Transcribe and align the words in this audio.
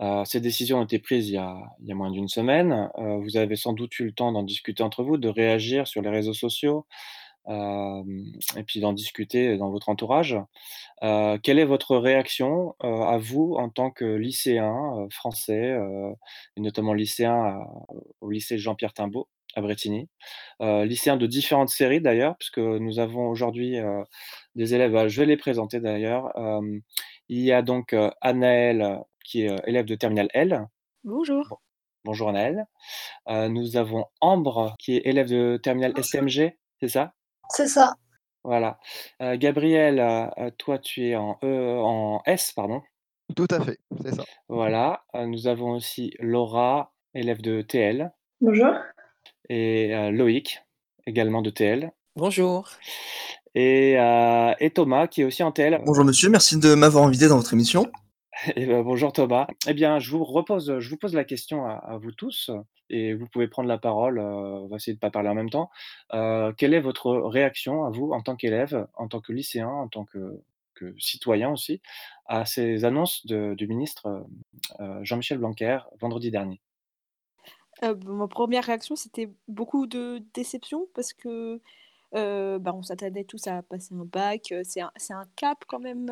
Heu, 0.00 0.24
ces 0.24 0.40
décisions 0.40 0.80
ont 0.80 0.84
été 0.84 0.98
prises 0.98 1.28
il 1.28 1.34
y 1.34 1.38
a 1.38 1.94
moins 1.94 2.10
d'une 2.10 2.28
semaine. 2.28 2.90
Heu, 2.98 3.16
vous 3.22 3.36
avez 3.36 3.56
sans 3.56 3.72
doute 3.74 3.98
eu 4.00 4.04
le 4.06 4.12
temps 4.12 4.32
d'en 4.32 4.42
discuter 4.42 4.82
entre 4.82 5.02
vous, 5.04 5.16
de 5.18 5.28
réagir 5.28 5.86
sur 5.88 6.02
les 6.02 6.10
réseaux 6.10 6.34
sociaux, 6.34 6.86
hem 7.48 8.24
et 8.56 8.64
puis 8.64 8.80
d'en 8.80 8.92
discuter 8.94 9.56
dans 9.58 9.70
votre 9.70 9.88
entourage. 9.90 10.36
Quelle 11.02 11.58
est 11.58 11.64
votre 11.64 11.96
réaction, 11.96 12.74
à 12.80 13.18
vous 13.18 13.54
en 13.58 13.68
tant 13.70 13.90
que 13.90 14.04
lycéen, 14.04 15.08
français, 15.10 15.76
et 16.56 16.60
notamment 16.60 16.94
lycéen 16.94 17.60
au 18.20 18.30
lycée 18.30 18.58
Jean-Pierre 18.58 18.92
Timbaud 18.94 19.28
à 19.56 19.60
Brétigny? 19.62 20.08
Heu, 20.62 20.84
lycéen 20.84 21.16
de 21.18 21.26
différentes 21.26 21.70
séries 21.70 22.00
d'ailleurs, 22.02 22.36
puisque 22.38 22.58
nous 22.58 22.98
avons 23.00 23.28
aujourd'hui, 23.28 23.76
des 24.56 24.74
élèves, 24.74 24.92
bah, 24.92 25.08
je 25.08 25.20
vais 25.20 25.26
les 25.26 25.36
présenter 25.38 25.80
d'ailleurs. 25.80 26.32
Il 27.28 27.40
y 27.40 27.52
a 27.52 27.62
donc, 27.62 27.94
heu, 27.94 28.10
Anaëlle 28.20 28.98
qui 29.24 29.42
est, 29.44 29.50
heu, 29.50 29.56
élève 29.66 29.84
de 29.84 29.94
terminale 29.94 30.28
L. 30.34 30.66
Bonjour. 31.04 31.46
Bon 31.50 31.56
bonjour 32.04 32.28
Anaëlle. 32.30 32.66
Heu, 33.28 33.48
nous 33.48 33.76
avons 33.76 34.06
Ambre 34.20 34.74
qui 34.78 34.96
est 34.96 35.02
élève 35.06 35.28
de 35.28 35.56
terminale 35.62 35.92
Bonjour. 35.92 36.04
STMG, 36.04 36.56
c'est 36.80 36.88
ça? 36.88 37.12
C'est 37.50 37.68
ça. 37.68 37.94
Voilà. 38.44 38.78
Heu, 39.20 39.36
Gabriel, 39.36 40.30
toi 40.58 40.78
tu 40.78 41.08
es 41.08 41.16
en 41.16 41.38
E 41.44 41.78
en 41.80 42.22
S 42.26 42.52
pardon. 42.52 42.82
Tout 43.36 43.46
à 43.50 43.60
fait, 43.60 43.78
c'est 44.02 44.14
ça. 44.14 44.24
Voilà, 44.48 45.04
nous 45.14 45.46
avons 45.46 45.70
aussi 45.70 46.12
Laura, 46.18 46.92
élève 47.14 47.40
de 47.40 47.62
TL. 47.62 48.12
Bonjour. 48.40 48.74
Et 49.48 50.10
Loïc, 50.10 50.60
également 51.06 51.40
de 51.40 51.50
TL. 51.50 51.92
Bonjour. 52.16 52.68
Et 53.54 53.92
et 53.92 54.70
Thomas 54.70 55.06
qui 55.06 55.22
est 55.22 55.24
aussi 55.24 55.42
en 55.42 55.52
TL. 55.52 55.80
Bonjour 55.86 56.04
monsieur, 56.04 56.28
merci 56.28 56.58
de 56.58 56.74
m'avoir 56.74 57.04
invité 57.04 57.28
dans 57.28 57.36
votre 57.36 57.54
émission. 57.54 57.90
Et 58.56 58.66
bah, 58.66 58.82
bonjour 58.82 59.12
Thomas. 59.12 59.46
Eh 59.66 59.74
bien, 59.74 59.98
je 59.98 60.10
vous 60.10 60.24
pose 60.96 61.14
la 61.14 61.24
question 61.24 61.64
à 61.66 61.98
vous 61.98 62.12
tous 62.12 62.50
et 62.90 63.14
vous 63.14 63.26
pouvez 63.28 63.48
prendre 63.48 63.68
la 63.68 63.78
parole, 63.78 64.18
heu, 64.18 64.22
on 64.22 64.66
va 64.68 64.76
essayer 64.76 64.94
de 64.94 64.98
pas 65.00 65.10
parler 65.10 65.28
en 65.28 65.34
même 65.34 65.50
temps. 65.50 65.70
Heu, 66.14 66.52
quelle 66.56 66.74
est 66.74 66.80
votre 66.80 67.10
réaction 67.12 67.84
à 67.84 67.90
vous 67.90 68.10
en 68.12 68.20
tant 68.22 68.36
qu'élève, 68.36 68.86
en 68.94 69.08
tant 69.08 69.20
que 69.20 69.32
lycéen, 69.32 69.68
en 69.68 69.88
tant 69.88 70.04
que 70.04 70.42
citoyen 70.98 71.50
aussi, 71.52 71.80
à 72.26 72.44
ces 72.44 72.84
annonces 72.84 73.24
du 73.26 73.68
ministre, 73.68 74.26
heu, 74.80 75.00
Jean-Michel 75.04 75.38
Blanquer 75.38 75.78
vendredi 76.00 76.30
dernier? 76.32 76.60
Ma 77.80 78.28
1re 78.28 78.64
réaction, 78.64 78.96
c'était 78.96 79.32
beaucoup 79.48 79.86
de 79.86 80.22
déception 80.34 80.88
parce 80.94 81.12
que, 81.12 81.60
heu, 82.14 82.58
bah, 82.58 82.72
on 82.74 82.82
s'attendait 82.82 83.24
tous 83.24 83.46
à 83.48 83.62
passer 83.62 83.94
un 83.94 84.04
bac, 84.04 84.52
c'est 84.64 84.80
un 84.82 84.90
un 85.10 85.24
cap 85.36 85.64
quand 85.68 85.80
même, 85.80 86.06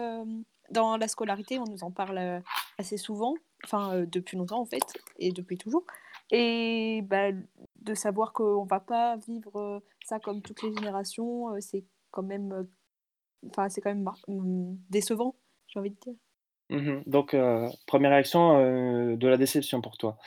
dans 0.70 0.96
la 0.96 1.08
scolarité, 1.08 1.58
on 1.58 1.64
nous 1.66 1.84
en 1.84 1.90
parle, 1.90 2.42
assez 2.78 2.96
souvent, 2.98 3.34
enfin, 3.64 4.04
depuis 4.06 4.36
longtemps 4.38 4.60
en 4.60 4.66
fait 4.66 4.84
et 5.18 5.32
depuis 5.32 5.58
toujours 5.58 5.84
et 6.32 7.02
bah, 7.04 7.32
de 7.82 7.94
savoir 7.94 8.32
qu'on 8.32 8.64
va 8.64 8.80
pas 8.80 9.16
vivre, 9.18 9.82
ça 10.04 10.20
comme 10.20 10.42
toutes 10.42 10.62
les 10.62 10.72
générations, 10.74 11.48
c'est 11.60 11.84
quand 12.12 12.22
même, 12.22 12.68
enfin, 13.50 13.68
quand 13.82 13.90
même 13.94 14.08
mmh, 14.28 14.76
décevant, 14.90 15.36
j'ai 15.68 15.80
envie 15.80 15.90
de 15.92 15.96
dire. 16.00 16.14
Mmh 16.70 16.76
mh. 16.76 17.02
Donc 17.06 17.34
1re 17.86 18.10
réaction, 18.10 19.16
de 19.16 19.28
la 19.28 19.36
déception 19.36 19.80
pour 19.80 19.96
toi. 19.96 20.18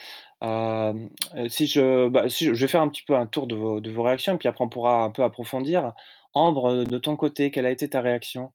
Si 0.44 1.68
je 1.68 2.10
bah, 2.10 2.30
si 2.30 2.46
je 2.46 2.52
vais 2.54 2.68
faire 2.68 2.82
un 2.82 2.90
petit 2.90 3.04
peu 3.04 3.16
un 3.16 3.28
tour 3.28 3.48
de 3.48 3.56
vos 3.56 3.80
de 3.80 3.90
vos 3.92 4.04
réactions, 4.04 4.38
puis 4.38 4.50
après 4.50 4.64
on 4.66 4.70
pourra 4.70 5.04
un 5.04 5.10
peu 5.12 5.24
approfondir. 5.24 5.94
Ambre, 6.34 6.84
de 6.84 6.98
ton 6.98 7.16
côté, 7.16 7.52
quelle 7.52 7.66
a 7.68 7.72
été 7.72 7.88
ta 7.88 8.02
réaction? 8.02 8.52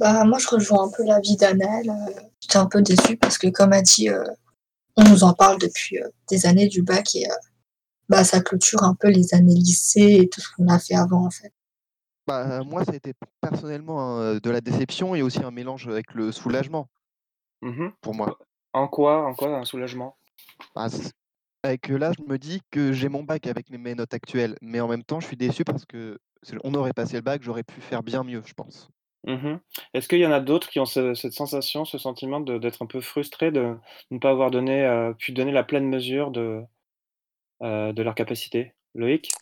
Bah, 0.00 0.24
moi, 0.24 0.38
je 0.38 0.48
rejoins 0.48 0.84
un 0.84 0.90
peu 0.90 1.04
l'avis 1.04 1.36
d'Anaëlle, 1.36 1.90
heu, 1.90 2.12
j'étais 2.40 2.56
un 2.56 2.66
peu 2.66 2.82
déçue 2.82 3.16
parce 3.16 3.38
que 3.38 3.48
comme 3.48 3.72
elle 3.72 3.82
dit, 3.82 4.08
on 4.96 5.04
nous 5.04 5.24
en 5.24 5.34
parle 5.34 5.58
depuis, 5.60 5.98
des 6.28 6.46
années 6.46 6.68
du 6.68 6.82
bac 6.82 7.14
et 7.14 7.24
bah, 8.08 8.24
ça 8.24 8.40
clôture 8.40 8.82
un 8.82 8.94
peu 8.94 9.08
les 9.08 9.34
années 9.34 9.54
lycée 9.54 10.20
et 10.22 10.28
tout 10.28 10.40
ce 10.40 10.48
qu'on 10.56 10.68
a 10.68 10.78
fait 10.78 10.94
avant, 10.94 11.26
en 11.26 11.30
fait. 11.30 11.52
Bah, 12.26 12.62
moi, 12.64 12.84
ça 12.84 12.92
a 12.92 12.96
été 12.96 13.12
personnellement, 13.40 14.34
de 14.34 14.50
la 14.50 14.60
déception 14.60 15.14
et 15.14 15.22
aussi 15.22 15.42
un 15.44 15.50
mélange 15.50 15.86
avec 15.86 16.14
le 16.14 16.32
soulagement. 16.32 16.88
Mmh 17.62 17.84
mh. 17.84 17.92
Pour 18.00 18.14
moi. 18.14 18.38
En 18.72 18.88
quoi 18.88 19.26
en 19.26 19.34
quoi 19.34 19.56
un 19.56 19.64
soulagement? 19.64 20.16
Bah, 20.74 20.88
c 20.88 21.10
avec, 21.64 21.88
là, 21.88 22.12
je 22.16 22.22
me 22.24 22.38
dis 22.38 22.60
que 22.70 22.92
j'ai 22.92 23.08
mon 23.08 23.24
bac 23.24 23.46
avec 23.48 23.70
mes 23.70 23.94
notes 23.96 24.14
actuelles, 24.14 24.56
mais 24.62 24.80
en 24.80 24.88
même 24.88 25.02
temps, 25.04 25.20
je 25.20 25.26
suis 25.26 25.36
déçu 25.36 25.64
parce 25.64 25.84
que 25.84 26.18
c'est 26.42 26.56
on 26.64 26.74
aurait 26.74 26.92
passé 26.92 27.16
le 27.16 27.22
bac, 27.22 27.42
j'aurais 27.42 27.64
pu 27.64 27.80
faire 27.80 28.02
bien 28.04 28.22
mieux, 28.24 28.42
je 28.46 28.54
pense. 28.54 28.88
Mmh 29.24 29.32
mh. 29.34 29.60
Est-ce 29.94 30.08
qu'il 30.08 30.18
y 30.20 30.26
en 30.26 30.30
a 30.32 30.40
d'autres 30.40 30.68
qui 30.70 30.78
ont 30.78 30.84
ce 30.86 31.14
cette 31.14 31.32
sensation, 31.32 31.84
ce 31.84 31.98
sentiment 31.98 32.40
de 32.40 32.58
d'être 32.58 32.82
un 32.82 32.86
peu 32.86 33.00
frustrés 33.00 33.50
de 33.50 33.76
ne 34.12 34.18
pas 34.18 34.30
avoir 34.30 34.50
donné, 34.52 34.84
heu, 34.86 35.14
pu 35.18 35.32
donner 35.32 35.52
la 35.52 35.64
pleine 35.64 35.88
mesure 35.88 36.30
de, 36.30 36.62
heu, 37.62 37.92
de 37.94 38.02
leurs 38.02 38.14
capacités? 38.16 38.74
Loïc? 38.94 39.32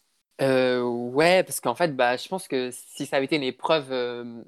Heu, 0.40 0.82
ouais, 0.84 1.44
parce 1.44 1.60
qu'en 1.60 1.74
fait, 1.76 1.94
bah, 1.96 2.16
je 2.16 2.28
pense 2.28 2.48
que 2.48 2.70
si 2.72 3.06
ça 3.06 3.16
avait 3.16 3.26
été 3.26 3.36
une 3.36 3.42
épreuve, 3.44 3.92
hem, 3.92 4.44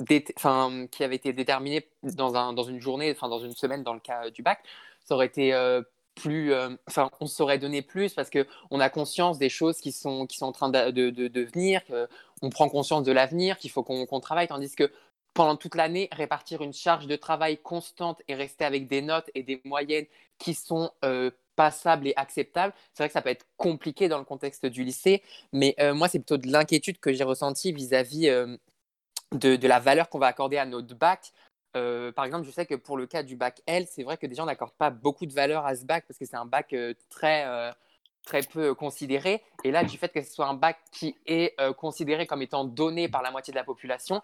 dét 0.00 0.26
enfin, 0.36 0.86
qui 0.92 1.04
avait 1.04 1.16
été 1.16 1.32
déterminée 1.32 1.88
dans 2.02 2.36
un 2.36 2.52
dans 2.54 2.64
une 2.64 2.80
journée, 2.80 3.12
enfin 3.12 3.28
dans 3.28 3.40
une 3.40 3.52
semaine 3.54 3.82
dans 3.84 3.94
le 3.94 4.00
cas, 4.00 4.26
heu, 4.28 4.30
du 4.32 4.42
bac, 4.42 4.60
ça 5.04 5.14
aurait 5.14 5.26
été, 5.26 5.52
heu, 5.54 5.84
plus, 6.14 6.52
enfin, 6.88 7.10
on 7.20 7.26
se 7.26 7.36
serait 7.36 7.58
donné 7.58 7.82
plus 7.82 8.12
parce 8.14 8.30
qu'on 8.30 8.80
a 8.80 8.90
conscience 8.90 9.38
des 9.38 9.48
choses 9.48 9.78
qui 9.80 9.92
sont 9.92 10.26
qui 10.26 10.36
sont 10.38 10.46
en 10.46 10.52
train 10.52 10.68
de 10.70 10.90
de 10.90 11.40
venir, 11.42 11.80
qu'on 12.40 12.50
prend 12.50 12.68
conscience 12.68 13.04
de 13.04 13.12
l'avenir, 13.12 13.56
qu'il 13.58 13.70
faut 13.70 13.82
qu'on 13.82 14.20
travaille. 14.20 14.48
Tandis 14.48 14.74
que 14.76 14.90
pendant 15.34 15.56
toute 15.56 15.74
l'année, 15.76 16.08
répartir 16.12 16.60
une 16.62 16.74
charge 16.74 17.06
de 17.06 17.16
travail 17.16 17.58
constante 17.62 18.20
et 18.28 18.34
rester 18.34 18.64
avec 18.66 18.86
des 18.88 19.00
notes 19.02 19.30
et 19.34 19.42
des 19.42 19.62
moyennes 19.64 20.04
qui 20.38 20.52
sont, 20.54 20.90
heu, 21.04 21.32
passables 21.56 22.06
et 22.08 22.14
acceptables, 22.16 22.74
c'est 22.94 23.02
vrai 23.04 23.08
que 23.08 23.12
ça 23.14 23.22
peut 23.22 23.30
être 23.30 23.46
compliqué 23.56 24.08
dans 24.08 24.18
le 24.18 24.24
contexte 24.24 24.66
du 24.66 24.84
lycée. 24.84 25.22
Mais, 25.52 25.74
moi, 25.94 26.08
c'est 26.08 26.18
plutôt 26.18 26.36
de 26.38 26.48
l'inquiétude 26.52 26.98
que 27.00 27.12
j'ai 27.14 27.24
ressentie 27.24 27.72
vis-à-vis, 27.72 28.28
de 29.34 29.56
de 29.56 29.68
la 29.68 29.80
valeur 29.80 30.08
qu'on 30.10 30.18
va 30.20 30.28
accorder 30.28 30.58
à 30.58 30.66
notre 30.66 30.94
bac. 30.96 31.32
Heu, 31.76 32.12
par 32.14 32.24
exemple, 32.24 32.44
je 32.44 32.50
sais 32.50 32.66
que 32.66 32.74
pour 32.74 32.96
le 32.96 33.06
cas 33.06 33.22
du 33.22 33.36
bac 33.36 33.62
L, 33.66 33.86
c'est 33.90 34.02
vrai 34.02 34.16
que 34.16 34.26
déjà 34.26 34.42
on 34.42 34.46
n'accorde 34.46 34.72
pas 34.72 34.90
beaucoup 34.90 35.26
de 35.26 35.32
valeur 35.32 35.64
à 35.66 35.74
ce 35.74 35.84
bac 35.84 36.04
parce 36.06 36.18
que 36.18 36.26
c'est 36.26 36.36
un 36.36 36.44
bac, 36.46 36.72
heu, 36.74 36.94
très, 37.08 37.46
heu, 37.46 37.70
très 38.24 38.42
peu 38.42 38.74
considéré 38.74 39.42
et 39.64 39.70
là, 39.70 39.84
du 39.84 39.98
fait 39.98 40.10
que 40.10 40.22
ce 40.22 40.32
soit 40.32 40.46
un 40.46 40.54
bac 40.54 40.78
qui 40.92 41.16
est, 41.26 41.56
considéré 41.76 42.26
comme 42.26 42.42
étant 42.42 42.64
donné 42.64 43.08
par 43.08 43.22
la 43.22 43.30
moitié 43.30 43.52
de 43.52 43.56
la 43.56 43.64
population, 43.64 44.22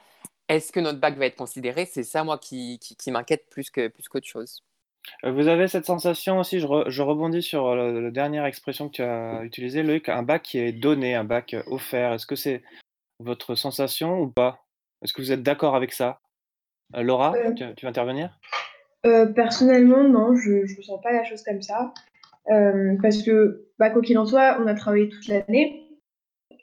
est-ce 0.48 0.72
que 0.72 0.80
notre 0.80 0.98
bac 0.98 1.16
va 1.16 1.26
être 1.26 1.36
considéré? 1.36 1.86
C'est 1.86 2.02
ça, 2.04 2.24
moi, 2.24 2.38
qui 2.38 2.78
qui 2.80 2.96
qui 2.96 3.10
m'inquiète 3.10 3.48
plus 3.50 3.70
que 3.70 3.88
plus 3.88 4.08
qu'autre 4.08 4.26
chose. 4.26 4.62
Vous 5.22 5.48
avez 5.48 5.68
cette 5.68 5.86
sensation 5.86 6.38
aussi, 6.38 6.60
je 6.60 6.66
je 6.86 7.02
rebondis 7.02 7.42
sur, 7.42 7.74
la 7.74 8.10
dernière 8.10 8.44
expression 8.46 8.88
que 8.88 8.94
tu 8.96 9.02
as 9.02 9.42
utilisée 9.44 9.82
Loïc, 9.82 10.08
un 10.08 10.22
bac 10.22 10.42
qui 10.42 10.58
est 10.58 10.72
donné, 10.72 11.14
un 11.14 11.24
bac, 11.24 11.56
offert. 11.66 12.12
Est-ce 12.12 12.26
que 12.26 12.36
c'est 12.36 12.62
votre 13.20 13.54
sensation 13.54 14.20
ou 14.20 14.28
pas? 14.28 14.64
Est-ce 15.02 15.12
que 15.12 15.22
vous 15.22 15.32
êtes 15.32 15.42
d'accord 15.42 15.74
avec 15.76 15.92
ça? 15.92 16.20
Heu, 16.94 17.02
Laura, 17.02 17.36
Heu 17.36 17.54
tu 17.54 17.64
tu 17.74 17.84
veux 17.86 17.90
intervenir? 17.90 18.38
Heu, 19.04 19.32
personnellement, 19.34 20.04
non, 20.04 20.34
je 20.36 20.66
je 20.66 20.76
ressens 20.76 20.98
pas 20.98 21.12
la 21.12 21.24
chose 21.24 21.42
comme 21.42 21.62
ça. 21.62 21.92
Parce 23.02 23.22
que, 23.22 23.66
bah, 23.78 23.90
quoi 23.90 24.00
qu'il 24.02 24.16
en 24.18 24.24
soit, 24.26 24.58
on 24.60 24.66
a 24.66 24.74
travaillé 24.74 25.08
toute 25.10 25.28
l'année 25.28 25.84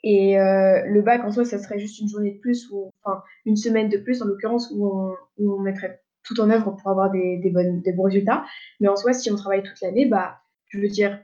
et 0.02 0.34
le 0.36 1.00
bac 1.02 1.24
en 1.24 1.30
soi, 1.32 1.44
ça 1.44 1.58
serait 1.58 1.78
juste 1.78 2.00
une 2.00 2.08
journée 2.08 2.32
de 2.32 2.38
plus 2.40 2.68
ou 2.70 2.90
enfin, 3.04 3.22
une 3.44 3.56
semaine 3.56 3.88
de 3.88 3.98
plus 3.98 4.20
en 4.22 4.26
l'occurrence 4.26 4.70
où 4.74 4.86
on 4.86 5.16
où 5.38 5.54
on 5.54 5.60
mettrait 5.60 6.00
tout 6.24 6.40
en 6.40 6.50
œuvre 6.50 6.72
pour 6.72 6.90
avoir 6.90 7.10
des 7.10 7.38
des 7.38 7.50
bonnes 7.50 7.82
des 7.82 7.92
bons 7.92 8.04
résultats. 8.04 8.44
Mais 8.80 8.88
en 8.88 8.96
soi, 8.96 9.12
si 9.12 9.30
on 9.30 9.36
travaille 9.36 9.62
toute 9.62 9.80
l'année, 9.80 10.06
bah, 10.06 10.40
je 10.68 10.78
veux 10.80 10.88
dire, 10.88 11.20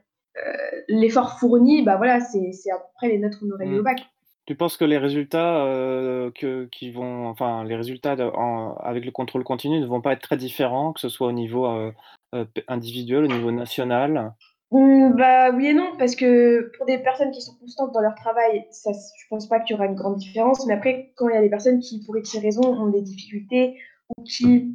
l'effort 0.89 1.39
fourni, 1.41 1.83
bah, 1.83 1.97
voilà, 1.97 2.21
c'est 2.21 2.53
c'est 2.53 2.71
à 2.71 2.77
peu 2.77 2.85
près 2.95 3.09
les 3.09 3.19
notes 3.19 3.37
qu'on 3.39 3.51
aurait 3.51 3.67
eu 3.67 3.77
Mmh. 3.77 3.81
au 3.81 3.83
bac. 3.83 3.99
Tu 4.49 4.57
penses 4.57 4.77
que 4.77 4.85
les 4.85 4.99
résultats, 4.99 5.65
heu, 5.67 6.33
que 6.35 6.65
qui 6.73 6.91
vont 6.91 7.29
enfin, 7.29 7.63
les 7.63 7.77
résultats 7.77 8.13
avec 8.81 9.05
le 9.05 9.13
contrôle 9.13 9.45
continu 9.45 9.79
ne 9.79 9.87
vont 9.87 10.01
pas 10.01 10.15
être 10.15 10.23
très 10.23 10.37
différents, 10.37 10.93
que 10.93 10.99
ce 10.99 11.09
soit 11.09 11.29
au 11.29 11.33
niveau, 11.33 11.65
heu, 11.69 11.95
p 12.53 12.65
individuel, 12.67 13.23
au 13.25 13.29
niveau 13.29 13.53
national? 13.53 14.35
Mmh, 14.73 15.12
bah, 15.17 15.50
oui 15.55 15.67
et 15.69 15.75
non, 15.75 15.93
parce 15.97 16.17
que 16.17 16.73
pour 16.77 16.87
des 16.87 16.99
personnes 16.99 17.31
qui 17.31 17.41
sont 17.43 17.55
constantes 17.61 17.93
dans 17.93 18.00
leur 18.00 18.15
travail, 18.17 18.65
ça 18.71 18.91
s 18.91 19.12
je 19.17 19.27
pense 19.29 19.47
pas 19.49 19.61
qu'il 19.61 19.75
y 19.75 19.79
aura 19.79 19.87
une 19.87 19.94
grande 19.94 20.17
différence. 20.17 20.67
Mais 20.67 20.75
après, 20.75 21.12
quand 21.15 21.29
il 21.29 21.35
y 21.35 21.38
a 21.38 21.43
des 21.43 21.50
personnes 21.50 21.79
qui, 21.79 22.03
pour 22.05 22.17
X 22.17 22.37
raisons, 22.38 22.62
ont 22.65 22.88
des 22.88 23.03
difficultés 23.03 23.79
ou 24.17 24.25
qui 24.25 24.75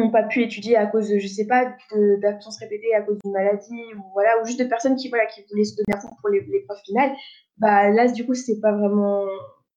n'ont 0.00 0.10
pas 0.10 0.22
pu 0.22 0.42
étudier 0.42 0.76
à 0.76 0.86
cause 0.86 1.08
de, 1.08 1.18
je 1.18 1.26
sais 1.26 1.46
pas, 1.46 1.76
de 1.92 2.20
d'absences 2.20 2.58
répétées 2.58 2.94
à 2.94 3.02
cause 3.02 3.18
d'une 3.24 3.32
maladie 3.32 3.94
ou 3.96 4.02
voilà, 4.12 4.40
ou 4.40 4.46
juste 4.46 4.58
de 4.60 4.64
personnes 4.64 4.96
qui, 4.96 5.08
voilà, 5.08 5.26
qui 5.26 5.44
voulaient 5.50 5.64
se 5.64 5.76
donner 5.76 5.96
à 5.96 6.00
fond 6.00 6.08
pour 6.20 6.30
l'é 6.30 6.40
l'épreuve 6.48 6.78
finale, 6.84 7.12
bah, 7.56 7.90
là, 7.90 8.10
du 8.10 8.24
coup, 8.24 8.34
c'est 8.34 8.60
pas 8.60 8.72
vraiment 8.72 9.26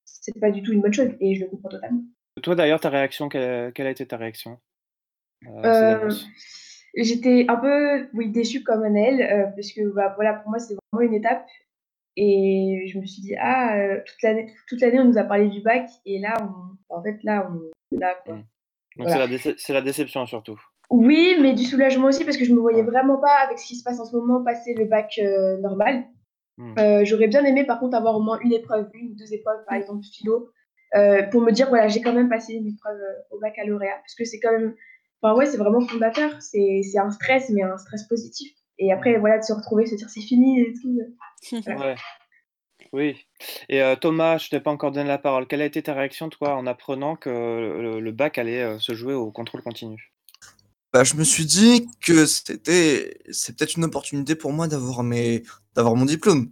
c'est 0.06 0.40
pas 0.40 0.52
du 0.52 0.62
tout 0.62 0.72
une 0.74 0.82
bonne 0.82 0.94
chose 0.94 1.10
et 1.20 1.36
je 1.36 1.42
le 1.44 1.50
comprends 1.50 1.70
totalement. 1.70 2.02
Toi, 2.44 2.56
d'ailleurs, 2.56 2.80
ta 2.80 2.90
réaction, 2.90 3.30
quelle 3.30 3.74
quelle 3.74 3.88
a 3.88 3.92
été 3.92 4.06
ta 4.06 4.18
réaction, 4.18 4.60
Heu, 5.66 5.68
annonces? 5.68 6.28
j'étais 6.96 7.46
un 7.48 7.56
peu, 7.56 8.08
oui, 8.14 8.30
déçue 8.32 8.64
comme 8.64 8.84
Anaëlle, 8.84 9.22
heu, 9.22 9.52
parce 9.56 9.72
que, 9.74 9.82
bah, 9.94 10.14
voilà, 10.16 10.34
pour 10.34 10.50
moi, 10.50 10.60
c'est 10.60 10.76
vraiment 10.92 11.10
une 11.10 11.16
étape 11.16 11.46
et 12.18 12.88
je 12.92 13.00
me 13.00 13.06
suis 13.06 13.22
dit: 13.22 13.36
«Ah, 13.40 13.78
heu, 13.78 14.04
toute 14.06 14.22
l'année 14.22 14.54
toute 14.68 14.82
l'année, 14.82 15.00
on 15.00 15.06
nous 15.06 15.18
a 15.18 15.24
parlé 15.24 15.48
du 15.48 15.62
bac 15.62 15.90
et 16.06 16.20
là, 16.20 16.36
on 16.42 16.96
en 16.96 17.02
fait, 17.04 17.24
là, 17.24 17.50
on 17.50 17.98
là, 17.98 18.16
quoi». 18.26 18.40
Donc 18.98 19.10
c'est 19.10 19.20
la 19.20 19.56
c'est 19.58 19.74
la 19.74 19.82
déception 19.82 20.26
surtout? 20.26 20.60
Oui, 20.90 21.38
mais 21.42 21.54
du 21.54 21.64
soulagement 21.64 22.08
aussi 22.08 22.26
parce 22.26 22.38
que 22.38 22.44
je 22.46 22.54
me 22.54 22.60
voyais 22.60 22.84
vraiment 22.84 23.18
pas 23.18 23.36
avec 23.46 23.60
ce 23.60 23.66
qui 23.66 23.76
se 23.78 23.84
passe 23.84 24.00
en 24.00 24.06
ce 24.06 24.16
moment 24.16 24.44
passer 24.44 24.74
le 24.74 24.86
bac, 24.86 25.14
heu, 25.24 25.58
normal. 25.62 26.04
Mmh. 26.58 26.74
Heu, 26.80 27.06
j'aurais 27.06 27.28
bien 27.28 27.46
aimé 27.46 27.64
par 27.66 27.80
contre 27.80 27.96
avoir 27.96 28.16
au 28.18 28.22
moins 28.22 28.40
une 28.42 28.54
épreuve, 28.54 28.90
1 28.94 29.12
ou 29.12 29.16
2 29.16 29.34
épreuves, 29.34 29.64
par 29.68 29.78
Mmh. 29.78 29.82
exemple 29.82 30.04
philo, 30.14 30.50
heu, 30.96 31.22
pour 31.32 31.42
me 31.42 31.52
dire: 31.52 31.70
«Voilà, 31.70 31.88
j'ai 31.88 32.02
quand 32.02 32.14
même 32.14 32.30
passé 32.30 32.54
une 32.54 32.68
épreuve, 32.68 33.00
au 33.32 33.40
baccalauréat». 33.40 33.98
Parce 34.02 34.16
que 34.16 34.26
c'est 34.26 34.40
quand 34.40 34.52
même 34.52 34.76
enfin 35.22 35.36
ouais, 35.38 35.46
c'est 35.46 35.58
vraiment 35.58 35.82
fondateur. 35.82 36.42
C'est 36.42 36.82
c'est 36.84 37.00
un 37.00 37.12
stress, 37.12 37.50
mais 37.52 37.64
un 37.64 37.78
stress 37.78 38.04
positif 38.08 38.52
et 38.80 38.92
après 38.92 39.16
Mmh. 39.18 39.20
voilà, 39.22 39.38
de 39.38 39.44
se 39.44 39.54
retrouver, 39.54 39.86
se 39.86 39.96
dire: 39.96 40.10
«C'est 40.10 40.22
fini 40.22 40.60
et 40.62 40.74
tout», 40.82 40.98
voilà. 41.66 41.80
Ouais. 41.92 41.96
Oui 42.94 43.28
et 43.68 43.82
heu, 43.82 43.98
Thomas, 43.98 44.38
je 44.38 44.48
t'ai 44.50 44.62
pas 44.62 44.72
encore 44.72 44.92
donné 44.94 45.08
la 45.10 45.18
parole. 45.18 45.46
Quelle 45.46 45.62
a 45.62 45.66
été 45.66 45.84
ta 45.84 45.94
réaction, 45.94 46.30
toi, 46.30 46.56
en 46.56 46.66
apprenant 46.66 47.18
que 47.18 47.30
le 47.30 48.00
le 48.00 48.12
bac 48.14 48.38
allait, 48.38 48.64
heu, 48.64 48.80
se 48.80 48.94
jouer 48.94 49.14
au 49.14 49.30
contrôle 49.32 49.62
continu? 49.62 50.14
Bah, 50.94 51.04
je 51.06 51.16
me 51.16 51.24
suis 51.24 51.46
dit 51.46 51.88
que 52.02 52.26
c'était 52.26 53.18
c'est 53.32 53.56
peut-être 53.56 53.78
une 53.78 53.86
opportunité 53.86 54.36
pour 54.36 54.52
moi 54.52 54.68
d'avoir 54.68 55.04
mes 55.04 55.44
d'avoir 55.76 55.96
mon 55.96 56.06
diplôme. 56.06 56.52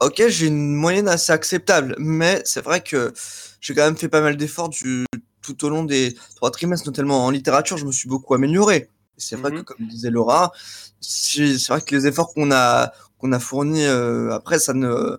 OK, 0.00 0.22
j'ai 0.28 0.48
une 0.48 0.74
moyenne 0.74 1.08
assez 1.08 1.32
acceptable, 1.32 1.96
mais 1.98 2.42
c'est 2.44 2.62
vrai 2.62 2.82
que 2.82 3.12
j'ai 3.60 3.74
quand 3.74 3.84
même 3.84 3.96
fait 3.96 4.08
pas 4.10 4.20
mal 4.22 4.36
d'efforts 4.36 4.70
du 4.70 5.06
tout 5.42 5.64
au 5.64 5.70
long 5.70 5.84
des 5.84 6.14
3 6.36 6.50
trimestres, 6.52 6.86
notamment 6.88 7.26
en 7.26 7.30
littérature, 7.30 7.78
je 7.78 7.86
me 7.86 7.92
suis 7.92 8.08
beaucoup 8.08 8.34
amélioré. 8.34 8.90
C'est 9.18 9.36
vrai 9.36 9.50
Mmh 9.50 9.54
que 9.54 9.64
comme 9.64 9.86
disait 9.88 10.10
Laura, 10.10 10.52
c'est 11.00 11.56
vrai 11.68 11.80
que 11.82 11.94
les 11.96 12.06
efforts 12.08 12.34
qu'on 12.34 12.52
a 12.52 12.92
qu'on 13.18 13.32
a 13.32 13.40
fournis, 13.40 13.86
après 13.86 14.58
ça 14.60 14.74
ne 14.74 15.18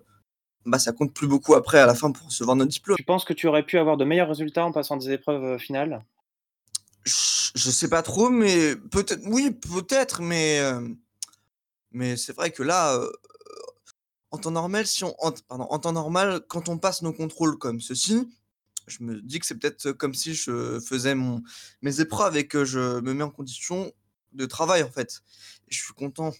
bah, 0.66 0.78
ça 0.78 0.92
compte 0.92 1.12
plus 1.14 1.26
beaucoup 1.26 1.54
après 1.54 1.78
à 1.78 1.86
la 1.86 1.94
fin 1.94 2.10
pour 2.12 2.26
recevoir 2.26 2.56
notre 2.56 2.70
diplôme. 2.70 2.96
Tu 2.96 3.04
penses 3.04 3.24
que 3.24 3.32
tu 3.32 3.46
aurais 3.46 3.62
pu 3.64 3.78
avoir 3.78 3.96
de 3.96 4.04
meilleurs 4.04 4.28
résultats 4.28 4.64
en 4.64 4.72
passant 4.72 4.96
des 4.96 5.10
épreuves, 5.10 5.44
heu, 5.44 5.58
finales? 5.58 6.04
Je 7.04 7.14
je 7.54 7.70
sais 7.70 7.88
pas 7.88 8.02
trop, 8.02 8.30
mais 8.30 8.76
peut-être 8.76 9.22
oui, 9.26 9.50
peut-être, 9.50 10.22
mais 10.22 10.56
hem, 10.56 10.96
mais 11.92 12.16
c'est 12.16 12.32
vrai 12.34 12.50
que 12.52 12.62
là, 12.62 12.96
heu, 12.96 13.12
en 14.30 14.38
temps 14.38 14.50
normal, 14.52 14.86
si 14.86 15.04
on 15.04 15.14
en 15.24 15.32
t 15.32 15.42
pardon, 15.48 15.64
en 15.70 15.78
temps 15.78 15.92
normal, 15.92 16.42
quand 16.48 16.68
on 16.68 16.78
passe 16.78 17.02
nos 17.02 17.12
contrôles 17.12 17.58
comme 17.58 17.80
ceci, 17.80 18.28
je 18.86 19.02
me 19.02 19.20
dis 19.20 19.38
que 19.40 19.46
c'est 19.46 19.56
peut-être 19.58 19.92
comme 19.92 20.14
si 20.14 20.34
je 20.34 20.78
faisais 20.80 21.14
mon 21.14 21.42
mes 21.82 22.00
épreuves 22.00 22.36
et 22.36 22.46
que 22.46 22.64
je 22.64 23.00
me 23.00 23.14
mets 23.14 23.24
en 23.24 23.30
condition 23.30 23.92
de 24.32 24.46
travail, 24.46 24.82
en 24.84 24.90
fait. 24.90 25.22
Et 25.68 25.74
je 25.74 25.82
suis 25.82 25.94
content 25.94 26.32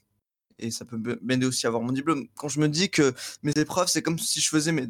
et 0.61 0.71
ça 0.71 0.85
peut 0.85 0.99
m'aider 1.23 1.47
aussi 1.47 1.67
à 1.67 1.69
avoir 1.69 1.83
mon 1.83 1.93
diplôme. 1.93 2.29
Quand 2.37 2.49
je 2.49 2.61
me 2.61 2.69
dis 2.69 2.91
que 2.91 3.15
mes 3.43 3.53
épreuves, 3.57 3.89
c'est 3.89 4.03
comme 4.03 4.19
si 4.19 4.41
je 4.41 4.49
faisais 4.49 4.73
mes 4.73 4.89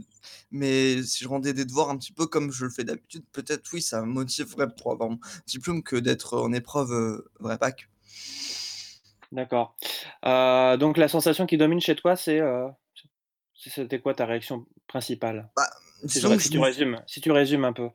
mes 0.53 1.03
si 1.03 1.25
je 1.25 1.29
rendais 1.29 1.53
des 1.53 1.65
devoirs 1.65 1.91
un 1.91 1.97
petit 1.99 2.13
peu 2.13 2.27
comme 2.27 2.53
je 2.53 2.65
le 2.65 2.71
fais 2.71 2.85
d'habitude, 2.85 3.25
peut-être 3.33 3.69
oui, 3.73 3.83
ça 3.83 4.03
me 4.03 4.07
motiverait 4.07 4.75
pour 4.75 4.93
avoir 4.93 5.11
mon 5.11 5.19
diplôme 5.47 5.83
que 5.83 5.97
d'être 5.97 6.37
en 6.39 6.53
épreuve, 6.53 6.93
heu, 6.93 7.25
vrai 7.41 7.59
bac. 7.59 7.89
D'accord. 9.33 9.77
Heu, 10.27 10.77
donc 10.79 10.97
la 10.97 11.09
sensation 11.09 11.47
qui 11.47 11.57
domine 11.57 11.81
chez 11.81 11.95
toi, 11.95 12.17
c'est, 12.17 12.41
heu, 12.41 12.67
c 13.55 13.71
c'était 13.71 14.01
quoi 14.01 14.15
ta 14.15 14.27
réaction 14.27 14.67
principale? 14.89 15.51
Bah, 15.57 15.69
Si 16.07 16.21
tu 16.21 16.59
résumes 16.59 17.03
si 17.07 17.21
tu 17.21 17.31
résumes 17.31 17.65
un 17.65 17.73
peu. 17.73 17.91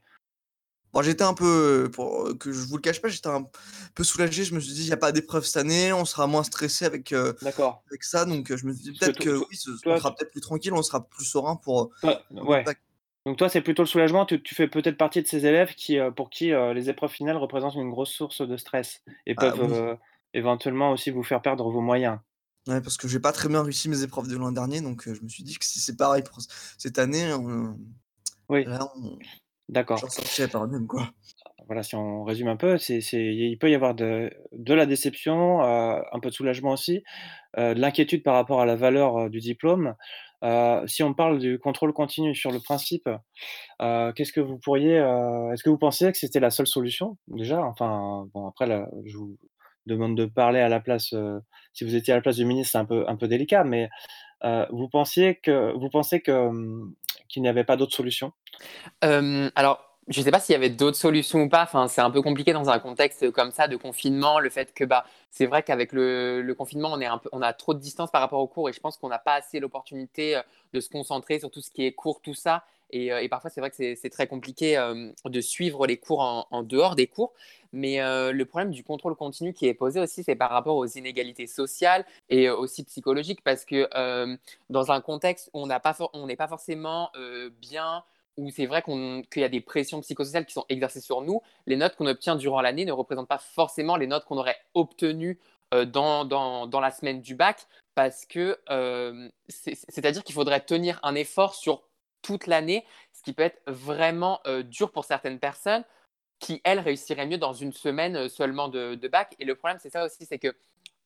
Bon, 0.96 1.04
j'étais 1.04 1.24
un 1.26 1.36
peu, 1.36 1.86
heu, 1.88 1.92
pour, 1.92 2.28
heu, 2.30 2.36
que 2.36 2.54
je 2.54 2.62
vous 2.62 2.78
le 2.78 2.82
cache 2.82 3.02
pas, 3.02 3.10
j'étais 3.10 3.30
un 3.30 3.48
peu 3.96 4.04
soulagé. 4.06 4.46
Je 4.46 4.56
me 4.56 4.62
suis 4.62 4.74
dit: 4.74 4.84
«Il 4.84 4.88
y 4.90 4.94
a 4.94 4.98
pas 4.98 5.12
d'épreuve 5.14 5.46
cette 5.46 5.58
année, 5.58 5.94
on 5.94 6.06
sera 6.06 6.28
moins 6.28 6.44
stressé 6.44 6.86
avec, 6.86 7.14
avec 7.14 8.04
ça». 8.04 8.26
Donc, 8.26 8.56
je 8.56 8.66
me 8.68 8.74
suis 8.74 8.84
dit: 8.84 8.94
«Peut-être 8.94 9.20
que 9.20 9.38
oui, 9.38 9.56
ce 9.58 9.72
toi 9.82 10.00
sera 10.00 10.16
peut-être 10.16 10.32
plus 10.32 10.42
tranquille, 10.42 10.74
on 10.74 10.84
sera 10.84 11.08
plus 11.08 11.26
serein 11.26 11.56
pour, 11.58 11.92
toi 12.02 12.16
ouais. 12.30 12.66
bac». 12.66 12.80
Donc 13.26 13.38
toi, 13.38 13.50
c'est 13.50 13.62
plutôt 13.62 13.84
le 13.84 13.88
soulagement, 13.88 14.26
tu 14.26 14.42
tu 14.44 14.56
fais 14.56 14.68
peut-être 14.68 14.98
partie 14.98 15.22
de 15.24 15.28
ces 15.28 15.46
élèves 15.48 15.76
qui, 15.76 15.98
pour 16.16 16.30
qui, 16.30 16.52
les 16.76 16.90
épreuves 16.90 17.12
finales 17.12 17.38
représentent 17.38 17.76
une 17.76 17.92
grosse 17.92 18.12
source 18.14 18.42
de 18.48 18.58
stress 18.58 19.04
et 19.28 19.36
Ah 19.38 19.56
peuvent, 19.56 19.62
oui, 19.62 19.86
éventuellement 20.34 20.92
aussi 20.92 21.12
vous 21.12 21.24
faire 21.24 21.42
perdre 21.42 21.70
vos 21.72 21.82
moyens. 21.82 22.20
ouais, 22.68 22.82
parce 22.82 22.98
que 22.98 23.08
j'ai 23.08 23.20
pas 23.20 23.32
très 23.32 23.50
bien 23.50 23.64
réussi 23.64 23.90
mes 23.90 24.04
épreuves 24.04 24.28
de 24.28 24.38
l'an 24.38 24.52
dernier, 24.52 24.82
donc, 24.82 25.04
je 25.12 25.22
me 25.22 25.28
suis 25.30 25.44
dit 25.44 25.58
que 25.58 25.66
si 25.66 25.80
c'est 25.80 25.96
pareil 25.98 26.24
pour 26.24 26.40
cette 26.78 27.00
année, 27.00 27.32
Oui, 28.50 28.70
là, 28.70 28.92
on 28.96 29.18
d'accord. 29.70 30.02
j'en 30.02 30.10
sortirai 30.10 30.48
par 30.48 30.64
le 30.66 30.72
même, 30.72 30.88
quoi. 30.88 31.12
Voilà, 31.68 31.84
si 31.84 31.96
on 31.96 32.24
résume 32.24 32.48
un 32.50 32.58
peu, 32.58 32.78
c'est 32.78 33.02
c'est 33.02 33.24
il 33.34 33.58
peut 33.58 33.70
y 33.72 33.76
avoir 33.76 33.96
de 33.96 34.30
de 34.52 34.74
la 34.74 34.86
déception, 34.86 35.62
heu, 35.64 36.04
un 36.12 36.20
peu 36.20 36.30
de 36.30 36.34
soulagement 36.34 36.72
aussi, 36.74 37.04
heu, 37.58 37.76
de 37.76 37.80
l'inquiétude 37.82 38.24
par 38.24 38.36
rapport 38.36 38.62
à 38.62 38.66
la 38.68 38.76
valeur, 38.76 39.18
heu, 39.20 39.30
du 39.30 39.40
diplôme. 39.40 39.96
Si 40.88 41.04
on 41.04 41.14
parle 41.14 41.40
du 41.40 41.60
contrôle 41.60 41.94
continu 41.94 42.36
sur 42.36 42.52
le 42.52 42.60
principe, 42.62 43.10
qu'est-ce 44.16 44.34
que 44.34 44.42
vous 44.42 44.60
pourriez, 44.60 44.96
est-ce 45.54 45.64
que 45.64 45.70
vous 45.70 45.78
pensiez 45.78 46.12
que 46.12 46.18
c'était 46.18 46.40
la 46.40 46.50
seule 46.52 46.68
solution 46.68 47.18
déjà? 47.28 47.62
Enfin, 47.64 48.28
bon 48.34 48.48
après 48.48 48.68
là, 48.68 48.88
je 49.06 49.18
vous 49.18 49.38
demande 49.86 50.18
de 50.18 50.26
parler 50.26 50.60
à 50.60 50.70
la 50.70 50.80
place, 50.80 51.14
si 51.74 51.84
vous 51.86 51.96
étiez 51.96 52.14
à 52.14 52.18
la 52.18 52.22
place 52.22 52.38
du 52.38 52.46
ministre, 52.46 52.72
c'est 52.74 52.78
un 52.80 52.86
peu 52.86 53.06
un 53.08 53.16
peu 53.18 53.28
délicat, 53.28 53.64
mais, 53.64 53.90
heu, 54.46 54.66
vous 54.72 54.88
pensiez 54.88 55.36
que 55.36 55.74
vous 55.74 55.90
pensez 55.90 56.22
que, 56.22 56.50
mmh, 56.50 56.94
qu'il 57.28 57.42
n'y 57.42 57.50
avait 57.50 57.64
pas 57.64 57.78
d'autre 57.78 57.94
solution? 57.94 58.32
Euh, 59.04 59.50
alors, 59.56 59.86
je 60.08 60.22
sais 60.22 60.30
pas 60.32 60.40
s'il 60.40 60.54
y 60.54 60.56
avait 60.56 60.70
d'autres 60.70 60.98
solutions 60.98 61.42
ou 61.42 61.50
pas. 61.50 61.64
Enfin, 61.64 61.88
c'est 61.88 62.02
un 62.02 62.12
peu 62.12 62.22
compliqué 62.22 62.54
dans 62.54 62.70
un 62.70 62.80
contexte 62.80 63.32
comme 63.32 63.52
ça 63.52 63.68
de 63.68 63.76
confinement. 63.76 64.40
Le 64.40 64.50
fait 64.50 64.74
que 64.74 64.84
bah, 64.84 65.06
c'est 65.32 65.48
vrai 65.48 65.64
qu'avec 65.64 65.92
le, 65.94 66.42
le 66.42 66.56
confinement, 66.56 66.92
on, 66.94 67.02
est 67.02 67.06
un 67.06 67.18
peu, 67.18 67.30
on 67.32 67.42
a 67.42 67.54
trop 67.54 67.74
de 67.74 67.80
distance 67.80 68.12
par 68.12 68.22
rapport 68.22 68.40
aux 68.40 68.48
cours 68.48 68.70
et 68.70 68.74
je 68.74 68.80
pense 68.80 68.98
qu'on 68.98 69.10
n'a 69.10 69.20
pas 69.20 69.34
assez 69.34 69.60
l'opportunité 69.60 70.38
euh, 70.38 70.42
de 70.74 70.80
se 70.80 70.90
concentrer 70.90 71.40
sur 71.40 71.50
tout 71.50 71.62
ce 71.62 71.72
qui 71.72 71.86
est 71.86 71.94
cours, 71.94 72.22
tout 72.22 72.36
ça. 72.36 72.64
Et, 72.92 73.12
euh, 73.12 73.22
et 73.22 73.30
parfois, 73.30 73.50
c'est 73.50 73.62
vrai 73.62 73.70
que 73.70 73.76
c'est 73.76 74.10
très 74.10 74.28
compliqué 74.28 74.78
euh, 74.78 75.12
de 75.26 75.42
suivre 75.42 75.88
les 75.88 75.98
cours 75.98 76.48
en, 76.50 76.64
dehors 76.64 76.96
des 76.96 77.08
cours. 77.08 77.34
Mais 77.74 78.02
euh, 78.02 78.32
le 78.32 78.46
problème 78.46 78.72
du 78.72 78.84
contrôle 78.84 79.16
continu 79.16 79.54
qui 79.54 79.68
est 79.68 79.74
posé 79.74 80.00
aussi, 80.00 80.24
c'est 80.24 80.36
par 80.36 80.50
rapport 80.50 80.78
aux 80.78 80.86
inégalités 80.86 81.48
sociales 81.48 82.06
et 82.30 82.50
aussi 82.50 82.84
psychologiques 82.84 83.44
parce 83.44 83.66
que 83.66 83.90
dans 84.70 84.92
un 84.92 85.02
contexte 85.02 85.50
où 85.54 85.62
on 85.62 85.68
n'est 85.68 86.36
pas 86.36 86.48
forcément 86.48 87.12
bien 87.60 88.04
où 88.38 88.50
c'est 88.50 88.66
vrai 88.66 88.82
qu'il 88.82 89.42
y 89.42 89.44
a 89.44 89.50
des 89.50 89.62
pressions 89.62 90.02
psychosociales 90.02 90.46
qui 90.46 90.54
sont 90.54 90.66
exercées 90.70 91.02
sur 91.02 91.22
nous, 91.22 91.42
les 91.68 91.76
notes 91.76 91.96
qu'on 91.96 92.08
obtient 92.08 92.36
durant 92.36 92.62
l'année 92.62 92.86
ne 92.86 92.92
représentent 92.92 93.30
pas 93.30 93.38
forcément 93.38 93.96
les 93.98 94.08
notes 94.08 94.26
qu'on 94.26 94.38
aurait 94.38 94.58
obtenues 94.74 95.40
dans, 95.72 96.70
la 96.82 96.92
semaine 96.92 97.22
du 97.22 97.36
bac, 97.36 97.68
parce 97.94 98.26
que 98.26 98.58
c'est- 99.50 99.76
c'est-à-dire 99.90 100.24
qu'il 100.24 100.36
faudrait 100.36 100.62
tenir 100.62 101.00
un 101.04 101.16
effort 101.16 101.56
sur 101.56 101.84
toute 102.26 102.48
l'année, 102.48 102.84
ce 103.14 103.22
qui 103.22 103.34
peut 103.34 103.44
être 103.44 103.62
vraiment 103.68 104.40
euh, 104.48 104.64
dur 104.64 104.92
pour 104.92 105.06
certaines 105.06 105.40
personnes 105.40 105.84
qui, 106.40 106.60
elles, 106.64 106.80
réussiraient 106.80 107.28
mieux 107.28 107.38
dans 107.38 107.54
une 107.54 107.72
semaine 107.72 108.16
euh, 108.16 108.30
seulement 108.30 108.68
de, 108.68 109.08
bac. 109.08 109.36
Et 109.38 109.46
le 109.46 109.54
problème, 109.54 109.78
c'est 109.80 109.92
ça 109.92 110.04
aussi, 110.04 110.26
c'est 110.26 110.40
que 110.40 110.56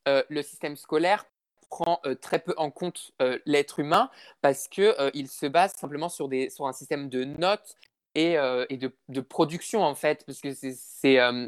euh, 0.08 0.24
le 0.30 0.42
système 0.42 0.78
scolaire 0.78 1.26
prend 1.70 2.02
très 2.20 2.40
peu 2.40 2.56
en 2.58 2.72
compte 2.72 3.12
l'être 3.46 3.80
humain 3.80 4.10
parce 4.42 4.68
qu'il 4.68 5.28
se 5.28 5.46
base 5.46 5.76
simplement 5.76 6.10
sur, 6.10 6.28
des, 6.28 6.50
sur 6.50 6.66
un 6.66 6.74
système 6.74 7.10
de 7.10 7.26
notes 7.26 7.76
et, 8.20 8.38
euh, 8.38 8.66
et 8.70 8.76
de, 8.76 8.92
de, 9.08 9.22
production 9.22 9.82
en 9.82 9.96
fait, 9.96 10.26
parce 10.26 10.42
que 10.42 10.54
c'est, 10.54 11.20
euh, 11.20 11.48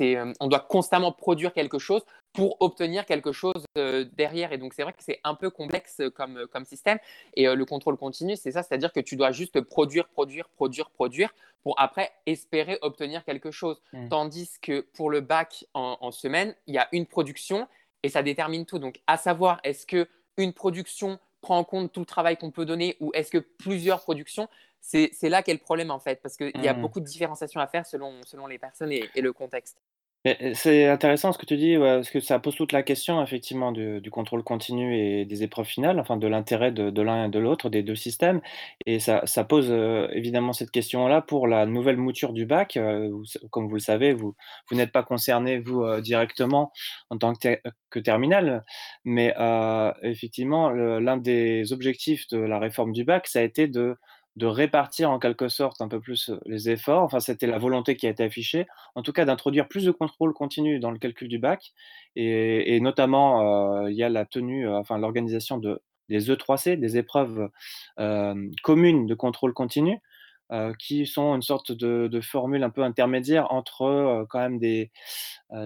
euh, 0.00 0.32
on 0.40 0.48
doit 0.48 0.58
constamment 0.58 1.12
produire 1.12 1.52
quelque 1.52 1.78
chose 1.78 2.02
pour 2.32 2.56
obtenir 2.60 3.06
quelque 3.06 3.30
chose 3.30 3.64
euh, 3.78 4.04
derrière. 4.14 4.52
Et 4.52 4.58
donc 4.58 4.74
c'est 4.74 4.82
vrai 4.82 4.92
que 4.94 5.02
c'est 5.04 5.20
un 5.22 5.36
peu 5.36 5.48
complexe 5.48 6.02
comme, 6.16 6.46
comme 6.52 6.64
système. 6.64 6.98
Et 7.34 7.46
le 7.46 7.64
contrôle 7.64 7.96
continu, 7.96 8.34
c'est 8.36 8.50
ça, 8.50 8.64
c'est-à-dire 8.64 8.92
que 8.92 8.98
tu 8.98 9.14
dois 9.14 9.30
juste 9.30 9.60
produire, 9.60 10.08
produire, 10.08 10.48
produire, 10.48 10.90
produire 10.90 11.32
pour 11.62 11.78
après 11.78 12.10
espérer 12.26 12.78
obtenir 12.82 13.24
quelque 13.24 13.52
chose. 13.52 13.80
Mmh. 13.92 14.08
Tandis 14.08 14.50
que 14.60 14.80
pour 14.96 15.08
le 15.08 15.20
bac 15.20 15.66
en, 15.72 15.98
en 16.00 16.10
semaine, 16.10 16.56
il 16.66 16.74
y 16.74 16.78
a 16.78 16.88
une 16.90 17.06
production 17.06 17.68
et 18.02 18.08
ça 18.08 18.24
détermine 18.24 18.66
tout. 18.66 18.80
Donc, 18.80 19.00
à 19.06 19.16
savoir, 19.16 19.60
est-ce 19.62 19.86
que 19.86 20.08
une 20.36 20.52
production 20.52 21.20
prend 21.42 21.58
en 21.58 21.64
compte 21.64 21.92
tout 21.92 22.00
le 22.00 22.06
travail 22.06 22.36
qu'on 22.36 22.50
peut 22.50 22.64
donner 22.64 22.96
ou 22.98 23.12
est-ce 23.14 23.30
que 23.30 23.38
plusieurs 23.38 24.00
productions 24.00 24.48
c'est, 24.82 25.10
là 25.30 25.42
qu'est 25.42 25.54
le 25.54 25.60
problème 25.60 25.90
en 25.90 26.00
fait, 26.00 26.20
parce 26.22 26.36
qu'il 26.36 26.52
y 26.62 26.68
a 26.68 26.74
Mmh. 26.74 26.74
beaucoup 26.74 27.00
de 27.00 27.06
différenciation 27.06 27.60
à 27.60 27.68
faire 27.68 27.86
selon, 27.86 28.24
selon 28.26 28.46
les 28.48 28.58
personnes 28.58 28.92
et, 28.92 29.10
et 29.14 29.22
le 29.22 29.32
contexte. 29.32 29.78
Heu, 30.24 30.54
c'est 30.54 30.86
intéressant 30.86 31.32
ce 31.32 31.38
que 31.38 31.46
tu 31.46 31.56
dis, 31.56 31.76
ouais, 31.76 31.96
parce 31.96 32.10
que 32.10 32.20
ça 32.20 32.38
pose 32.38 32.54
toute 32.54 32.70
la 32.70 32.84
question 32.84 33.20
effectivement 33.24 33.72
du 33.72 34.00
du 34.00 34.08
contrôle 34.12 34.44
continu 34.44 34.96
et 34.96 35.24
des 35.24 35.42
épreuves 35.42 35.66
finales, 35.66 35.98
enfin 35.98 36.16
de 36.16 36.28
l'intérêt 36.28 36.70
de 36.70 36.90
de 36.90 37.02
l'un 37.02 37.24
et 37.26 37.28
de 37.28 37.40
l'autre, 37.40 37.68
des 37.70 37.82
2 37.82 37.96
systèmes 37.96 38.40
et 38.86 39.00
ça 39.00 39.22
ça 39.26 39.42
pose, 39.42 39.68
heu, 39.72 40.08
évidemment 40.12 40.52
cette 40.52 40.70
question-là 40.70 41.22
pour 41.22 41.48
la 41.48 41.66
nouvelle 41.66 41.96
mouture 41.96 42.32
du 42.32 42.46
bac, 42.46 42.76
vous 42.78 43.24
s 43.24 43.36
comme 43.50 43.66
vous 43.66 43.74
le 43.74 43.80
savez, 43.80 44.12
vous 44.12 44.36
vous 44.70 44.76
n'êtes 44.76 44.92
pas 44.92 45.02
concernés 45.02 45.58
vous, 45.58 45.84
directement 46.00 46.70
en 47.10 47.18
tant 47.18 47.32
que 47.32 47.38
ter 47.40 47.58
que 47.90 47.98
terminale, 47.98 48.64
mais, 49.04 49.34
effectivement 50.02 50.70
l'un 50.70 51.16
des 51.16 51.72
objectifs 51.72 52.28
de 52.28 52.38
la 52.38 52.60
réforme 52.60 52.92
du 52.92 53.02
bac, 53.04 53.26
ça 53.26 53.40
a 53.40 53.42
été 53.42 53.66
de 53.66 53.96
de 54.36 54.46
répartir 54.46 55.10
en 55.10 55.18
quelque 55.18 55.48
sorte 55.48 55.80
un 55.82 55.88
peu 55.88 56.00
plus, 56.00 56.30
les 56.46 56.70
efforts, 56.70 57.02
enfin 57.02 57.20
c'était 57.20 57.46
la 57.46 57.58
volonté 57.58 57.96
qui 57.96 58.06
a 58.06 58.10
été 58.10 58.24
affichée 58.24 58.66
en 58.94 59.02
tout 59.02 59.12
cas 59.12 59.24
d'introduire 59.26 59.68
plus 59.68 59.84
de 59.84 59.90
contrôle 59.90 60.32
continu 60.32 60.78
dans 60.80 60.90
le 60.90 60.98
calcul 60.98 61.28
du 61.28 61.38
bac 61.38 61.72
et 62.16 62.80
notamment, 62.80 63.86
il 63.88 63.94
y 63.96 64.02
a 64.02 64.08
la 64.08 64.24
tenue, 64.26 64.68
enfin 64.68 64.98
l'organisation 64.98 65.58
de 65.58 65.82
des 66.08 66.30
E3C, 66.30 66.76
des 66.76 66.98
épreuves, 66.98 67.48
communes 68.62 69.06
de 69.06 69.14
contrôle 69.14 69.52
continu. 69.54 69.98
qui 70.78 71.06
sont 71.06 71.34
une 71.34 71.42
sorte 71.42 71.72
de 71.72 72.08
de 72.08 72.20
formule 72.20 72.62
un 72.62 72.70
peu 72.70 72.82
intermédiaire 72.82 73.52
entre, 73.52 74.26
quand 74.30 74.38
même 74.40 74.58
des, 74.58 74.90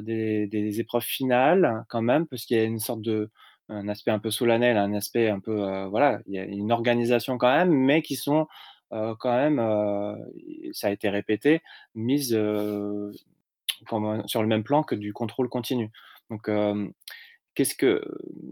des 0.02 0.46
des 0.46 0.80
épreuves 0.80 1.02
finales 1.04 1.84
quand 1.88 2.02
même, 2.02 2.26
parce 2.26 2.44
qu'il 2.46 2.56
y 2.56 2.60
a 2.60 2.64
une 2.64 2.78
sorte 2.78 3.02
de 3.02 3.30
un 3.68 3.88
aspect 3.88 4.10
un 4.10 4.18
peu 4.18 4.30
solennel, 4.30 4.76
un 4.76 4.92
aspect 4.94 5.28
un 5.28 5.40
peu, 5.40 5.84
voilà, 5.86 6.20
il 6.26 6.34
y 6.34 6.38
a 6.38 6.44
une 6.44 6.72
organisation 6.72 7.38
quand 7.38 7.52
même, 7.52 7.70
mais 7.70 8.02
qui 8.02 8.16
sont, 8.16 8.46
quand 8.90 9.36
même, 9.36 9.58
ça 10.72 10.88
a 10.88 10.90
été 10.90 11.08
répété, 11.08 11.62
mises, 11.94 12.28
sur 12.28 12.40
le 14.42 14.46
même 14.46 14.64
plan 14.64 14.82
que 14.82 14.94
du 14.94 15.12
contrôle 15.12 15.48
continu. 15.48 15.90
Donc, 16.30 16.48
Qu'est-ce 17.56 17.74
que 17.74 18.02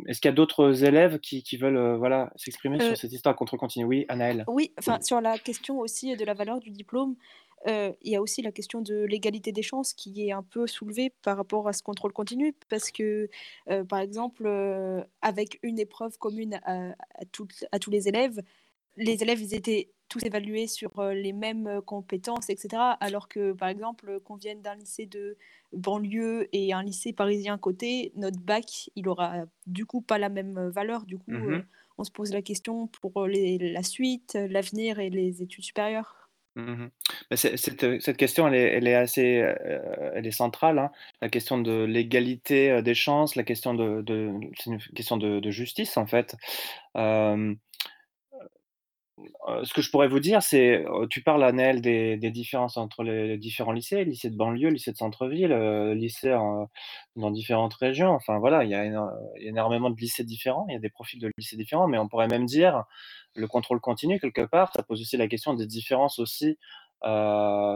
est-ce 0.07 0.19
qu'il 0.19 0.31
y 0.31 0.33
a 0.33 0.35
d'autres 0.35 0.83
élèves 0.83 1.21
qui 1.21 1.43
qui 1.43 1.59
veulent, 1.59 1.97
voilà, 1.99 2.33
s'exprimer 2.37 2.81
Euh, 2.81 2.89
sur 2.89 2.97
cette 2.97 3.13
histoire 3.13 3.35
de 3.35 3.39
contrôle 3.39 3.61
continu? 3.61 3.85
Oui, 3.85 4.07
Anaëlle? 4.09 4.47
oui, 4.49 4.73
enfin, 4.79 4.99
sur 5.03 5.21
la 5.21 5.37
question 5.37 5.79
aussi 5.79 6.17
de 6.17 6.25
la 6.25 6.33
valeur 6.33 6.59
du 6.59 6.71
diplôme, 6.71 7.15
heu, 7.69 7.95
il 8.03 8.13
y 8.13 8.17
a 8.17 8.23
aussi 8.23 8.43
la 8.43 8.53
question 8.53 8.81
de 8.83 9.05
l'égalité 9.05 9.53
des 9.53 9.63
chances 9.63 9.95
qui 9.95 10.27
est 10.29 10.33
un 10.33 10.43
peu 10.43 10.67
soulevée 10.67 11.11
par 11.23 11.37
rapport 11.37 11.69
à 11.69 11.73
ce 11.73 11.83
contrôle 11.83 12.13
continu. 12.13 12.55
Parce 12.69 12.91
que, 12.91 13.29
heu, 13.71 13.85
par 13.85 14.01
exemple, 14.01 14.47
heu, 14.47 15.05
avec 15.23 15.59
une 15.63 15.79
épreuve 15.79 16.19
commune 16.19 16.61
à 16.65 16.91
à 17.15 17.25
toutes 17.33 17.65
à 17.73 17.79
tous 17.79 17.91
les 17.91 18.09
élèves, 18.09 18.41
les 18.97 19.23
élèves, 19.23 19.41
ils 19.43 19.55
étaient 19.55 19.91
tous 20.09 20.25
évalués 20.25 20.67
sur 20.69 20.99
euh, 21.01 21.15
les 21.15 21.33
mêmes 21.33 21.67
euh, 21.67 21.81
compétences, 21.81 22.49
etc. 22.51 22.93
Alors 23.01 23.29
que, 23.29 23.53
par 23.53 23.69
exemple, 23.69 24.09
euh, 24.09 24.21
qu'on 24.21 24.37
vienne 24.37 24.63
d'un 24.63 24.77
lycée 24.77 25.07
de 25.07 25.37
banlieue 25.73 26.49
et 26.53 26.73
un 26.73 26.83
lycée 26.83 27.13
parisien 27.13 27.59
côté, 27.59 28.13
notre 28.17 28.39
bac, 28.41 28.91
il 28.95 29.09
aura 29.09 29.47
du 29.67 29.87
coup 29.87 30.01
pas 30.03 30.19
la 30.19 30.29
même 30.29 30.69
valeur. 30.69 31.05
Du 31.07 31.19
coup, 31.19 31.25
Mmh 31.27 31.67
on 31.99 32.05
se 32.05 32.11
pose 32.13 32.33
la 32.33 32.43
question 32.43 32.87
pour 32.89 33.27
les, 33.27 33.59
la 33.59 33.83
suite, 33.83 34.35
l'avenir 34.35 34.99
et 35.01 35.11
les 35.11 35.43
études 35.43 35.65
supérieures. 35.65 36.24
Mmh 36.57 36.87
c'est 37.35 37.57
cette, 37.57 38.17
question, 38.17 38.47
elle 38.49 38.87
est 38.87 38.95
assez, 38.95 39.41
heu, 39.43 39.57
elle 40.15 40.27
est 40.27 40.31
centrale, 40.31 40.79
hein. 40.79 40.91
La 41.21 41.29
question 41.29 41.59
de 41.59 41.83
l'égalité, 41.85 42.81
des 42.83 42.95
chances, 42.95 43.35
la 43.35 43.43
question 43.43 43.75
de 43.75 44.05
c'est 44.59 44.71
une 44.71 44.79
question 44.95 45.17
de 45.17 45.51
justice, 45.51 45.97
en 45.97 46.07
fait. 46.07 46.37
Ce 49.63 49.73
que 49.73 49.83
je 49.83 49.91
pourrais 49.91 50.09
vous 50.09 50.21
dire, 50.21 50.43
c'est, 50.43 50.85
tu 51.11 51.23
parles, 51.23 51.45
Anaël, 51.45 51.81
des 51.81 52.17
des 52.17 52.31
différences 52.31 52.77
entre 52.77 53.03
les 53.05 53.39
différents 53.39 53.73
lycées, 53.73 54.05
lycées 54.05 54.31
de 54.31 54.37
banlieue, 54.37 54.71
lycées 54.71 54.93
de 54.93 54.97
centre-ville, 54.97 55.53
heu, 55.53 55.93
lycées 55.95 56.35
en 56.35 56.69
dans 57.17 57.31
différentes 57.31 57.75
régions. 57.75 58.11
Enfin 58.11 58.39
voilà, 58.39 58.65
il 58.65 58.71
y 58.71 58.75
a 58.75 58.85
éno 58.85 59.09
énormément 59.37 59.91
de 59.91 59.97
lycées 60.01 60.25
différents, 60.25 60.67
il 60.69 60.73
y 60.75 60.77
a 60.77 60.81
des 60.81 60.91
profils 60.91 61.21
de 61.21 61.31
lycées 61.39 61.57
différents, 61.57 61.87
mais 61.89 61.99
on 61.99 62.09
pourrait 62.09 62.29
même 62.29 62.47
dire, 62.47 62.85
le 63.35 63.47
contrôle 63.47 63.81
continu 63.81 64.19
quelque 64.21 64.45
part, 64.47 64.73
ça 64.75 64.83
pose 64.83 65.01
aussi 65.01 65.17
la 65.17 65.29
question 65.29 65.55
des 65.55 65.67
différences 65.67 66.19
aussi, 66.19 66.59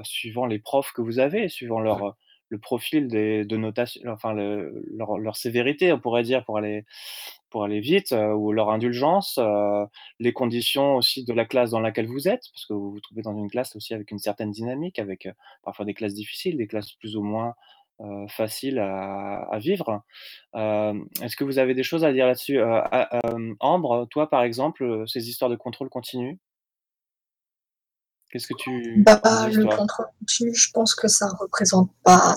suivant 0.04 0.46
les 0.46 0.58
profs 0.58 0.92
que 0.92 1.02
vous 1.02 1.18
avez, 1.20 1.48
suivant 1.48 1.80
leur, 1.80 2.16
le 2.50 2.58
profil 2.58 3.08
des 3.08 3.44
de 3.44 3.56
notation 3.56 4.00
enfin 4.10 4.32
le 4.32 4.84
leur 4.96 5.36
sévérité, 5.36 5.92
on 5.92 6.00
pourrait 6.00 6.22
dire, 6.22 6.44
pour 6.44 6.58
aller 6.58 6.84
pour 7.50 7.64
aller 7.64 7.80
vite, 7.80 8.12
heu, 8.12 8.34
ou 8.34 8.52
leur 8.52 8.70
indulgence, 8.70 9.38
heu, 9.38 9.86
les 10.20 10.32
conditions 10.32 10.96
aussi 10.96 11.24
de 11.24 11.32
la 11.32 11.44
classe 11.46 11.70
dans 11.70 11.80
laquelle 11.80 12.06
vous 12.06 12.28
êtes, 12.28 12.42
parce 12.52 12.66
que 12.66 12.74
vous 12.74 12.90
vous 12.92 13.00
trouvez 13.00 13.22
dans 13.22 13.36
une 13.36 13.50
classe 13.50 13.74
aussi 13.76 13.94
avec 13.94 14.10
une 14.10 14.18
certaine 14.18 14.50
dynamique, 14.50 14.98
avec, 14.98 15.26
heu, 15.26 15.32
parfois 15.64 15.84
des 15.84 15.94
classes 15.94 16.14
difficiles, 16.14 16.56
des 16.58 16.66
classes 16.66 16.92
plus 16.94 17.16
ou 17.16 17.22
moins, 17.22 17.54
faciles 18.28 18.78
à 18.78 19.58
vivre. 19.58 20.02
Est-ce 21.22 21.36
que 21.36 21.44
vous 21.44 21.58
avez 21.58 21.74
des 21.74 21.82
choses 21.82 22.04
à 22.04 22.12
dire 22.12 22.26
là-dessus? 22.26 22.58
Heu, 22.58 22.64
a 22.66 23.08
hem, 23.24 23.56
Ambre, 23.60 24.06
toi, 24.10 24.28
par 24.30 24.42
exemple, 24.42 25.04
ces 25.06 25.28
histoires 25.28 25.50
de 25.50 25.56
contrôle 25.56 25.88
continu, 25.88 26.38
qu'est-ce 28.30 28.46
que 28.46 28.54
tu 28.54 29.04
Bah, 29.04 29.20
le 29.48 29.64
contrôle 29.76 30.06
continu, 30.20 30.54
je 30.54 30.70
pense 30.72 30.94
que 30.94 31.08
ça 31.08 31.28
représente 31.38 31.90
pas 32.04 32.36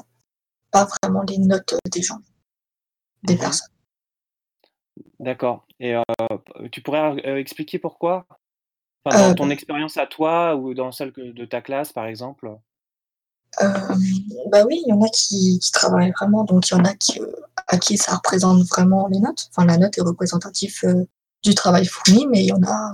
pas 0.72 0.88
vraiment 1.04 1.24
les 1.24 1.38
notes, 1.38 1.76
des 1.92 2.02
gens, 2.02 2.20
des 3.24 3.36
Mmh 3.36 3.40
personnes. 3.40 3.68
D'accord 5.20 5.66
et 5.80 5.94
heu, 5.96 6.02
p 6.46 6.70
tu 6.70 6.82
pourrais, 6.82 7.16
heu, 7.26 7.38
expliquer 7.40 7.80
pourquoi? 7.80 8.26
Enfin, 9.06 9.18
dans 9.20 9.32
Heu, 9.32 9.36
ton 9.36 9.50
expérience 9.52 9.98
à 9.98 10.08
toi 10.08 10.56
ou 10.56 10.74
dans 10.74 10.92
celle 10.92 11.14
que 11.14 11.22
de 11.32 11.46
ta 11.46 11.62
classe, 11.62 11.94
par 11.94 12.06
exemple? 12.08 12.50
bah, 14.52 14.64
oui, 14.66 14.82
il 14.86 14.90
y 14.90 14.94
en 14.94 15.02
a 15.02 15.10
qui 15.10 15.60
qui 15.60 15.72
travaillent 15.72 16.12
vraiment, 16.12 16.44
donc 16.44 16.70
il 16.70 16.74
y 16.74 16.78
en 16.78 16.86
a 16.86 16.94
qui, 16.96 17.20
à 17.68 17.78
qui 17.78 17.98
ça 17.98 18.16
représente 18.16 18.64
vraiment 18.68 19.08
les 19.08 19.20
notes. 19.20 19.50
Enfin, 19.52 19.66
la 19.66 19.78
note 19.78 19.98
est 19.98 20.02
représentatif, 20.02 20.84
heu, 20.84 21.08
du 21.44 21.56
travail 21.56 21.86
fourni, 21.86 22.28
mais 22.28 22.40
il 22.44 22.48
y 22.48 22.54
en 22.54 22.64
a 22.64 22.92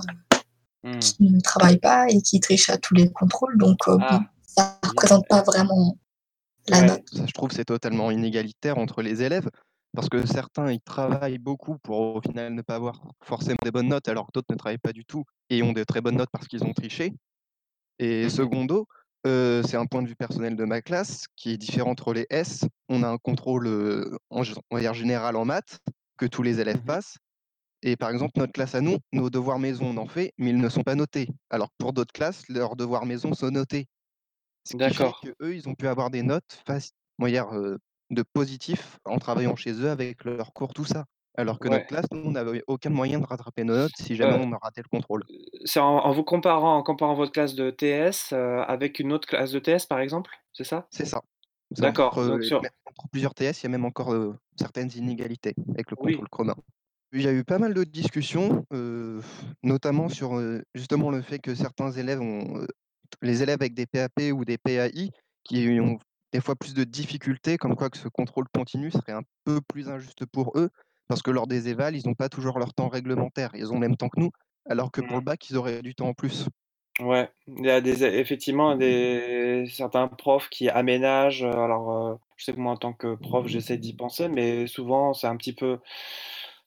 Mmh. 0.84 1.00
qui 1.00 1.24
ne 1.24 1.40
travaillent 1.40 1.78
pas 1.80 2.06
et 2.08 2.20
qui 2.22 2.38
trichent 2.40 2.70
à 2.70 2.78
tous 2.78 2.94
les 2.94 3.10
contrôles, 3.10 3.58
donc 3.58 3.78
bon, 3.88 3.98
Ah, 4.00 4.20
ça 4.46 4.78
bien, 4.82 4.90
représente 4.90 5.26
pas 5.28 5.42
vraiment 5.42 5.98
la 6.68 6.82
note. 6.82 7.02
Ça, 7.12 7.26
je 7.26 7.32
trouve, 7.32 7.50
c'est 7.50 7.64
totalement 7.64 8.10
inégalitaire 8.10 8.78
entre 8.78 9.02
les 9.02 9.22
élèves, 9.22 9.48
parce 9.94 10.08
que 10.08 10.24
certains, 10.26 10.70
ils 10.70 10.80
travaillent 10.80 11.38
beaucoup 11.38 11.78
pour, 11.78 12.16
au 12.16 12.20
final, 12.20 12.54
ne 12.54 12.62
pas 12.62 12.76
avoir 12.76 13.02
forcément 13.24 13.56
des 13.64 13.70
bonnes 13.72 13.88
notes, 13.88 14.06
alors 14.08 14.26
que 14.26 14.32
d'autres 14.34 14.52
ne 14.52 14.56
travaillent 14.56 14.78
pas 14.78 14.92
du 14.92 15.04
tout 15.04 15.24
et 15.50 15.62
ont 15.62 15.72
de 15.72 15.82
très 15.82 16.00
bonnes 16.00 16.16
notes 16.16 16.30
parce 16.32 16.46
qu'ils 16.46 16.62
ont 16.64 16.72
triché. 16.72 17.12
Et 17.98 18.24
Mmh 18.24 18.26
mh. 18.26 18.30
secondo, 18.30 18.86
heu, 19.26 19.62
c'est 19.66 19.76
un 19.76 19.86
point 19.86 20.02
de 20.02 20.08
vue 20.08 20.16
personnel 20.16 20.56
de 20.56 20.64
ma 20.64 20.82
classe 20.82 21.24
qui 21.36 21.50
est 21.52 21.58
différent 21.58 21.90
entre 21.92 22.12
les 22.14 22.26
S. 22.30 22.64
On 22.88 23.02
a 23.02 23.08
un 23.08 23.18
contrôle, 23.18 23.66
heu, 23.66 24.18
en 24.30 24.42
on 24.70 24.76
va 24.76 24.80
dire 24.80 24.94
général 24.94 25.36
en 25.36 25.44
maths, 25.44 25.80
que 26.18 26.26
tous 26.26 26.42
les 26.44 26.60
élèves 26.60 26.82
Mmh 26.84 26.84
passent 26.84 27.16
et 27.82 27.96
par 27.96 28.10
exemple, 28.10 28.32
notre 28.38 28.52
classe 28.52 28.74
à 28.74 28.80
nous, 28.80 28.98
nos 29.12 29.30
devoirs 29.30 29.58
maison, 29.58 29.86
on 29.86 29.96
en 29.98 30.06
fait, 30.06 30.32
mais 30.38 30.50
ils 30.50 30.58
ne 30.58 30.68
sont 30.68 30.82
pas 30.82 30.94
notés. 30.96 31.28
Alors 31.50 31.68
que 31.70 31.74
pour 31.78 31.92
d'autres 31.92 32.12
classes, 32.12 32.48
leurs 32.48 32.76
devoirs 32.76 33.06
maison 33.06 33.34
sont 33.34 33.50
notés. 33.50 33.86
D'accord, 34.72 35.18
qu'eux, 35.22 35.54
ils 35.54 35.68
ont 35.68 35.74
pu 35.74 35.88
avoir 35.88 36.10
des 36.10 36.22
notes 36.22 36.62
heu, 37.54 37.78
de 38.10 38.22
positif 38.22 38.98
en 39.04 39.18
travaillant 39.18 39.56
chez 39.56 39.72
eux 39.72 39.90
avec 39.90 40.24
leurs 40.24 40.52
cours, 40.52 40.74
tout 40.74 40.84
ça. 40.84 41.04
Alors 41.36 41.58
que 41.60 41.68
notre 41.68 41.86
classe, 41.86 42.06
nous, 42.12 42.20
on 42.24 42.32
n'avait 42.32 42.62
aucun 42.66 42.90
moyen 42.90 43.20
de 43.20 43.26
rattraper 43.26 43.64
nos 43.64 43.76
notes 43.76 43.96
si 43.98 44.16
jamais 44.16 44.34
on 44.34 44.52
a 44.52 44.58
raté 44.58 44.82
le 44.82 44.88
contrôle. 44.88 45.24
c'est 45.64 45.80
en 45.80 45.98
en 45.98 46.12
vous 46.12 46.24
comparant 46.24 46.76
en 46.76 46.82
comparant 46.82 47.14
votre 47.14 47.32
classe 47.32 47.54
de 47.54 47.70
TS, 47.70 48.32
heu, 48.32 48.60
avec 48.62 48.98
une 48.98 49.12
autre 49.12 49.28
classe 49.28 49.52
de 49.52 49.58
TS, 49.58 49.86
par 49.86 50.00
exemple? 50.00 50.30
C'est 50.52 50.64
ça? 50.64 50.88
C'est 50.90 51.04
ça. 51.06 51.22
Entre, 51.82 52.00
D'accord, 52.10 52.18
sur 52.42 52.68
entre 52.86 53.08
plusieurs 53.10 53.34
TS, 53.34 53.62
il 53.62 53.64
y 53.64 53.68
a 53.68 53.70
même 53.70 53.84
encore, 53.86 54.14
certaines 54.58 54.90
inégalités 54.96 55.54
avec 55.74 55.90
le 55.90 55.96
oui. 55.96 56.18
contrôle 56.18 56.28
commun. 56.30 56.56
Il 57.12 57.22
y 57.22 57.28
a 57.28 57.32
eu 57.32 57.44
pas 57.44 57.58
mal 57.58 57.72
de 57.74 57.84
discussions, 57.84 58.66
heu, 58.72 59.20
notamment 59.62 60.08
sur, 60.08 60.36
heu, 60.38 60.62
justement 60.74 61.10
le 61.10 61.22
fait 61.22 61.38
que 61.38 61.54
certains 61.54 61.90
élèves 61.92 62.20
ont, 62.20 62.58
heu, 62.60 62.66
les 63.22 63.42
élèves 63.42 63.56
avec 63.60 63.74
des 63.74 63.86
PAP 63.86 64.32
ou 64.32 64.44
des 64.44 64.58
PAI 64.58 65.10
qui 65.44 65.78
ont 65.80 65.98
des 66.32 66.40
fois 66.42 66.54
plus 66.56 66.74
de 66.74 66.84
difficultés, 66.84 67.56
comme 67.56 67.76
quoi 67.76 67.88
que 67.88 67.96
ce 67.98 68.08
contrôle 68.08 68.46
continu 68.54 68.90
serait 68.90 69.12
un 69.12 69.22
peu 69.44 69.60
plus 69.66 69.88
injuste 69.88 70.26
pour 70.26 70.52
eux, 70.58 70.68
parce 71.08 71.22
que 71.22 71.30
lors 71.30 71.46
des 71.46 71.68
évals, 71.68 71.96
ils 71.96 72.06
n'ont 72.06 72.14
pas 72.14 72.28
toujours 72.28 72.58
leur 72.58 72.74
temps 72.74 72.88
réglementaire. 72.88 73.50
Ils 73.54 73.70
ont 73.70 73.74
le 73.74 73.80
même 73.80 73.96
temps 73.96 74.10
que 74.10 74.20
nous, 74.20 74.30
alors 74.68 74.90
que 74.92 75.00
pour 75.00 75.16
Mmh. 75.16 75.18
le 75.18 75.24
bac, 75.24 75.48
ils 75.48 75.56
auraient 75.56 75.80
du 75.82 75.94
temps 75.94 76.08
en 76.08 76.14
plus. 76.14 76.46
Ouais, 77.00 77.30
il 77.46 77.64
y 77.64 77.70
a 77.70 77.80
des 77.80 78.02
effectivement 78.04 78.74
des 78.74 79.64
certains 79.70 80.08
profs 80.08 80.48
qui 80.48 80.68
aménagent, 80.68 81.44
heu, 81.44 81.48
alors, 81.52 81.92
heu, 82.14 82.18
je 82.36 82.44
sais 82.44 82.52
que 82.52 82.58
moi 82.58 82.72
en 82.72 82.76
tant 82.76 82.92
que 82.92 83.14
prof, 83.14 83.46
j'essaie 83.46 83.78
d'y 83.78 83.94
penser, 83.94 84.28
mais 84.28 84.66
souvent 84.66 85.12
c'est 85.14 85.28
un 85.28 85.36
petit 85.36 85.52
peu 85.54 85.78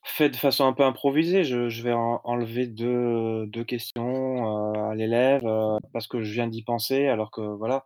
fait 0.02 0.30
de 0.30 0.36
façon 0.36 0.64
un 0.66 0.72
peu 0.72 0.84
improvisée. 0.84 1.44
Je 1.44 1.82
vais 1.82 1.92
en 1.92 2.20
enlever 2.24 2.66
deux 2.66 3.46
2 3.46 3.64
questions, 3.64 4.72
heu, 4.74 4.78
à 4.90 4.94
l'élève, 4.94 5.44
heu, 5.44 5.78
parce 5.92 6.06
que 6.06 6.22
je 6.22 6.32
viens 6.32 6.48
d'y 6.48 6.62
penser 6.62 7.06
alors 7.08 7.30
que 7.30 7.40
voilà 7.40 7.84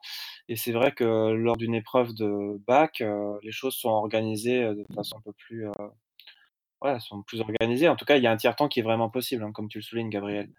et 0.49 0.57
c'est 0.57 0.73
vrai 0.73 0.93
que 0.93 1.05
lors 1.33 1.57
d'une 1.57 1.75
épreuve 1.75 2.15
de 2.15 2.59
bac, 2.67 3.01
heu, 3.01 3.39
les 3.43 3.53
choses 3.53 3.75
sont 3.75 3.89
organisées, 3.91 4.63
de 4.63 4.85
façon 4.95 5.17
un 5.19 5.21
peu 5.21 5.33
plus, 5.33 5.67
heu, 5.67 5.73
ouais, 6.83 6.99
sont 7.01 7.23
plus 7.23 7.41
organisées. 7.41 7.89
En 7.89 7.97
tout 7.97 8.05
cas, 8.05 8.17
il 8.17 8.23
y 8.23 8.27
a 8.27 8.31
un 8.31 8.37
tiers-temps 8.37 8.69
qui 8.69 8.81
est 8.81 8.83
vraiment 8.83 9.11
possible, 9.11 9.43
hein, 9.45 9.53
comme 9.53 9.69
tu 9.69 9.79
le 9.79 9.83
soulignes, 9.83 10.11
Gabriel. 10.11 10.51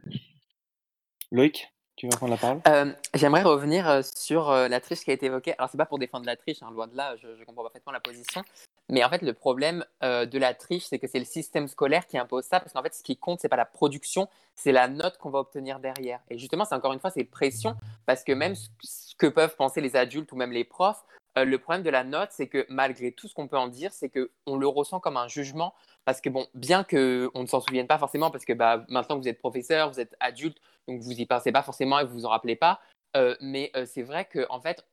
Loïc, 1.31 1.73
tu 1.95 2.07
veux 2.07 2.15
prendre 2.17 2.31
la 2.33 2.37
parole? 2.37 2.61
Euh, 2.67 2.93
j'aimerais 3.13 3.43
revenir 3.43 3.87
euh, 3.89 4.01
sur 4.15 4.49
euh, 4.49 4.67
la 4.67 4.79
triche 4.81 5.01
qui 5.01 5.11
a 5.11 5.13
été 5.13 5.27
évoquée. 5.27 5.53
Alors, 5.57 5.69
c'est 5.69 5.77
pas 5.77 5.85
pour 5.85 5.99
défendre 5.99 6.25
la 6.25 6.35
triche, 6.35 6.61
hein, 6.61 6.71
loin 6.71 6.87
de 6.87 6.95
là, 6.95 7.15
je 7.17 7.43
comprends 7.45 7.63
parfaitement 7.63 7.91
la 7.91 7.99
position. 7.99 8.43
Mais 8.89 9.03
en 9.03 9.09
fait, 9.09 9.21
le 9.21 9.33
problème 9.33 9.83
euh, 10.03 10.25
de 10.25 10.39
la 10.39 10.53
triche, 10.53 10.85
c'est 10.85 10.99
que 10.99 11.07
c'est 11.07 11.19
le 11.19 11.25
système 11.25 11.67
scolaire 11.67 12.07
qui 12.07 12.17
impose 12.17 12.45
ça, 12.45 12.59
parce 12.59 12.73
qu'en 12.73 12.81
fait, 12.81 12.93
ce 12.93 13.03
qui 13.03 13.17
compte, 13.17 13.39
c'est 13.41 13.49
pas 13.49 13.57
la 13.57 13.65
production, 13.65 14.29
c'est 14.55 14.71
la 14.71 14.87
note 14.87 15.17
qu'on 15.17 15.29
va 15.29 15.39
obtenir 15.39 15.79
derrière. 15.79 16.21
Et 16.29 16.37
justement, 16.37 16.63
c'est 16.63 16.75
encore 16.75 16.93
une 16.93 16.99
fois, 16.99 17.09
c'est 17.09 17.25
pression, 17.25 17.75
parce 18.05 18.23
que 18.23 18.31
même 18.31 18.55
ce, 18.55 19.15
que 19.17 19.27
peuvent 19.27 19.55
penser 19.55 19.81
les 19.81 19.95
adultes 19.95 20.31
ou 20.31 20.37
même 20.37 20.51
les 20.51 20.63
profs, 20.63 21.03
euh, 21.37 21.43
le 21.43 21.57
problème 21.57 21.83
de 21.83 21.89
la 21.89 22.03
note, 22.03 22.29
c'est 22.31 22.47
que 22.47 22.65
malgré 22.69 23.11
tout 23.11 23.27
ce 23.27 23.35
qu'on 23.35 23.47
peut 23.47 23.57
en 23.57 23.67
dire, 23.67 23.91
c'est 23.91 24.09
que 24.09 24.31
on 24.45 24.55
le 24.55 24.67
ressent 24.67 24.99
comme 24.99 25.17
un 25.17 25.27
jugement, 25.27 25.73
parce 26.05 26.21
que 26.21 26.29
bon, 26.29 26.47
bien 26.53 26.83
que 26.83 27.29
on 27.33 27.41
ne 27.41 27.47
s'en 27.47 27.59
souvienne 27.59 27.87
pas 27.87 27.97
forcément, 27.97 28.31
parce 28.31 28.45
que 28.45 28.53
bah, 28.53 28.85
maintenant 28.87 29.17
que 29.17 29.21
vous 29.21 29.27
êtes 29.27 29.39
professeur, 29.39 29.91
vous 29.91 29.99
êtes 29.99 30.15
adulte, 30.21 30.57
donc 30.87 31.01
vous 31.01 31.11
y 31.11 31.25
pensez 31.25 31.51
pas 31.51 31.61
forcément 31.61 31.99
et 31.99 32.05
vous 32.05 32.13
vous 32.13 32.25
en 32.25 32.29
rappelez 32.29 32.55
pas. 32.55 32.79
Mais 33.41 33.71
c'est 33.85 34.03
vrai 34.03 34.25
que 34.25 34.45
en 34.49 34.59
fait, 34.59 34.85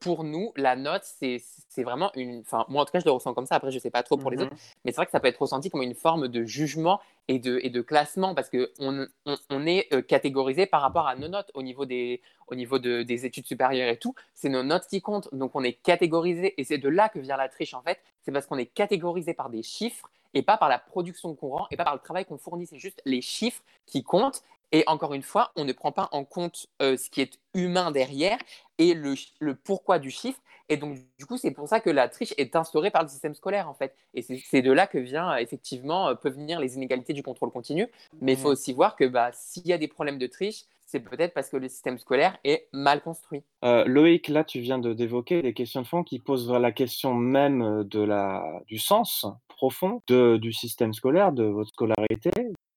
pour 0.00 0.24
nous, 0.24 0.52
la 0.56 0.76
note, 0.76 1.02
c'est 1.04 1.40
vraiment 1.82 2.10
une. 2.14 2.40
Enfin, 2.40 2.64
moi 2.68 2.82
en 2.82 2.84
tout 2.84 2.92
cas, 2.92 3.00
je 3.00 3.04
le 3.04 3.10
ressens 3.10 3.34
comme 3.34 3.46
ça. 3.46 3.56
Après, 3.56 3.70
je 3.70 3.76
ne 3.76 3.80
sais 3.80 3.90
pas 3.90 4.02
trop 4.02 4.16
pour 4.16 4.30
les 4.30 4.38
autres, 4.38 4.52
Mmh 4.52 4.58
mais 4.84 4.92
c'est 4.92 4.96
vrai 4.96 5.06
que 5.06 5.12
ça 5.12 5.20
peut 5.20 5.28
être 5.28 5.40
ressenti 5.40 5.70
comme 5.70 5.82
une 5.82 5.94
forme 5.94 6.28
de 6.28 6.44
jugement 6.44 7.00
et 7.28 7.38
de, 7.38 7.58
et 7.62 7.70
de 7.70 7.80
classement 7.80 8.34
parce 8.34 8.50
qu'on 8.50 8.66
on, 8.78 9.36
on 9.50 9.66
est 9.66 10.06
catégorisé 10.06 10.66
par 10.66 10.82
rapport 10.82 11.06
à 11.08 11.16
nos 11.16 11.28
notes 11.28 11.50
au 11.54 11.62
niveau 11.62 11.86
des, 11.86 12.20
au 12.48 12.54
niveau 12.54 12.78
de, 12.78 13.02
des 13.02 13.24
études 13.26 13.46
supérieures 13.46 13.88
et 13.88 13.98
tout. 13.98 14.14
C'est 14.34 14.50
nos 14.50 14.62
notes 14.62 14.86
qui 14.86 15.00
comptent. 15.00 15.34
Donc, 15.34 15.52
on 15.54 15.62
est 15.64 15.72
catégorisé 15.72 16.54
et 16.60 16.64
c'est 16.64 16.78
de 16.78 16.88
là 16.88 17.08
que 17.08 17.18
vient 17.18 17.36
la 17.36 17.48
triche 17.48 17.74
en 17.74 17.82
fait. 17.82 17.98
C'est 18.22 18.32
parce 18.32 18.46
qu'on 18.46 18.58
est 18.58 18.66
catégorisé 18.66 19.32
par 19.34 19.48
des 19.50 19.62
chiffres 19.62 20.10
et 20.34 20.42
pas 20.42 20.56
par 20.58 20.68
la 20.68 20.78
production 20.78 21.34
qu'on 21.34 21.48
rend 21.48 21.66
et 21.70 21.76
pas 21.76 21.84
par 21.84 21.94
le 21.94 22.00
travail 22.00 22.24
qu'on 22.26 22.38
fournit. 22.38 22.66
C'est 22.66 22.78
juste 22.78 23.00
les 23.06 23.22
chiffres 23.22 23.62
qui 23.86 24.02
comptent 24.02 24.42
et 24.72 24.84
encore 24.86 25.14
une 25.14 25.22
fois, 25.22 25.52
on 25.56 25.64
ne 25.64 25.72
prend 25.72 25.92
pas 25.92 26.08
en 26.12 26.24
compte 26.24 26.66
euh, 26.82 26.96
ce 26.96 27.10
qui 27.10 27.20
est 27.20 27.38
humain 27.54 27.90
derrière 27.90 28.38
et 28.78 28.94
le, 28.94 29.14
le, 29.40 29.54
pourquoi 29.54 29.98
du 29.98 30.10
chiffre. 30.10 30.40
Et 30.68 30.76
donc, 30.76 30.98
du 31.18 31.26
coup, 31.26 31.36
c'est 31.36 31.50
pour 31.50 31.68
ça 31.68 31.80
que 31.80 31.90
la 31.90 32.08
triche 32.08 32.32
est 32.38 32.56
instaurée 32.56 32.90
par 32.90 33.02
le 33.02 33.08
système 33.08 33.34
scolaire, 33.34 33.68
en 33.68 33.74
fait. 33.74 33.94
Et 34.14 34.22
c'est 34.22 34.62
de 34.62 34.72
là 34.72 34.86
que 34.86 34.98
vient, 34.98 35.36
effectivement, 35.36 36.08
euh, 36.08 36.14
peuvent 36.14 36.34
venir 36.34 36.58
les 36.58 36.74
inégalités 36.76 37.12
du 37.12 37.22
contrôle 37.22 37.50
continu. 37.50 37.86
Mais 38.20 38.32
il 38.32 38.38
faut 38.38 38.48
aussi 38.48 38.72
voir 38.72 38.96
que 38.96 39.04
bah, 39.04 39.30
s'il 39.32 39.66
y 39.66 39.72
a 39.72 39.78
des 39.78 39.88
problèmes 39.88 40.18
de 40.18 40.26
triche, 40.26 40.64
c'est 40.94 41.00
peut-être 41.00 41.34
parce 41.34 41.50
que 41.50 41.56
le 41.56 41.68
système 41.68 41.98
scolaire 41.98 42.38
est 42.44 42.68
mal 42.72 43.02
construit. 43.02 43.42
Euh, 43.64 43.84
Loïc, 43.84 44.28
là, 44.28 44.44
tu 44.44 44.60
viens 44.60 44.78
d'évoquer 44.78 45.42
des 45.42 45.52
questions 45.52 45.82
de 45.82 45.88
fond 45.88 46.04
qui 46.04 46.20
posent 46.20 46.48
la 46.48 46.70
question 46.70 47.14
même 47.14 47.82
de 47.82 48.00
la, 48.00 48.62
du 48.68 48.78
sens 48.78 49.26
profond 49.48 50.02
de, 50.06 50.36
du 50.36 50.52
système 50.52 50.92
scolaire, 50.92 51.32
de 51.32 51.42
votre 51.42 51.70
scolarité, 51.70 52.30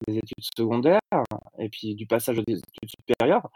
des 0.08 0.18
études 0.18 0.44
secondaires 0.58 1.00
et 1.60 1.70
puis 1.70 1.94
du 1.94 2.08
passage 2.08 2.40
aux 2.40 2.42
études 2.42 2.90
supérieures 3.00 3.52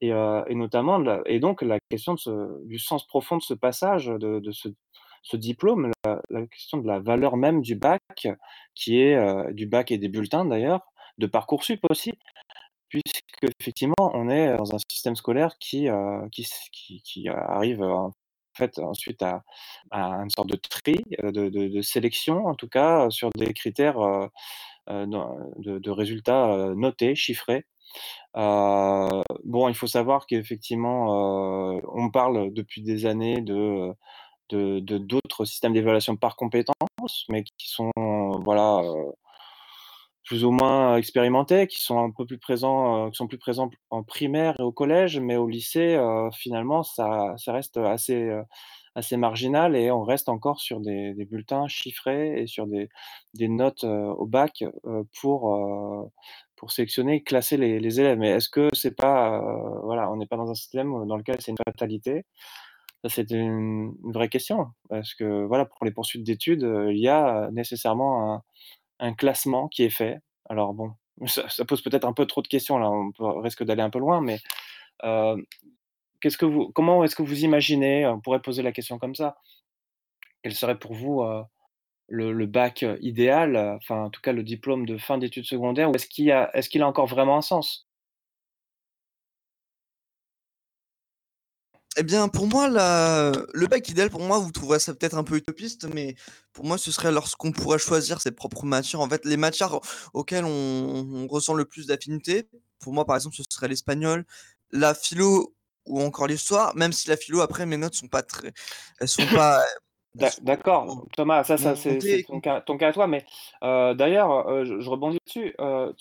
et, 0.00 0.12
euh, 0.12 0.42
notamment 0.50 1.00
et 1.26 1.38
donc 1.38 1.62
la 1.62 1.78
question 1.88 2.16
du 2.64 2.78
sens 2.78 3.06
profond 3.06 3.36
de 3.36 3.42
ce 3.42 3.54
passage 3.54 4.06
de, 4.06 4.40
de 4.40 4.50
ce, 4.50 5.36
diplôme 5.36 5.92
la, 6.04 6.46
question 6.46 6.78
de 6.78 6.86
la 6.86 6.98
valeur 6.98 7.36
même 7.36 7.60
du 7.60 7.76
bac 7.76 8.00
qui 8.74 9.00
est 9.00 9.14
euh, 9.14 9.52
du 9.52 9.66
bac 9.66 9.90
et 9.92 9.98
des 9.98 10.08
bulletins 10.08 10.44
d'ailleurs 10.44 10.80
de 11.18 11.26
parcoursup 11.26 11.80
aussi 11.90 12.12
puisque 12.90 13.46
effectivement 13.58 13.94
on 13.98 14.28
est 14.28 14.54
dans 14.58 14.74
un 14.74 14.78
système 14.90 15.16
scolaire 15.16 15.56
qui 15.58 15.88
euh, 15.88 16.28
qui, 16.30 17.28
arrive 17.28 17.82
en 17.82 18.12
fait 18.54 18.78
ensuite 18.78 19.22
à, 19.22 19.42
à, 19.90 20.02
une 20.22 20.30
sorte 20.30 20.48
de 20.48 20.56
tri 20.56 20.96
de, 21.22 21.48
de, 21.48 21.82
sélection 21.82 22.46
en 22.46 22.54
tout 22.54 22.68
cas 22.68 23.08
sur 23.08 23.30
des 23.30 23.54
critères 23.54 24.28
euh, 24.90 25.06
de, 25.58 25.90
résultats 25.90 26.52
euh, 26.52 26.74
notés, 26.74 27.14
chiffrés. 27.14 27.64
Euh, 28.36 29.22
bon, 29.44 29.68
il 29.68 29.74
faut 29.74 29.86
savoir 29.86 30.26
qu'effectivement, 30.26 31.80
on 31.92 32.10
parle 32.10 32.52
depuis 32.52 32.82
des 32.82 33.06
années 33.06 33.40
de 33.40 33.94
d'autres 34.50 35.44
systèmes 35.44 35.74
d'évaluation 35.74 36.16
par 36.16 36.36
compétences, 36.36 37.26
mais 37.28 37.44
qui 37.44 37.68
sont 37.68 37.90
voilà 38.44 38.82
plus 40.30 40.44
ou 40.44 40.52
moins 40.52 40.96
expérimentés, 40.96 41.66
qui 41.66 41.82
sont 41.82 41.98
un 41.98 42.12
peu 42.12 42.24
plus 42.24 42.38
présents, 42.38 43.10
qui 43.10 43.16
sont 43.16 43.26
plus 43.26 43.36
présents 43.36 43.68
en 43.90 44.04
primaire 44.04 44.54
et 44.60 44.62
au 44.62 44.70
collège, 44.70 45.18
mais 45.18 45.34
au 45.34 45.48
lycée, 45.48 46.00
finalement, 46.32 46.84
ça, 46.84 47.34
reste 47.48 47.78
assez 47.78 48.30
assez 48.94 49.16
marginal 49.16 49.74
et 49.74 49.90
on 49.90 50.04
reste 50.04 50.28
encore 50.28 50.60
sur 50.60 50.78
des, 50.80 51.14
bulletins 51.24 51.66
chiffrés 51.66 52.40
et 52.40 52.46
sur 52.46 52.68
des, 52.68 52.88
notes 53.48 53.82
euh, 53.82 54.06
au 54.14 54.26
bac 54.26 54.62
euh, 54.86 55.02
pour, 55.20 55.54
euh, 55.54 56.08
pour 56.54 56.70
sélectionner 56.70 57.16
et 57.16 57.22
classer 57.22 57.56
les, 57.56 58.00
élèves. 58.00 58.18
Mais 58.18 58.30
est-ce 58.30 58.48
que 58.48 58.68
c'est 58.72 58.94
pas, 58.94 59.40
voilà, 59.82 60.12
on 60.12 60.16
n'est 60.16 60.26
pas 60.26 60.36
dans 60.36 60.50
un 60.50 60.54
système 60.54 61.06
dans 61.06 61.16
lequel 61.16 61.40
c'est 61.40 61.50
une 61.50 61.58
fatalité? 61.64 62.24
C'est 63.08 63.30
une, 63.30 63.94
une, 64.04 64.12
vraie 64.12 64.28
question. 64.28 64.68
Parce 64.90 65.14
que, 65.14 65.44
voilà, 65.44 65.64
pour 65.64 65.84
les 65.84 65.90
poursuites 65.90 66.22
d'études, 66.22 66.68
il 66.90 66.98
y 66.98 67.08
a 67.08 67.50
nécessairement 67.50 68.34
un, 68.34 68.42
un, 69.00 69.14
classement 69.14 69.68
qui 69.68 69.84
est 69.84 69.90
fait. 69.90 70.20
Alors, 70.48 70.74
bon, 70.74 70.94
ça, 71.26 71.64
pose 71.64 71.82
peut-être 71.82 72.06
un 72.06 72.12
peu 72.12 72.26
trop 72.26 72.42
de 72.42 72.48
questions, 72.48 72.78
là, 72.78 72.90
on 72.90 73.40
risque 73.40 73.64
d'aller 73.64 73.82
un 73.82 73.90
peu 73.90 73.98
loin, 73.98 74.20
mais 74.20 74.38
euh, 75.04 75.36
comment 76.74 77.04
est-ce 77.04 77.16
que 77.16 77.22
vous 77.22 77.44
imaginez, 77.44 78.06
on 78.06 78.20
pourrait 78.20 78.42
poser 78.42 78.62
la 78.62 78.72
question 78.72 78.98
comme 78.98 79.14
ça, 79.14 79.36
quel 80.42 80.54
serait 80.54 80.78
pour 80.78 80.94
vous 80.94 81.22
euh, 81.22 81.42
le, 82.08 82.46
bac 82.46 82.84
idéal, 83.00 83.56
enfin 83.56 84.04
en 84.04 84.10
tout 84.10 84.20
cas 84.20 84.32
le 84.32 84.42
diplôme 84.42 84.86
de 84.86 84.98
fin 84.98 85.18
d'études 85.18 85.44
secondaires, 85.44 85.90
ou 85.90 85.94
est-ce 85.94 86.06
qu'il 86.68 86.82
a 86.82 86.88
encore 86.88 87.06
vraiment 87.06 87.36
un 87.36 87.42
sens? 87.42 87.89
Eh 91.96 92.02
bien, 92.04 92.28
pour 92.28 92.46
moi, 92.46 92.68
la... 92.68 93.32
le 93.52 93.66
bac 93.66 93.88
idéal, 93.88 94.10
pour 94.10 94.20
moi, 94.20 94.38
vous 94.38 94.52
trouverez 94.52 94.78
ça 94.78 94.94
peut-être 94.94 95.16
un 95.16 95.24
peu 95.24 95.36
utopiste, 95.36 95.88
mais 95.92 96.14
pour 96.52 96.64
moi, 96.64 96.78
ce 96.78 96.92
serait 96.92 97.10
lorsqu'on 97.10 97.50
pourrait 97.50 97.80
choisir 97.80 98.20
ses 98.20 98.30
propres 98.30 98.64
matières. 98.64 99.00
En 99.00 99.08
fait, 99.08 99.24
les 99.24 99.36
matières 99.36 99.80
auxquelles 100.14 100.44
on, 100.44 100.48
on 100.48 101.26
ressent 101.26 101.54
le 101.54 101.64
plus 101.64 101.86
d'affinité, 101.86 102.48
pour 102.80 102.92
moi, 102.92 103.04
par 103.04 103.16
exemple, 103.16 103.36
ce 103.36 103.42
serait 103.48 103.68
l'espagnol, 103.68 104.24
la 104.70 104.94
philo 104.94 105.54
ou 105.86 106.00
encore 106.00 106.26
l'histoire, 106.26 106.74
même 106.76 106.92
si 106.92 107.08
la 107.08 107.16
philo, 107.16 107.40
après, 107.40 107.66
mes 107.66 107.76
notes 107.76 107.94
sont 107.94 108.08
pas 108.08 108.22
très. 108.22 108.52
Elles 109.00 109.08
sont 109.08 109.26
pas. 109.26 109.62
D'accord, 110.42 111.06
Thomas, 111.16 111.44
ça, 111.44 111.56
ça 111.56 111.76
c'est 111.76 112.24
ton, 112.26 112.40
ton, 112.40 112.76
cas 112.78 112.88
à 112.88 112.92
toi, 112.92 113.06
mais 113.06 113.24
euh, 113.62 113.94
d'ailleurs, 113.94 114.48
euh, 114.48 114.64
je, 114.64 114.80
je, 114.80 114.90
rebondis 114.90 115.18
dessus. 115.24 115.54
Euh, 115.60 115.92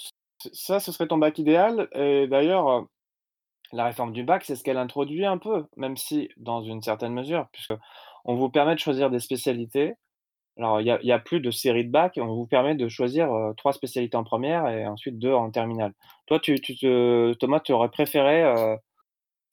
ça, 0.52 0.80
ce 0.80 0.92
serait 0.92 1.08
ton 1.08 1.20
bac 1.20 1.38
idéal, 1.38 1.88
et 1.94 2.28
d'ailleurs, 2.28 2.88
la 3.72 3.86
réforme 3.86 4.14
du 4.14 4.24
bac, 4.24 4.44
c'est 4.46 4.56
ce 4.56 4.64
qu'elle 4.64 4.78
introduit 4.78 5.26
un 5.26 5.38
peu, 5.38 5.66
même 5.78 5.98
si 5.98 6.30
dans 6.38 6.62
une 6.62 6.82
certaine 6.82 7.14
mesure, 7.14 7.48
puisque 7.52 7.74
on 8.26 8.36
vous 8.36 8.50
permet 8.50 8.76
de 8.76 8.80
choisir 8.80 9.10
des 9.10 9.20
spécialités. 9.20 9.94
Alors, 10.58 10.82
il 10.82 11.00
n'y 11.04 11.12
a, 11.12 11.16
a, 11.16 11.20
plus 11.20 11.40
de 11.40 11.52
série 11.52 11.86
de 11.86 11.92
bac, 11.92 12.18
on 12.18 12.36
vous 12.36 12.46
permet 12.46 12.76
de 12.76 12.90
choisir 12.90 13.30
trois 13.56 13.72
spécialités 13.72 14.18
en 14.18 14.26
première 14.26 14.68
et 14.68 14.86
ensuite 14.86 15.18
deux 15.18 15.32
en 15.32 15.52
terminale. 15.52 15.94
Toi, 16.26 16.40
tu, 16.40 16.60
tu 16.60 16.76
te, 16.76 17.34
Thomas, 17.36 17.62
tu 17.62 17.72
aurais 17.72 17.90
préféré 17.90 18.44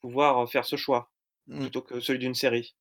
pouvoir 0.00 0.48
faire 0.50 0.64
ce 0.64 0.76
choix 0.76 1.10
mmh. 1.46 1.60
plutôt 1.60 1.82
que 1.82 2.00
celui 2.00 2.18
d'une 2.18 2.34
série? 2.34 2.74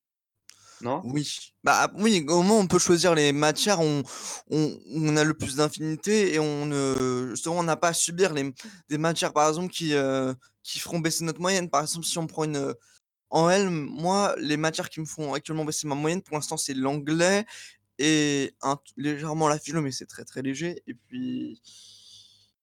Non? 0.82 1.02
Oui. 1.06 1.54
Bah 1.64 1.90
oui, 1.96 2.26
au 2.28 2.42
moins 2.42 2.60
on 2.60 2.68
peut 2.68 2.80
choisir 2.80 3.16
les 3.16 3.32
matières 3.32 3.80
où 3.80 4.04
on, 4.52 4.78
on 4.94 5.18
a 5.18 5.24
le 5.24 5.34
plus 5.34 5.56
d'infinité 5.56 6.34
et 6.34 6.40
on 6.40 6.66
ne 6.66 7.34
on 7.48 7.64
n'a 7.64 7.78
pas 7.78 7.90
à 7.90 7.94
subir 7.94 8.34
les, 8.34 8.54
des 8.90 8.98
matières 8.98 9.32
par 9.32 9.48
exemple 9.48 9.70
qui, 9.70 9.94
euh, 9.94 10.34
qui 10.66 10.80
feront 10.80 11.00
baisser 11.00 11.24
notre 11.24 11.40
moyenne. 11.40 11.70
Par 11.70 11.82
exemple, 11.82 12.06
si 12.06 12.18
on 12.18 12.28
prend 12.28 12.44
une 12.44 12.74
en 13.30 13.50
L, 13.50 13.70
moi 13.70 14.36
les 14.38 14.58
matières 14.58 14.90
qui 14.90 15.00
me 15.00 15.06
font 15.06 15.34
actuellement 15.34 15.66
baisser 15.66 15.88
ma 15.88 15.96
moyenne 15.96 16.22
pour 16.22 16.36
l'instant 16.36 16.58
c'est 16.58 16.76
l'anglais 16.76 17.46
et 17.98 18.54
un, 18.62 18.78
légèrement 18.98 19.48
la 19.48 19.58
philo 19.58 19.82
mais 19.82 19.92
c'est 19.92 20.06
très 20.06 20.24
très 20.24 20.44
léger 20.44 20.84
et 20.86 20.94
puis 20.94 21.60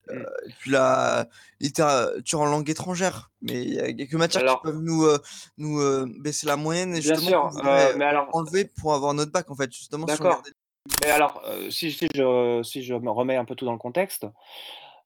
Mmh. 0.08 0.12
Euh, 0.12 0.24
et 0.46 0.52
puis 0.58 0.70
la 0.70 1.28
littérature 1.60 2.40
en 2.40 2.46
langue 2.46 2.68
étrangère. 2.68 3.30
Mais 3.40 3.62
il 3.62 3.74
y 3.74 3.80
a 3.80 3.92
quelques 3.92 4.14
matières 4.14 4.42
alors, 4.42 4.60
qui 4.60 4.68
peuvent 4.68 4.82
nous, 4.82 5.04
euh, 5.04 5.18
nous 5.58 5.80
euh, 5.80 6.06
baisser 6.18 6.46
la 6.46 6.56
moyenne 6.56 6.94
et 6.94 7.02
justement 7.02 7.52
sûr, 7.52 7.66
euh, 7.66 7.92
mais 7.96 8.04
alors, 8.04 8.28
enlever 8.32 8.64
pour 8.64 8.94
avoir 8.94 9.14
notre 9.14 9.32
bac 9.32 9.50
en 9.50 9.54
fait. 9.54 9.72
Justement, 9.72 10.06
D'accord. 10.06 10.42
Si 10.44 10.52
mais 11.00 11.10
alors, 11.10 11.40
si, 11.70 11.92
si, 11.92 12.08
je, 12.12 12.60
si 12.64 12.82
je 12.82 12.94
me 12.94 13.10
remets 13.10 13.36
un 13.36 13.44
peu 13.44 13.54
tout 13.54 13.64
dans 13.64 13.72
le 13.72 13.78
contexte, 13.78 14.26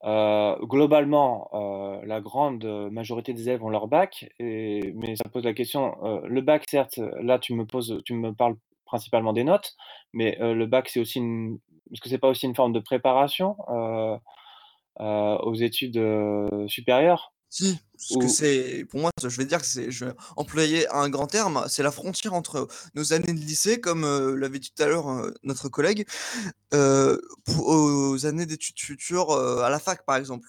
globalement, 0.04 1.50
la 2.04 2.20
grande 2.20 2.64
majorité 2.90 3.32
des 3.32 3.48
élèves 3.48 3.64
ont 3.64 3.70
leur 3.70 3.88
bac, 3.88 4.26
mais 4.40 5.16
ça 5.16 5.28
pose 5.30 5.44
la 5.44 5.54
question, 5.54 5.96
le 6.24 6.40
bac, 6.40 6.64
certes, 6.68 7.00
là 7.20 7.38
tu 7.38 7.54
me, 7.54 7.66
poses, 7.66 8.00
tu 8.04 8.14
me 8.14 8.32
parles 8.32 8.56
principalement 8.85 9.32
des 9.32 9.44
notes, 9.44 9.74
mais 10.12 10.37
le 10.40 10.66
bac, 10.66 10.88
c'est 10.88 11.00
aussi 11.00 11.18
une. 11.18 11.59
Est-ce 11.92 12.00
que 12.00 12.09
c'est 12.09 12.18
pas 12.18 12.28
aussi 12.28 12.46
une 12.46 12.54
forme 12.56 12.72
de 12.72 12.80
préparation 12.80 13.56
euh, 15.00 15.37
aux 15.38 15.54
études 15.54 15.98
euh, 15.98 16.66
supérieures? 16.68 17.35
Si, 17.48 17.78
parce 17.96 18.20
que 18.20 18.28
c'est, 18.28 18.85
pour 18.90 19.00
moi, 19.00 19.11
je 19.22 19.28
vais 19.28 19.44
dire 19.44 19.61
que 19.61 19.66
c'est, 19.66 19.90
je 19.90 20.04
vais 20.04 20.12
employer 20.37 20.88
un 20.88 21.09
grand 21.09 21.26
terme, 21.26 21.64
c'est 21.68 21.82
la 21.82 21.90
frontière 21.90 22.35
entre 22.35 22.68
nos 22.94 23.12
années 23.12 23.32
de 23.32 23.38
lycée, 23.38 23.80
comme 23.80 24.04
euh, 24.04 24.37
l'avait 24.37 24.59
dit 24.59 24.72
tout 24.74 24.82
à 24.82 24.87
l'heure 24.87 25.09
euh, 25.09 25.30
notre 25.42 25.68
collègue, 25.68 26.06
euh, 26.74 27.18
pour, 27.44 27.68
aux 27.68 28.26
années 28.26 28.46
d'études 28.46 28.78
futures 28.78 29.32
à 29.32 29.70
la 29.70 29.78
fac, 29.78 30.04
par 30.04 30.16
exemple. 30.16 30.48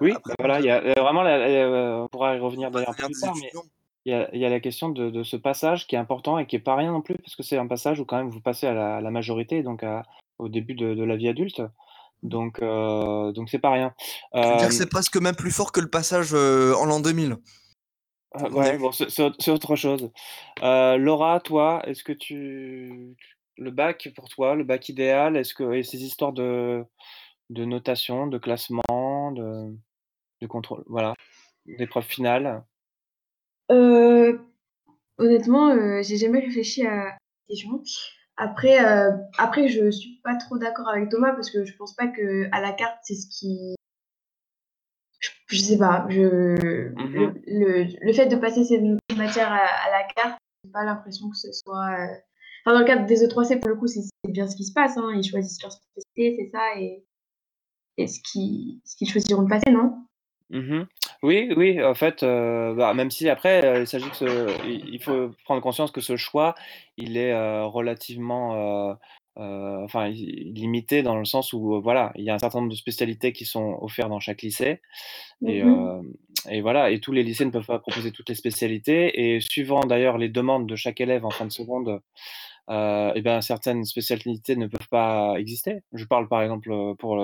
Oui, 0.00 0.12
Après, 0.12 0.34
voilà, 0.38 0.60
il 0.60 0.66
y 0.66 0.70
a 0.70 0.80
vraiment, 1.00 1.22
la, 1.22 2.02
on 2.02 2.08
pourra 2.08 2.36
y 2.36 2.40
revenir 2.40 2.70
d'ailleurs 2.70 2.94
plus 2.96 3.20
tard, 3.20 3.34
mais 3.40 3.50
il 4.04 4.12
y, 4.12 4.14
a, 4.14 4.28
il 4.34 4.40
y 4.40 4.44
a 4.44 4.48
la 4.48 4.58
question 4.58 4.88
de, 4.88 5.10
de, 5.10 5.22
ce 5.22 5.36
passage 5.36 5.86
qui 5.86 5.94
est 5.94 5.98
important 5.98 6.38
et 6.38 6.46
qui 6.46 6.56
est 6.56 6.60
pas 6.60 6.74
rien 6.74 6.90
non 6.90 7.02
plus, 7.02 7.14
parce 7.16 7.36
que 7.36 7.44
c'est 7.44 7.58
un 7.58 7.68
passage 7.68 8.00
où 8.00 8.04
quand 8.04 8.16
même 8.16 8.30
vous 8.30 8.40
passez 8.40 8.66
à 8.66 8.74
la, 8.74 8.96
à 8.96 9.00
la 9.00 9.10
majorité, 9.12 9.62
donc 9.62 9.84
à, 9.84 10.02
au 10.38 10.48
début 10.48 10.74
de, 10.74 10.94
de, 10.94 11.04
la 11.04 11.16
vie 11.16 11.28
adulte. 11.28 11.62
Donc, 12.22 12.62
euh, 12.62 13.32
donc 13.32 13.48
c'est 13.48 13.58
pas 13.58 13.70
rien. 13.70 13.94
Euh, 14.34 14.56
dire 14.56 14.72
c'est 14.72 14.88
presque 14.88 15.16
même 15.16 15.34
plus 15.34 15.50
fort 15.50 15.72
que 15.72 15.80
le 15.80 15.90
passage 15.90 16.30
euh, 16.34 16.74
en 16.74 16.86
l'an 16.86 17.00
2000. 17.00 17.36
Euh, 18.36 18.50
ouais, 18.50 18.78
bon, 18.78 18.92
c'est 18.92 19.50
autre 19.50 19.76
chose. 19.76 20.10
Euh, 20.62 20.96
Laura, 20.96 21.40
toi, 21.40 21.82
est-ce 21.86 22.04
que 22.04 22.12
tu 22.12 23.16
le 23.58 23.70
bac 23.70 24.10
pour 24.16 24.28
toi, 24.28 24.54
le 24.54 24.64
bac 24.64 24.88
idéal, 24.88 25.36
est-ce 25.36 25.54
que 25.54 25.74
et 25.74 25.82
ces 25.82 26.02
histoires 26.02 26.32
de 26.32 26.84
de 27.50 27.64
notation, 27.64 28.26
de 28.26 28.38
classement, 28.38 29.32
de 29.32 29.76
de 30.40 30.46
contrôle, 30.46 30.84
voilà, 30.86 31.14
d'épreuve 31.66 32.04
finale? 32.04 32.64
Euh, 33.70 34.38
honnêtement, 35.18 35.70
euh, 35.70 36.02
j'ai 36.02 36.16
jamais 36.16 36.40
réfléchi 36.40 36.86
à 36.86 36.96
la 36.96 37.18
question. 37.48 37.82
Après, 38.42 38.84
euh, 38.84 39.12
après, 39.38 39.68
je 39.68 39.90
suis 39.90 40.20
pas 40.24 40.34
trop 40.36 40.58
d'accord 40.58 40.88
avec 40.88 41.08
Thomas 41.10 41.32
parce 41.32 41.50
que 41.50 41.64
je 41.64 41.76
pense 41.76 41.94
pas 41.94 42.08
que 42.08 42.48
à 42.50 42.60
la 42.60 42.72
carte 42.72 42.98
c'est 43.02 43.14
ce 43.14 43.26
qui, 43.28 43.74
je, 45.46 45.56
sais 45.60 45.78
pas, 45.78 46.06
je 46.08 46.20
Mmh 46.90 47.14
le, 47.14 47.32
le, 47.46 48.06
le 48.06 48.12
fait 48.12 48.26
de 48.26 48.36
passer 48.36 48.64
ces 48.64 48.80
matières 49.16 49.52
à, 49.52 49.58
à 49.64 49.90
la 49.90 50.04
carte, 50.14 50.38
j'ai 50.64 50.70
pas 50.72 50.84
l'impression 50.84 51.30
que 51.30 51.36
ce 51.36 51.52
soit. 51.52 51.90
euh, 52.00 52.14
Enfin, 52.64 52.74
dans 52.74 52.80
le 52.80 52.86
cadre 52.86 53.06
des 53.06 53.26
E3C, 53.26 53.58
pour 53.58 53.70
le 53.70 53.74
coup, 53.76 53.88
c'est 53.88 54.02
bien 54.28 54.46
ce 54.46 54.54
qui 54.56 54.64
se 54.64 54.72
passe. 54.72 54.96
Hein. 54.96 55.10
Ils 55.16 55.24
choisissent 55.28 55.60
leur 55.62 55.72
spécialité, 55.72 56.36
c'est 56.38 56.50
ça, 56.56 56.78
et, 56.80 57.04
et 57.98 58.06
ce 58.06 58.20
qu'ils 58.22 58.80
ce 58.84 58.96
qu'ils 58.96 59.08
choisiront 59.10 59.42
de 59.42 59.48
passer, 59.48 59.70
non? 59.72 60.06
Mmh 60.52 60.84
Oui, 61.22 61.50
oui, 61.56 61.82
en 61.82 61.94
fait, 61.94 62.22
heu, 62.22 62.74
bah, 62.76 62.92
même 62.94 63.10
si 63.10 63.28
après, 63.28 63.64
heu, 63.64 63.80
il 63.82 63.86
s'agit 63.86 64.10
que 64.10 64.16
ce 64.16 64.58
il 64.62 64.94
il 64.94 65.02
faut 65.02 65.30
prendre 65.44 65.62
conscience 65.62 65.90
que 65.90 66.00
ce 66.02 66.16
choix, 66.16 66.54
il 66.98 67.16
est, 67.16 67.32
heu, 67.32 67.64
relativement, 67.64 68.90
heu 68.92 68.94
heu, 69.38 69.84
enfin, 69.84 70.08
i 70.08 70.52
limité 70.54 71.02
dans 71.02 71.16
le 71.16 71.24
sens 71.24 71.54
où, 71.54 71.74
heu, 71.76 71.80
voilà, 71.80 72.12
il 72.16 72.24
y 72.24 72.28
a 72.30 72.34
un 72.34 72.38
certain 72.38 72.58
nombre 72.60 72.70
de 72.70 72.76
spécialités 72.76 73.32
qui 73.32 73.46
sont 73.46 73.78
offertes 73.80 74.10
dans 74.10 74.20
chaque 74.20 74.42
lycée. 74.42 74.82
Et 75.44 75.58
Mhm. 75.58 75.60
hem 75.60 76.12
et 76.50 76.60
voilà 76.62 76.90
et 76.90 77.00
tous 77.00 77.12
les 77.12 77.22
lycées 77.24 77.44
ne 77.46 77.50
peuvent 77.52 77.66
pas 77.66 77.78
proposer 77.80 78.12
toutes 78.12 78.28
les 78.30 78.34
spécialités. 78.36 79.34
Et 79.36 79.40
suivant 79.40 79.86
d'ailleurs 79.86 80.18
les 80.18 80.28
demandes 80.30 80.68
de 80.68 80.76
chaque 80.76 81.00
élève 81.00 81.24
en 81.26 81.32
fin 81.32 81.46
de 81.46 81.52
seconde, 81.52 82.00
heu 82.70 83.12
et 83.14 83.22
ben, 83.22 83.40
certaines 83.40 83.84
spécialités 83.84 84.56
ne 84.56 84.66
peuvent 84.66 84.88
pas 84.88 85.34
exister. 85.38 85.82
Je 85.92 86.04
parle 86.04 86.28
par 86.28 86.42
exemple, 86.42 86.70
heu, 86.72 86.94
pour, 86.98 87.16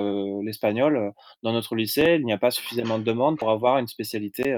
l'espagnol, 0.43 0.97
heu, 0.97 1.11
dans 1.43 1.53
notre 1.53 1.75
lycée, 1.75 2.17
il 2.19 2.25
n'y 2.25 2.33
a 2.33 2.37
pas 2.37 2.51
suffisamment 2.51 2.99
de 2.99 3.03
demandes 3.03 3.37
pour 3.37 3.51
avoir 3.51 3.77
une 3.77 3.87
spécialité, 3.87 4.55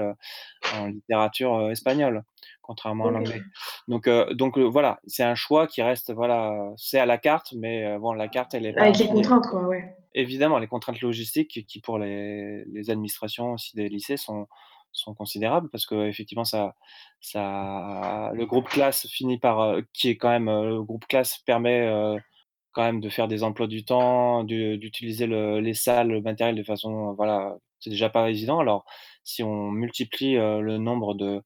en 0.74 0.86
littérature, 0.86 1.70
espagnole, 1.70 2.24
contrairement 2.62 3.06
à 3.06 3.10
Ok. 3.10 3.14
l'anglais. 3.14 3.42
Donc 3.88 4.58
voilà, 4.58 5.00
c'est 5.06 5.24
un 5.24 5.34
choix 5.34 5.66
qui 5.66 5.82
reste, 5.82 6.12
voilà, 6.12 6.72
c'est 6.76 6.98
à 6.98 7.06
la 7.06 7.18
carte, 7.18 7.54
mais 7.56 7.98
bon, 7.98 8.12
la 8.12 8.28
carte, 8.28 8.54
elle 8.54 8.66
est 8.66 8.78
Avec 8.78 8.98
les 8.98 9.08
contraintes, 9.08 9.46
quoi, 9.46 9.66
ouais. 9.66 9.96
évidemment, 10.14 10.58
les 10.58 10.66
contraintes 10.66 11.00
logistiques 11.00 11.64
qui 11.66 11.80
pour 11.80 11.98
les 11.98 12.64
les 12.66 12.90
administrations 12.90 13.52
aussi 13.54 13.76
des 13.76 13.88
lycées 13.88 14.16
sont 14.16 14.46
sont 14.92 15.14
considérables 15.14 15.68
parce 15.70 15.86
qu'effectivement 15.86 16.44
ça 16.44 16.74
ça 17.20 18.30
le 18.34 18.46
groupe 18.46 18.68
classe 18.68 19.06
finit 19.08 19.38
par, 19.38 19.60
heu 19.62 19.86
qui 19.92 20.08
est 20.10 20.16
quand 20.16 20.30
même, 20.30 20.48
heu, 20.48 20.66
le 20.68 20.82
groupe 20.84 21.06
classe 21.06 21.38
permet, 21.46 21.80
heu, 21.88 22.18
quand 22.72 22.82
même 22.84 23.00
de 23.00 23.08
faire 23.10 23.28
des 23.28 23.44
emplois 23.44 23.66
du 23.68 23.84
temps, 23.84 24.44
d'utiliser 24.44 25.26
le 25.26 25.60
les 25.60 25.74
salles, 25.74 26.08
le 26.10 26.22
matériel 26.22 26.56
de 26.56 26.62
façon, 26.64 27.14
voilà, 27.14 27.56
c'est 27.80 27.90
déjà 27.90 28.10
pas 28.10 28.30
évident. 28.30 28.60
Alors 28.60 28.84
si 29.24 29.42
on 29.44 29.70
multiplie, 29.72 30.34
le 30.36 30.78
nombre 30.78 31.14
de 31.14 31.42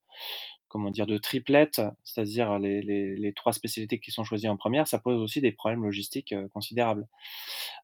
comment 0.76 0.90
dire? 0.90 1.06
De 1.06 1.18
triplettes, 1.18 1.80
c'est-à-dire 2.04 2.58
les 2.58 2.82
les 2.82 3.16
les 3.16 3.32
3 3.32 3.52
spécialités 3.52 3.98
qui 3.98 4.10
sont 4.10 4.24
choisies 4.24 4.48
en 4.48 4.56
première, 4.56 4.86
ça 4.88 4.98
pose 4.98 5.20
aussi 5.22 5.40
des 5.40 5.52
problèmes 5.52 5.82
logistiques, 5.84 6.32
heu, 6.32 6.48
considérables. 6.52 7.06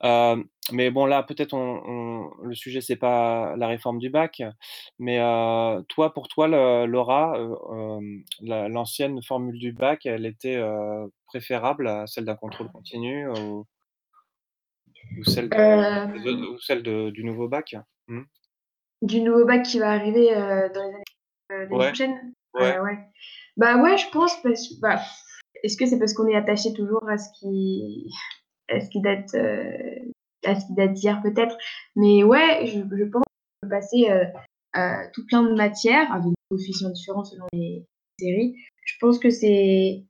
Hem, 0.03 0.45
mais 0.73 0.91
bon 0.91 1.07
là, 1.07 1.23
peut-être 1.23 1.55
on 1.55 1.83
on 1.87 2.45
le 2.45 2.55
sujet 2.55 2.81
c'est 2.81 2.97
pas 2.97 3.57
la 3.57 3.69
réforme 3.69 3.99
du 3.99 4.11
bac, 4.11 4.43
mais 4.99 5.19
heu, 5.21 5.83
toi, 5.89 6.13
pour 6.15 6.29
toi, 6.29 6.49
le 6.49 6.87
Laura, 6.87 7.35
la 8.41 8.69
l'ancienne 8.69 9.23
formule 9.23 9.59
du 9.59 9.73
bac, 9.73 10.07
elle 10.07 10.27
était, 10.27 10.61
préférable 11.27 11.89
à 11.89 12.07
celle 12.07 12.27
d'un 12.27 12.37
contrôle 12.37 12.71
continu 12.71 13.27
ou 13.29 13.67
ou 15.19 15.25
celle 15.25 15.49
de 15.49 15.57
des 15.57 15.59
Euh, 15.59 16.07
autres 16.29 16.55
ou 16.55 16.59
celle 16.59 16.83
de 16.83 17.11
du 17.11 17.25
nouveau 17.25 17.49
bac? 17.49 17.75
Mmh. 18.09 18.23
du 19.03 19.21
nouveau 19.21 19.45
bac 19.45 19.65
qui 19.65 19.79
va 19.79 19.91
arriver 19.93 20.35
euh, 20.37 20.69
dans 20.69 20.83
les 20.83 20.95
années 20.95 21.05
euh, 21.53 21.67
l'année 21.67 21.77
Ouais, 21.77 21.87
prochaine. 21.87 22.33
Ouais. 22.55 22.77
Euh, 22.77 22.83
ouais. 22.83 22.99
Bah 23.57 23.83
ouais, 23.83 23.97
je 23.99 24.09
pense 24.11 24.41
parce 24.43 24.73
bah, 24.81 25.01
est-ce 25.63 25.77
que 25.77 25.87
c'est 25.87 25.99
parce 25.99 26.15
qu'on 26.15 26.27
est 26.29 26.37
attaché 26.37 26.73
toujours 26.73 27.09
à 27.09 27.19
ce 27.19 27.29
qui 27.39 28.11
à 28.69 28.81
ce 28.81 28.89
qui 28.89 29.01
date 29.01 29.35
euh, 29.35 29.99
à 30.45 30.59
ce 30.59 30.67
qui 30.67 30.75
date 30.75 30.93
d'hier 30.95 31.21
peut-être, 31.23 31.57
mais 31.97 32.25
ouais, 32.25 32.67
je, 32.67 32.81
je 32.81 33.05
pense 33.05 33.23
qu'on 33.23 33.69
peut 33.69 33.69
passer 33.69 34.11
euh, 34.11 35.05
tout 35.13 35.27
plein 35.27 35.43
de 35.43 35.55
matières 35.55 36.11
avec 36.13 36.27
des 36.27 36.35
coefficients 36.51 36.91
différents 36.91 37.25
selon 37.25 37.47
les 37.53 37.87
séries. 38.19 38.57
Je 38.85 38.95
pense 39.01 39.19
que 39.19 39.31
c'est 39.31 40.05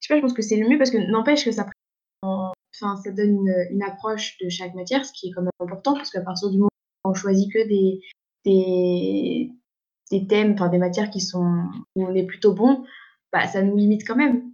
je 0.00 0.06
sais 0.06 0.14
pas, 0.14 0.16
je 0.16 0.22
pense 0.22 0.34
que 0.34 0.42
c'est 0.42 0.56
le 0.56 0.68
mieux 0.68 0.78
parce 0.78 0.90
que 0.90 0.98
n'empêche 1.10 1.44
que 1.44 1.52
ça 1.52 1.66
enfin 2.22 2.96
ça 2.96 3.10
donne 3.10 3.36
une, 3.36 3.66
une 3.70 3.82
approche 3.82 4.38
de 4.38 4.48
chaque 4.48 4.74
matière, 4.74 5.04
ce 5.04 5.12
qui 5.12 5.28
est 5.28 5.32
quand 5.32 5.42
même 5.42 5.50
important 5.60 5.94
parce 5.94 6.10
qu'à 6.10 6.22
partir 6.22 6.50
du 6.50 6.56
moment 6.58 6.70
où 7.04 7.10
on 7.10 7.14
choisit 7.14 7.52
que 7.52 7.66
des 7.66 8.00
des 10.10 10.26
thèmes, 10.26 10.52
enfin 10.54 10.68
des 10.68 10.78
matières 10.78 11.10
qui 11.10 11.20
sont 11.20 11.64
où 11.96 12.06
on 12.06 12.14
est 12.14 12.26
plutôt 12.26 12.54
bon, 12.54 12.84
bah 13.32 13.46
ça 13.48 13.62
nous 13.62 13.76
limite 13.76 14.06
quand 14.06 14.16
même. 14.16 14.52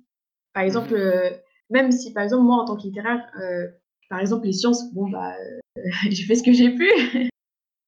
Par 0.55 0.63
exemple, 0.65 0.95
Mmh 0.95 0.97
euh, 0.97 1.31
même 1.71 1.91
si 1.93 2.13
par 2.13 2.23
exemple 2.25 2.45
moi 2.45 2.63
en 2.63 2.65
tant 2.67 2.77
que 2.77 2.83
littéraire, 2.83 3.25
euh, 3.41 3.69
par 4.11 4.21
exemple 4.21 4.47
les 4.47 4.53
sciences, 4.53 4.93
bon 4.95 5.09
bah 5.11 5.35
euh, 5.41 5.61
j'ai 6.11 6.25
fait 6.25 6.35
ce 6.37 6.43
que 6.43 6.53
j'ai 6.53 6.71
pu, 6.75 6.87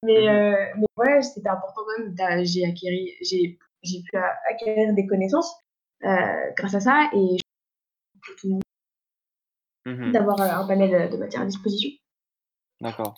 mais, 0.03 0.23
Mmh 0.23 0.29
euh, 0.29 0.67
mais 0.77 0.87
ouais 0.99 1.23
c'était 1.23 1.49
important 1.49 1.83
quand 1.87 2.05
même. 2.05 2.45
J'ai 2.47 2.65
acquéri, 2.65 3.13
j'ai 3.23 3.59
j'ai 3.83 4.03
pu 4.03 4.17
acquérir 4.51 4.95
des 4.95 5.07
connaissances 5.07 5.55
grâce 6.57 6.75
à 6.75 6.81
ça 6.81 7.11
et 7.15 7.37
que 8.23 8.33
tout 8.41 8.49
le 8.49 8.53
monde 8.55 8.63
Mmh 9.87 10.13
d'avoir 10.13 10.41
un 10.41 10.67
panel 10.67 11.11
de 11.11 11.17
matières 11.19 11.43
à 11.43 11.47
disposition. 11.47 11.91
D'accord. 12.81 13.15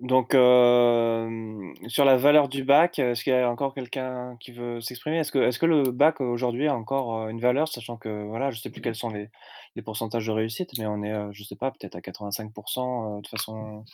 Donc, 0.00 0.34
hem, 0.34 1.72
sur 1.88 2.04
la 2.04 2.16
valeur 2.16 2.48
du 2.48 2.64
bac, 2.64 2.98
est-ce 2.98 3.22
qu'il 3.24 3.32
y 3.32 3.36
a 3.36 3.48
encore 3.48 3.74
quelqu'un 3.74 4.36
qui 4.40 4.52
veut 4.52 4.80
s'exprimer? 4.80 5.18
Est-ce 5.18 5.58
que 5.58 5.66
le 5.66 5.90
bac 5.90 6.20
aujourd'hui 6.20 6.66
a 6.68 6.74
encore, 6.74 7.26
heu, 7.26 7.30
une 7.30 7.40
valeur? 7.40 7.68
Sachant 7.68 7.96
que, 7.96 8.24
voilà, 8.24 8.50
je 8.50 8.60
sais 8.60 8.70
plus 8.70 8.80
quels 8.80 8.94
sont 8.94 9.10
les 9.10 9.82
pourcentages 9.82 10.26
de 10.26 10.32
réussite, 10.32 10.70
mais 10.78 10.86
on 10.86 11.02
est, 11.02 11.32
je 11.32 11.44
sais 11.44 11.56
pas, 11.56 11.70
peut-être 11.70 11.96
à 11.96 12.00
85 12.00 12.46
heu, 12.46 13.22
de 13.22 13.28
façon 13.28 13.84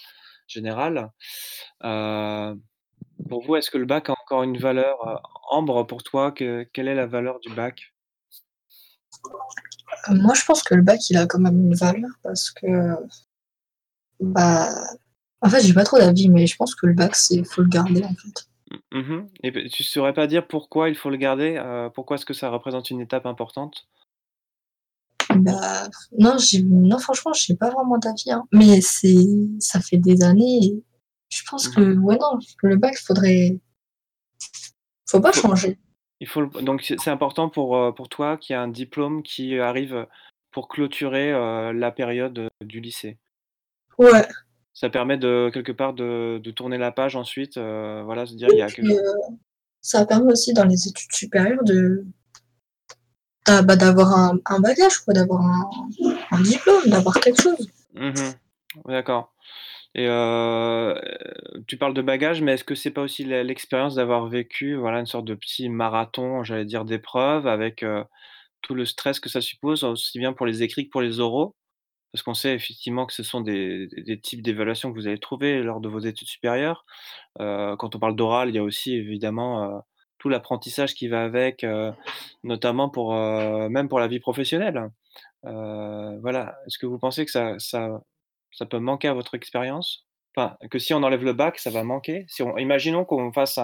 générale. 0.47 1.11
Pour 3.29 3.43
vous, 3.45 3.57
est-ce 3.57 3.71
que 3.71 3.79
le 3.79 3.87
bac 3.87 4.09
a 4.11 4.13
encore 4.13 4.43
une 4.43 4.59
valeur? 4.59 5.23
Ambre, 5.51 5.87
pour 5.87 6.03
toi, 6.03 6.33
que 6.33 6.65
quelle 6.73 6.89
est 6.89 6.95
la 6.95 7.07
valeur 7.07 7.41
du 7.41 7.51
bac? 7.51 7.93
Euh, 10.09 10.15
moi, 10.15 10.35
je 10.35 10.45
pense 10.45 10.63
que 10.63 10.75
le 10.75 10.83
bac, 10.83 11.11
il 11.11 11.17
a 11.17 11.27
quand 11.27 11.39
même 11.39 11.59
une 11.59 11.75
valeur 11.75 12.11
parce 12.23 12.51
que, 12.51 12.97
bah, 14.21 14.69
en 15.43 15.49
fait, 15.49 15.61
j'ai 15.61 15.73
pas 15.75 15.85
trop 15.85 15.99
d'avis, 15.99 16.29
mais 16.29 16.47
je 16.47 16.57
pense 16.57 16.75
que 16.75 16.87
le 16.87 16.93
bac, 16.95 17.15
c'est, 17.17 17.45
faut 17.45 17.63
le 17.63 17.69
garder, 17.69 18.05
en 18.05 18.15
fait. 18.15 18.47
Mmh 18.93 19.27
et 19.43 19.69
tu 19.69 19.83
saurais 19.83 20.13
pas 20.13 20.29
dire 20.29 20.47
pourquoi 20.47 20.89
il 20.89 20.95
faut 20.95 21.11
le 21.11 21.17
garder? 21.17 21.57
Heu, 21.57 21.91
pourquoi 21.93 22.17
est-ce 22.17 22.27
que 22.27 22.35
ça 22.35 22.51
représente 22.51 22.91
une 22.91 23.01
étape 23.01 23.27
importante? 23.27 23.89
Bah, 25.35 25.89
non, 26.19 26.39
j'ai, 26.39 26.63
non, 26.63 26.99
franchement, 26.99 27.33
j'ai 27.33 27.55
pas 27.55 27.71
vraiment 27.71 27.99
d'avis, 27.99 28.31
hein. 28.33 28.45
Mais 28.53 28.81
c'est, 28.81 29.17
ça 29.61 29.81
fait 29.81 29.97
des 29.97 30.23
années 30.23 30.59
et 30.65 30.83
je 31.31 31.43
pense 31.49 31.69
que, 31.69 31.81
Mmh 31.81 32.05
ouais, 32.05 32.19
non, 32.21 32.39
le 32.63 32.77
bac, 32.77 32.97
faudrait, 32.99 33.59
faut 35.07 35.19
Il 35.19 35.23
pas 35.23 35.33
faut 35.33 35.49
changer. 35.49 35.79
Il 36.21 36.29
faut 36.29 36.43
le 36.43 36.63
donc 36.63 36.83
c'est 36.83 36.99
c'est 37.01 37.11
important 37.11 37.49
pour, 37.49 37.77
heu, 37.77 37.95
pour 37.95 38.09
toi 38.09 38.37
qu'il 38.37 38.55
y 38.55 38.59
ait 38.59 38.63
un 38.63 38.69
diplôme 38.69 39.23
qui 39.23 39.59
arrive, 39.59 40.07
pour 40.51 40.69
clôturer, 40.69 41.33
heu, 41.33 41.73
la 41.73 41.91
période, 41.93 42.39
heu, 42.39 42.51
du 42.65 42.81
lycée? 42.81 43.19
Ouais. 43.99 44.27
Ça 44.73 44.89
permet 44.89 45.19
de 45.19 45.51
quelque 45.53 45.73
part 45.73 45.93
de 45.95 46.41
de 46.43 46.51
tourner 46.51 46.79
la 46.79 46.93
page 46.93 47.17
ensuite, 47.17 47.57
heu, 47.57 48.03
voilà, 48.05 48.27
se 48.27 48.35
dire 48.35 48.49
il 48.51 48.59
y 48.59 48.63
a 48.63 48.69
quelque 48.71 48.93
heu, 48.93 49.15
ça 49.83 50.05
permet 50.07 50.33
aussi 50.33 50.53
dans 50.53 50.65
les 50.65 50.89
études 50.89 51.13
supérieures 51.13 51.65
de, 51.65 52.05
bah, 53.47 53.77
d'avoir 53.77 54.17
un 54.17 54.39
un 54.47 54.61
bagage, 54.61 54.99
quoi, 54.99 55.13
d'avoir 55.15 55.43
un 55.43 55.69
un 56.31 56.41
diplôme, 56.43 56.85
d'avoir 56.87 57.19
quelque 57.21 57.43
chose. 57.43 57.69
mmh 57.95 58.13
d'accord 58.87 59.33
et 59.97 60.07
heu, 60.07 60.95
tu 61.67 61.77
parles 61.77 61.95
de 61.95 62.03
bagages, 62.03 62.43
mais 62.43 62.53
est-ce 62.55 62.63
que 62.65 62.77
c'est 62.77 62.93
pas 62.93 63.03
aussi 63.03 63.25
l'e 63.25 63.43
l'expérience 63.43 63.97
d'avoir 63.97 64.29
vécu, 64.29 64.77
voilà, 64.77 65.01
une 65.01 65.07
sorte 65.07 65.25
de 65.25 65.35
petit 65.35 65.69
marathon, 65.69 66.45
j'allais 66.45 66.65
dire 66.65 66.85
d'épreuves 66.85 67.49
avec, 67.49 67.85
tout 68.63 68.75
le 68.75 68.85
stress 68.85 69.21
que 69.21 69.29
ça 69.29 69.41
suppose, 69.41 69.85
aussi 69.85 70.19
bien 70.19 70.33
pour 70.33 70.47
les 70.47 70.63
écrits 70.63 70.87
que 70.87 70.91
pour 70.91 71.01
les 71.03 71.21
oraux? 71.21 71.57
Parce 72.13 72.23
qu'on 72.23 72.35
sait 72.35 72.55
effectivement 72.55 73.07
que 73.07 73.13
ce 73.13 73.23
sont 73.23 73.41
des 73.41 73.89
types 74.23 74.43
d'évaluations 74.43 74.91
que 74.93 74.99
vous 74.99 75.07
allez 75.09 75.19
trouver 75.21 75.63
lors 75.63 75.81
de 75.81 75.89
vos 75.89 76.01
études 76.01 76.29
supérieures. 76.29 76.85
Heu, 77.41 77.77
quand 77.79 77.97
on 77.97 78.01
parle 78.01 78.17
d'oral, 78.17 78.51
il 78.51 78.57
y 78.57 78.59
a 78.59 78.65
aussi 78.65 78.95
évidemment, 78.95 79.79
heu, 79.79 79.81
tout 80.19 80.29
l'apprentissage 80.31 80.95
qui 80.95 81.09
va 81.09 81.25
avec, 81.25 81.65
heu, 81.65 81.93
notamment 82.45 82.89
pour, 82.91 83.15
même 83.15 83.89
pour 83.89 84.01
la 84.01 84.09
vie 84.09 84.21
professionnelle. 84.21 84.91
Voilà. 85.45 86.57
Est-ce 86.67 86.79
que 86.79 86.87
vous 86.87 86.99
pensez 86.99 87.25
que 87.27 87.31
ça 87.33 87.57
ça 87.59 88.03
ça 88.53 88.67
peut 88.67 88.79
manquer 88.81 89.09
à 89.09 89.15
votre 89.15 89.35
expérience? 89.37 90.07
Que 90.71 90.79
si 90.79 90.95
on 90.95 91.03
enlève 91.03 91.25
le 91.25 91.33
bac, 91.33 91.59
ça 91.59 91.71
va 91.71 91.85
manquer? 91.85 92.25
Si 92.29 92.43
on 92.43 92.57
imaginons 92.59 93.05
qu'on 93.05 93.33
fasse 93.33 93.59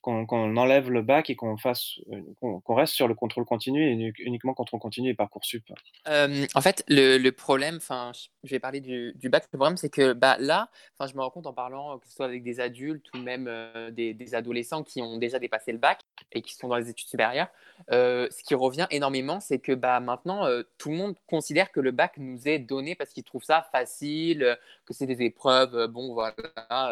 qu'on 0.00 0.26
qu'on 0.26 0.56
enlève 0.56 0.90
le 0.90 1.02
bac 1.02 1.30
et 1.30 1.36
qu'on 1.36 1.56
fasse, 1.56 1.98
heu, 2.12 2.24
qu'on 2.40 2.74
reste 2.74 2.94
sur 2.94 3.08
le 3.08 3.14
contrôle 3.14 3.44
continu 3.44 3.82
et 3.86 3.92
uni 3.92 4.12
uniquement 4.18 4.54
contrôle 4.54 4.80
continu 4.80 5.10
et 5.10 5.14
Parcoursup. 5.14 5.64
Hem, 6.04 6.46
en 6.56 6.60
fait, 6.60 6.82
le 6.88 7.16
le 7.16 7.30
problème, 7.30 7.76
enfin, 7.76 8.10
je 8.42 8.50
vais 8.50 8.58
parler 8.58 8.80
du 8.80 9.28
bac. 9.28 9.44
Le 9.52 9.56
problème, 9.56 9.76
c'est 9.76 9.88
que, 9.88 10.12
bah, 10.14 10.36
là, 10.40 10.68
enfin, 10.98 11.08
je 11.08 11.16
me 11.16 11.22
rends 11.22 11.30
compte 11.30 11.46
en 11.46 11.52
parlant, 11.52 11.96
que 12.00 12.08
ce 12.08 12.14
soit 12.16 12.26
avec 12.26 12.42
des 12.42 12.58
adultes 12.58 13.06
ou 13.14 13.18
même, 13.18 13.46
heu, 13.48 13.92
des 13.92 14.34
adolescents 14.34 14.82
qui 14.82 15.00
ont 15.00 15.16
déjà 15.18 15.38
dépassé 15.38 15.70
le 15.70 15.78
bac 15.78 16.00
et 16.32 16.42
qui 16.42 16.54
sont 16.54 16.66
dans 16.66 16.76
les 16.76 16.88
études 16.90 17.06
supérieures, 17.08 17.48
heu, 17.92 18.28
ce 18.32 18.42
qui 18.42 18.56
revient 18.56 18.88
énormément, 18.90 19.38
c'est 19.38 19.60
que, 19.60 19.70
bah, 19.72 20.00
maintenant, 20.00 20.44
tout 20.76 20.90
le 20.90 20.96
monde 20.96 21.14
considère 21.28 21.70
que 21.70 21.78
le 21.78 21.92
bac 21.92 22.14
nous 22.18 22.48
est 22.48 22.58
donné 22.58 22.96
parce 22.96 23.10
qu'ils 23.10 23.22
trouvent 23.24 23.44
ça 23.44 23.62
facile, 23.70 24.58
que 24.86 24.94
c'est 24.94 25.06
des 25.06 25.22
épreuves, 25.22 25.76
heu, 25.76 25.86
voilà, 26.14 26.34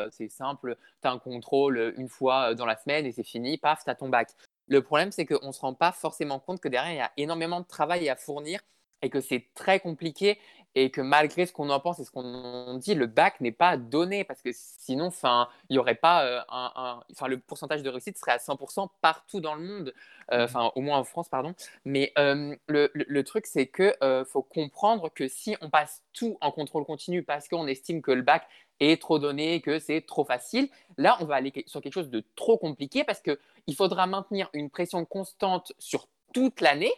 heu, 0.06 0.08
c'est 0.12 0.28
simple, 0.28 0.76
tu 1.02 1.08
as 1.08 1.12
un 1.12 1.18
contrôle, 1.18 1.78
heu, 1.78 1.94
une 2.00 2.08
fois, 2.08 2.50
heu, 2.52 2.54
dans 2.54 2.66
la 2.66 2.76
semaine 2.76 3.06
et 3.06 3.12
c'est 3.12 3.24
fini, 3.24 3.58
paf, 3.58 3.84
tu 3.84 3.90
as 3.90 3.94
ton 3.94 4.08
bac. 4.08 4.30
Le 4.68 4.82
problème, 4.82 5.10
c'est 5.12 5.26
qu'on 5.26 5.48
ne 5.48 5.52
se 5.52 5.60
rend 5.60 5.74
pas 5.74 5.92
forcément 5.92 6.38
compte 6.38 6.60
que 6.60 6.68
derrière, 6.68 6.92
il 6.92 6.96
y 6.98 7.00
a 7.00 7.12
énormément 7.16 7.60
de 7.60 7.66
travail 7.66 8.08
à 8.08 8.16
fournir 8.16 8.60
et 9.02 9.10
que 9.10 9.20
c'est 9.20 9.48
très 9.54 9.80
compliqué 9.80 10.38
et 10.74 10.90
que 10.90 11.00
malgré 11.00 11.46
ce 11.46 11.52
qu'on 11.52 11.68
en 11.70 11.80
pense 11.80 11.98
et 11.98 12.04
ce 12.04 12.10
qu'on 12.10 12.76
dit, 12.78 12.94
le 12.94 13.06
bac 13.06 13.40
n'est 13.40 13.52
pas 13.52 13.76
donné 13.76 14.24
parce 14.24 14.40
que 14.42 14.50
sinon, 14.52 15.06
enfin, 15.06 15.48
il 15.68 15.76
y 15.76 15.78
aurait 15.78 15.96
pas 15.96 16.24
euh, 16.24 16.40
un, 16.48 17.00
enfin, 17.12 17.26
le 17.28 17.38
pourcentage 17.38 17.82
de 17.82 17.88
réussite 17.90 18.18
serait 18.18 18.32
à 18.32 18.38
100% 18.38 18.90
partout 19.00 19.40
dans 19.40 19.54
le 19.56 19.62
monde, 19.64 19.94
euh, 20.32 20.44
enfin, 20.44 20.70
au 20.76 20.80
moins 20.80 20.98
en 20.98 21.04
France, 21.04 21.28
pardon. 21.28 21.54
Mais 21.84 22.12
euh, 22.18 22.54
le, 22.68 22.90
le- 22.94 23.04
le 23.08 23.24
truc, 23.24 23.46
c'est 23.46 23.66
que 23.66 23.94
faut 24.26 24.42
comprendre 24.42 25.08
que 25.12 25.28
si 25.28 25.56
on 25.60 25.70
passe 25.70 26.02
tout 26.12 26.38
en 26.40 26.52
contrôle 26.52 26.84
continu 26.84 27.22
parce 27.22 27.48
qu'on 27.48 27.66
estime 27.66 28.02
que 28.02 28.10
le 28.12 28.22
bac 28.22 28.46
est 28.80 29.00
trop 29.00 29.18
donné, 29.18 29.60
que 29.60 29.78
c'est 29.78 30.00
trop 30.02 30.24
facile, 30.24 30.68
là, 30.96 31.16
on 31.20 31.24
va 31.24 31.36
aller 31.36 31.52
sur 31.66 31.80
quelque 31.80 31.92
chose 31.94 32.10
de 32.10 32.24
trop 32.36 32.56
compliqué 32.58 33.04
parce 33.04 33.20
que 33.20 33.38
il 33.66 33.74
faudra 33.74 34.06
maintenir 34.06 34.48
une 34.52 34.70
pression 34.70 35.04
constante 35.04 35.72
sur 35.78 36.08
toute 36.32 36.60
l'année 36.60 36.92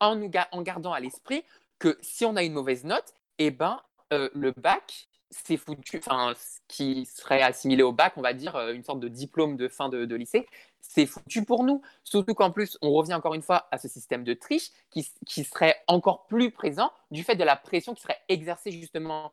en, 0.00 0.16
nous 0.16 0.28
ga- 0.28 0.48
en 0.52 0.62
gardant 0.62 0.92
à 0.92 1.00
l'esprit 1.00 1.44
que 1.78 1.98
si 2.00 2.24
on 2.24 2.36
a 2.36 2.42
une 2.42 2.52
mauvaise 2.52 2.84
note, 2.84 3.14
eh 3.38 3.50
ben, 3.50 3.80
euh, 4.12 4.28
le 4.34 4.52
bac, 4.52 5.08
c'est 5.30 5.56
foutu, 5.56 5.98
enfin, 5.98 6.32
ce 6.34 6.60
qui 6.68 7.06
serait 7.06 7.42
assimilé 7.42 7.82
au 7.82 7.92
bac, 7.92 8.14
on 8.16 8.22
va 8.22 8.32
dire, 8.32 8.56
euh, 8.56 8.72
une 8.72 8.82
sorte 8.82 9.00
de 9.00 9.08
diplôme 9.08 9.56
de 9.56 9.68
fin 9.68 9.88
de, 9.88 10.04
de 10.04 10.16
lycée, 10.16 10.46
c'est 10.80 11.06
foutu 11.06 11.44
pour 11.44 11.64
nous. 11.64 11.82
Surtout 12.04 12.34
qu'en 12.34 12.50
plus, 12.50 12.78
on 12.82 12.92
revient 12.92 13.14
encore 13.14 13.34
une 13.34 13.42
fois 13.42 13.68
à 13.70 13.78
ce 13.78 13.88
système 13.88 14.24
de 14.24 14.34
triche 14.34 14.70
qui, 14.90 15.10
qui 15.26 15.44
serait 15.44 15.76
encore 15.86 16.26
plus 16.26 16.50
présent 16.50 16.90
du 17.10 17.24
fait 17.24 17.36
de 17.36 17.44
la 17.44 17.56
pression 17.56 17.94
qui 17.94 18.02
serait 18.02 18.18
exercée 18.28 18.72
justement 18.72 19.32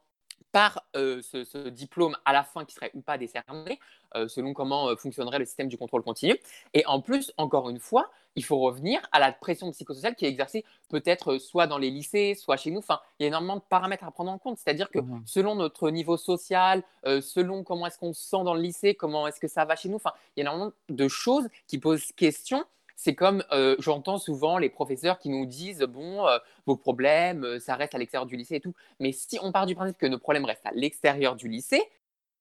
par 0.56 0.86
euh, 0.96 1.22
ce, 1.22 1.44
ce 1.44 1.68
diplôme 1.68 2.15
à 2.24 2.32
la 2.32 2.46
fin 2.46 2.63
qui 2.63 2.74
serait 2.74 2.89
ou 2.94 3.02
pas 3.02 3.18
décerné, 3.18 3.78
euh, 4.15 4.30
selon 4.30 4.54
comment 4.54 4.88
euh, 4.88 4.96
fonctionnerait 4.96 5.38
le 5.38 5.44
système 5.44 5.68
du 5.68 5.78
contrôle 5.78 6.02
continu. 6.02 6.38
Et 6.74 6.86
en 6.86 7.02
plus, 7.02 7.34
encore 7.36 7.70
une 7.70 7.80
fois, 7.80 8.10
il 8.38 8.46
faut 8.46 8.60
revenir 8.60 9.02
à 9.12 9.20
la 9.20 9.34
pression 9.34 9.70
psychosociale 9.72 10.15
qui 10.15 10.24
est 10.24 10.30
exercée 10.30 10.63
peut-être 10.88 11.39
soit 11.39 11.68
dans 11.68 11.78
les 11.78 11.89
lycées, 11.89 12.36
soit 12.36 12.56
chez 12.56 12.72
nous. 12.72 12.80
Enfin, 12.80 13.02
il 13.20 13.24
y 13.24 13.26
a 13.26 13.28
énormément 13.28 13.58
de 13.58 13.63
paramètres 13.68 14.06
à 14.06 14.12
prendre 14.12 14.32
en 14.32 14.38
compte. 14.38 14.58
C'est-à-dire 14.58 14.89
que 14.89 15.00
Mmh 15.00 15.24
selon 15.26 15.56
notre 15.56 15.89
niveau 15.89 16.15
social, 16.15 16.84
selon 17.04 17.63
comment 17.63 17.88
est-ce 17.88 17.98
qu'on 17.98 18.13
se 18.13 18.24
sent 18.24 18.44
dans 18.46 18.54
le 18.54 18.62
lycée, 18.62 18.96
comment 18.96 19.28
est-ce 19.28 19.41
que 19.41 19.48
ça 19.50 19.65
va 19.65 19.76
chez 19.76 19.89
nous, 19.89 19.98
enfin, 19.98 20.13
il 20.36 20.39
y 20.39 20.48
a 20.48 20.50
énormément 20.50 20.72
de 20.88 21.08
choses 21.10 21.50
qui 21.68 21.80
posent 21.80 22.13
question. 22.13 22.63
C'est 22.95 23.15
comme 23.15 23.43
euh, 23.51 23.75
j'entends 23.79 24.17
souvent 24.17 24.58
les 24.58 24.69
professeurs 24.69 25.19
qui 25.19 25.29
nous 25.29 25.45
disent 25.45 25.81
bon, 25.81 26.25
euh, 26.27 26.38
vos 26.65 26.77
problèmes, 26.77 27.43
euh, 27.43 27.60
ça 27.60 27.75
reste 27.75 27.93
à 27.95 27.97
l'extérieur 27.97 28.25
du 28.25 28.38
lycée 28.38 28.55
et 28.55 28.62
tout. 28.62 28.73
Mais 28.99 29.12
si 29.12 29.38
on 29.41 29.51
part 29.51 29.65
du 29.65 29.75
principe 29.75 29.97
que 29.97 30.05
nos 30.05 30.19
problèmes 30.19 30.45
restent 30.45 30.65
à 30.65 30.71
l'extérieur 30.73 31.36
du 31.36 31.47
lycée, 31.49 31.81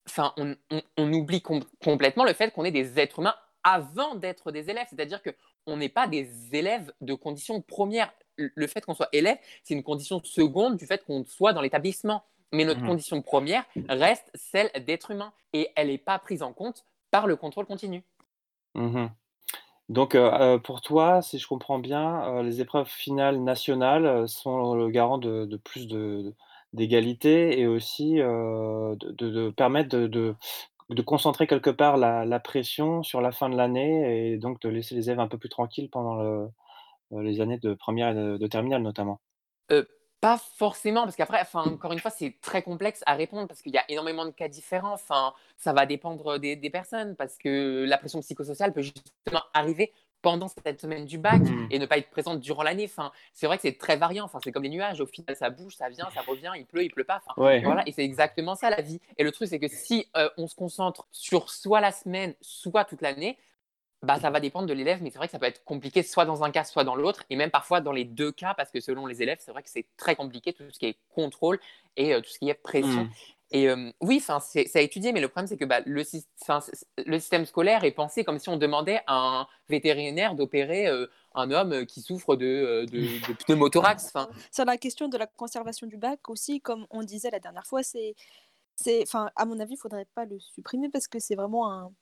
enfin, 0.09 0.33
on, 0.37 0.55
on- 0.71 0.83
on 0.97 1.13
oublie 1.13 1.43
com- 1.43 1.65
complètement 1.83 2.25
le 2.25 2.33
fait 2.35 2.51
qu'on 2.53 2.65
est 2.65 2.71
des 2.71 2.99
êtres 3.01 3.19
humains 3.21 3.35
avant 3.65 4.15
d'être 4.15 4.53
des 4.53 4.71
élèves. 4.71 4.87
C'est-à-dire 4.91 5.21
qu'on 5.23 5.77
n'est 5.77 5.89
pas 5.89 6.07
des 6.07 6.55
élèves 6.55 6.93
de 7.01 7.15
condition 7.15 7.61
première. 7.61 8.13
Le 8.37 8.51
le 8.55 8.67
fait 8.67 8.81
qu'on 8.85 8.95
soit 8.95 9.09
élève, 9.13 9.39
c'est 9.63 9.75
une 9.75 9.83
condition 9.83 10.21
seconde 10.25 10.77
du 10.77 10.87
fait 10.87 11.05
qu'on 11.05 11.25
soit 11.25 11.53
dans 11.53 11.63
l'établissement. 11.63 12.25
Mais 12.53 12.65
notre 12.65 12.83
Mmh 12.83 12.87
condition 12.87 13.23
première 13.23 13.65
reste 13.89 14.31
celle 14.35 14.71
d'être 14.85 15.11
humain. 15.11 15.33
Et 15.53 15.71
elle 15.77 15.89
n'est 15.89 15.99
pas 15.99 16.19
prise 16.21 16.43
en 16.43 16.53
compte 16.53 16.85
par 17.11 17.27
le 17.27 17.37
contrôle 17.37 17.67
continu. 17.67 18.05
Mmh 18.75 19.07
Donc, 19.91 20.17
pour 20.65 20.81
toi, 20.81 21.21
si 21.23 21.39
je 21.39 21.47
comprends 21.47 21.79
bien, 21.79 22.43
les 22.43 22.61
épreuves 22.61 22.89
finales 22.89 23.41
nationales, 23.43 24.29
sont 24.29 24.75
le 24.75 24.89
garant 24.91 25.19
de 25.19 25.57
plus 25.59 25.87
de 25.87 26.35
d'égalité 26.73 27.61
et 27.61 27.67
aussi, 27.69 28.15
de 28.17 29.51
permettre 29.51 29.97
de 30.91 31.03
concentrer 31.03 31.47
quelque 31.47 31.71
part 31.71 31.97
la 31.99 32.41
pression 32.41 33.03
sur 33.03 33.21
la 33.21 33.33
fin 33.33 33.49
de 33.51 33.57
l'année 33.57 34.33
et 34.33 34.39
donc 34.39 34.61
de 34.63 34.69
laisser 34.69 34.95
les 34.95 35.09
élèves 35.11 35.21
un 35.21 35.29
peu 35.29 35.39
plus 35.39 35.49
tranquilles 35.51 35.91
pendant 35.91 36.49
les 37.13 37.41
années 37.41 37.59
de 37.59 37.75
première 37.75 38.11
et 38.11 38.39
de 38.39 38.47
terminale 38.49 38.83
notamment? 38.83 39.21
Pas 40.25 40.39
forcément, 40.39 41.03
parce 41.05 41.17
qu'après, 41.17 41.39
enfin, 41.43 41.65
encore 41.65 41.93
une 41.93 41.99
fois, 41.99 42.11
c'est 42.11 42.35
très 42.41 42.63
complexe 42.63 43.03
à 43.05 43.13
répondre 43.13 43.47
parce 43.47 43.61
qu'il 43.61 43.75
y 43.75 43.77
a 43.77 43.85
énormément 43.91 44.25
de 44.25 44.31
cas 44.31 44.49
différents. 44.49 44.95
Enfin, 44.95 45.35
ça 45.59 45.75
va 45.75 45.85
dépendre 45.85 46.39
des 46.39 46.57
des 46.57 46.71
personnes 46.71 47.15
parce 47.15 47.37
que 47.37 47.85
la 47.87 47.99
pression 47.99 48.21
psychosociale 48.23 48.73
peut 48.73 48.81
justement 48.81 49.43
arriver 49.53 49.93
pendant 50.23 50.49
cette 50.49 50.81
semaine 50.81 51.05
du 51.05 51.19
bac 51.19 51.43
Mmh. 51.43 51.67
et 51.71 51.79
ne 51.79 51.85
pas 51.85 51.99
être 51.99 52.09
présente 52.09 52.41
durant 52.41 52.63
l'année. 52.63 52.87
Enfin, 52.87 53.13
c'est 53.35 53.47
vrai 53.47 53.57
que 53.59 53.63
c'est 53.63 53.77
très 53.77 53.97
variant. 53.97 54.25
Enfin, 54.25 54.39
c'est 54.43 54.51
comme 54.51 54.63
les 54.63 54.71
nuages. 54.71 54.99
Au 55.03 55.07
final, 55.07 55.37
ça 55.37 55.51
bouge, 55.51 55.77
ça 55.77 55.91
vient, 55.91 56.09
ça 56.15 56.23
revient, 56.23 56.53
il 56.57 56.65
pleut, 56.65 56.85
il 56.85 56.91
pleut 56.91 57.05
pas. 57.05 57.21
Enfin, 57.27 57.35
Ouais. 57.37 57.61
voilà, 57.63 57.83
et 57.87 57.93
c'est 57.93 58.05
exactement 58.05 58.55
ça 58.55 58.71
la 58.71 58.81
vie. 58.81 59.01
Et 59.19 59.25
le 59.25 59.31
truc, 59.31 59.49
c'est 59.49 59.59
que 59.61 59.69
si, 59.69 60.07
heu, 60.17 60.31
on 60.39 60.47
se 60.47 60.55
concentre 60.55 61.07
sur 61.13 61.51
soit 61.51 61.83
la 61.83 61.93
semaine, 61.93 62.35
soit 62.41 62.87
toute 62.87 63.03
l'année, 63.03 63.37
bah, 64.05 64.21
ça 64.21 64.31
va 64.31 64.41
dépendre 64.41 64.67
de 64.67 64.73
l'élève, 64.73 65.03
mais 65.03 65.11
c'est 65.11 65.19
vrai 65.19 65.27
que 65.27 65.33
ça 65.33 65.39
peut 65.39 65.47
être 65.47 65.65
compliqué 65.65 66.03
soit 66.03 66.25
dans 66.25 66.45
un 66.45 66.51
cas, 66.51 66.65
soit 66.65 66.85
dans 66.85 66.97
l'autre, 66.97 67.25
et 67.31 67.37
même 67.37 67.51
parfois 67.51 67.81
dans 67.81 67.93
les 67.93 68.05
deux 68.05 68.33
cas, 68.33 68.55
parce 68.55 68.71
que 68.71 68.81
selon 68.81 69.07
les 69.07 69.23
élèves, 69.23 69.39
c'est 69.41 69.51
vrai 69.51 69.63
que 69.63 69.71
c'est 69.71 69.87
très 69.97 70.17
compliqué, 70.17 70.53
tout 70.53 70.65
ce 70.71 70.79
qui 70.79 70.87
est 70.87 70.97
contrôle 71.15 71.59
et 71.97 72.15
euh, 72.15 72.21
tout 72.21 72.31
ce 72.31 72.39
qui 72.39 72.49
est 72.49 72.55
pression. 72.55 73.05
Mmh. 73.05 73.11
Et 73.51 73.69
euh, 73.69 73.93
oui, 74.01 74.21
'fin, 74.21 74.41
c'est 74.41 74.75
à 74.75 74.81
étudier, 74.81 75.13
mais 75.13 75.21
le 75.21 75.29
problème, 75.29 75.47
c'est 75.47 75.57
que 75.57 75.65
bah, 75.65 75.81
le, 75.87 76.03
le 77.07 77.19
système 77.21 77.47
scolaire 77.47 77.85
est 77.85 77.93
pensé 77.93 78.25
comme 78.25 78.39
si 78.39 78.49
on 78.49 78.57
demandait 78.57 79.01
à 79.07 79.15
un 79.17 79.47
vétérinaire 79.69 80.35
d'opérer 80.35 80.89
euh, 80.89 81.07
un 81.35 81.51
homme 81.51 81.73
euh, 81.73 81.85
qui 81.85 82.01
souffre 82.01 82.37
de, 82.37 82.85
de, 82.91 83.01
de 83.01 83.33
pneumothorax. 83.47 84.11
'Fin, 84.11 84.29
Sur 84.51 84.65
la 84.65 84.77
question 84.77 85.09
de 85.09 85.17
la 85.17 85.27
conservation 85.27 85.87
du 85.87 85.97
bac 85.97 86.29
aussi, 86.29 86.61
comme 86.61 86.87
on 86.91 87.03
disait 87.03 87.31
la 87.31 87.39
dernière 87.39 87.67
fois, 87.67 87.83
c'est, 87.83 88.17
c'est, 88.75 89.03
enfin, 89.03 89.31
à 89.37 89.45
mon 89.45 89.61
avis, 89.61 89.75
il 89.75 89.79
faudrait 89.79 90.09
pas 90.17 90.25
le 90.25 90.41
supprimer 90.41 90.89
parce 90.89 91.07
que 91.07 91.21
c'est 91.21 91.37
vraiment 91.37 91.71
un, 91.71 91.93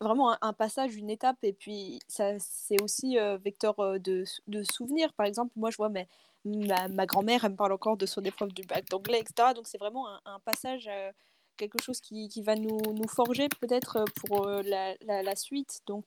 vraiment 0.00 0.32
un, 0.32 0.38
un 0.42 0.52
passage, 0.52 0.94
une 0.96 1.10
étape, 1.10 1.38
et 1.42 1.52
puis 1.52 1.98
ça, 2.08 2.38
c'est 2.38 2.80
aussi 2.82 3.18
euh, 3.18 3.38
vecteur 3.38 3.78
euh, 3.80 3.98
de, 3.98 4.24
de 4.46 4.62
souvenirs. 4.64 5.12
Par 5.14 5.26
exemple, 5.26 5.52
moi, 5.56 5.70
je 5.70 5.76
vois 5.76 5.88
mais, 5.88 6.06
ma, 6.44 6.88
ma 6.88 7.06
grand-mère, 7.06 7.44
elle 7.44 7.52
me 7.52 7.56
parle 7.56 7.72
encore 7.72 7.96
de 7.96 8.06
son 8.06 8.22
épreuve 8.22 8.52
du 8.52 8.62
bac 8.62 8.84
d'anglais, 8.90 9.20
etc. 9.20 9.54
Donc 9.54 9.66
c'est 9.66 9.78
vraiment 9.78 10.08
un, 10.08 10.20
un 10.26 10.38
passage, 10.40 10.86
euh, 10.90 11.10
quelque 11.56 11.80
chose 11.82 12.00
qui, 12.00 12.28
qui 12.28 12.42
va 12.42 12.54
nous, 12.54 12.78
nous 12.92 13.08
forger 13.08 13.48
peut-être 13.60 14.04
pour 14.26 14.46
la, 14.46 14.94
la, 15.00 15.22
la 15.22 15.36
suite. 15.36 15.80
Donc, 15.86 16.04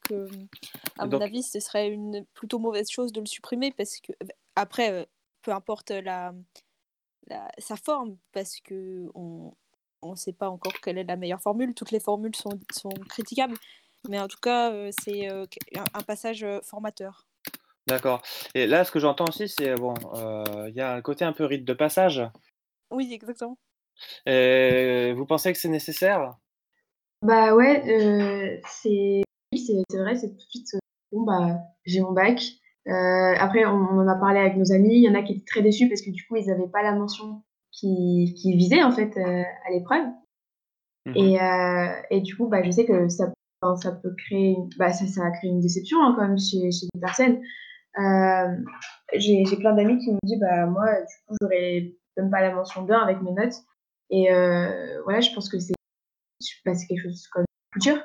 à 0.99 1.05
mon 1.07 1.21
avis, 1.21 1.41
ce 1.41 1.59
serait 1.59 1.89
une 1.89 2.23
plutôt 2.35 2.59
mauvaise 2.59 2.89
chose 2.91 3.11
de 3.11 3.19
le 3.19 3.25
supprimer 3.25 3.71
parce 3.71 3.99
que, 3.99 4.11
après, 4.55 5.07
peu 5.41 5.51
importe 5.51 5.89
la, 5.89 6.33
la- 7.27 7.51
sa 7.57 7.75
forme, 7.77 8.17
parce 8.31 8.59
que 8.59 9.09
on 9.15 9.51
on 10.01 10.11
ne 10.11 10.15
sait 10.15 10.33
pas 10.33 10.49
encore 10.49 10.73
quelle 10.81 10.97
est 10.97 11.03
la 11.03 11.15
meilleure 11.15 11.41
formule. 11.41 11.73
Toutes 11.73 11.91
les 11.91 11.99
formules 11.99 12.35
sont, 12.35 12.59
sont 12.71 12.89
critiquables, 13.07 13.55
mais 14.07 14.19
en 14.19 14.27
tout 14.27 14.39
cas, 14.41 14.71
euh, 14.71 14.91
c'est 15.01 15.29
euh, 15.29 15.45
un, 15.93 16.01
passage 16.01 16.43
euh, 16.43 16.59
formateur. 16.63 17.27
d'accord 17.87 18.21
et 18.55 18.67
là, 18.67 18.83
ce 18.83 18.91
que 18.91 18.99
j'entends 18.99 19.25
aussi, 19.27 19.49
c'est 19.49 19.75
bon, 19.75 19.93
il 20.67 20.73
y 20.75 20.81
a 20.81 20.93
un 20.93 21.01
côté 21.01 21.25
un 21.25 21.33
peu 21.33 21.45
rite 21.45 21.65
de 21.65 21.73
passage 21.73 22.21
Oui, 22.91 23.11
exactement. 23.13 23.57
et 24.25 25.13
vous 25.15 25.25
pensez 25.25 25.51
que 25.51 25.59
c'est 25.59 25.69
nécessaire? 25.69 26.35
Bah 27.21 27.53
ouais, 27.53 28.61
c'est 28.65 29.23
oui, 29.51 29.83
c'est 29.89 29.97
vrai, 29.97 30.15
c'est 30.15 30.29
tout 30.29 30.35
de 30.35 30.49
suite, 30.49 30.77
bon 31.11 31.23
bah, 31.23 31.57
j'ai 31.85 31.99
mon 31.99 32.13
bac. 32.13 32.41
Après 32.85 33.65
on 33.65 33.75
on 33.75 33.99
en 33.99 34.07
a 34.07 34.15
parlé 34.15 34.39
avec 34.39 34.55
nos 34.55 34.71
amis, 34.71 34.95
il 34.95 35.03
y 35.03 35.09
en 35.09 35.15
a 35.15 35.21
qui 35.21 35.33
étaient 35.33 35.45
très 35.45 35.61
déçus 35.61 35.89
parce 35.89 36.01
que 36.01 36.11
du 36.11 36.25
coup, 36.25 36.37
ils 36.37 36.49
avaient 36.49 36.69
pas 36.69 36.81
la 36.81 36.93
mention 36.93 37.43
qu'ils 37.71 38.33
qu'ils 38.35 38.57
visaient 38.57 38.83
en 38.83 38.91
fait, 38.91 39.15
heu, 39.17 39.43
à 39.67 39.71
l'épreuve. 39.71 40.05
Mmh 41.05 41.13
et 41.15 41.39
heu 41.41 41.89
et 42.11 42.21
du 42.21 42.35
coup, 42.35 42.47
bah, 42.49 42.61
je 42.63 42.71
sais 42.71 42.85
que 42.85 43.07
ça 43.09 43.31
ça 43.81 43.91
peut 43.91 44.13
créer 44.17 44.55
bah, 44.77 44.91
ça 44.93 45.05
ça 45.07 45.25
a 45.25 45.31
créé 45.31 45.49
une 45.49 45.59
déception, 45.61 45.97
hein, 46.03 46.13
quand 46.15 46.27
même 46.27 46.37
chez 46.39 46.71
chez 46.71 46.87
des 46.93 46.99
personnes. 47.01 47.41
Hem, 47.97 48.65
j'ai 49.15 49.43
plein 49.59 49.73
d'amis 49.75 49.97
qui 49.99 50.11
me 50.11 50.17
disent: 50.23 50.39
«Bah, 50.39 50.65
moi, 50.67 50.87
du 51.01 51.15
coup, 51.27 51.35
j'aurais 51.41 51.93
même 52.17 52.29
pas 52.31 52.41
la 52.41 52.53
mention 52.53 52.83
bien 52.83 52.99
avec 52.99 53.21
mes 53.21 53.31
notes» 53.31 53.55
et 54.11 54.27
voilà, 55.05 55.21
je 55.21 55.33
pense 55.33 55.49
que 55.49 55.59
c'est 55.59 55.73
bah, 56.65 56.73
quelque 56.87 57.03
chose 57.03 57.27
comme 57.33 57.45
culture 57.73 58.01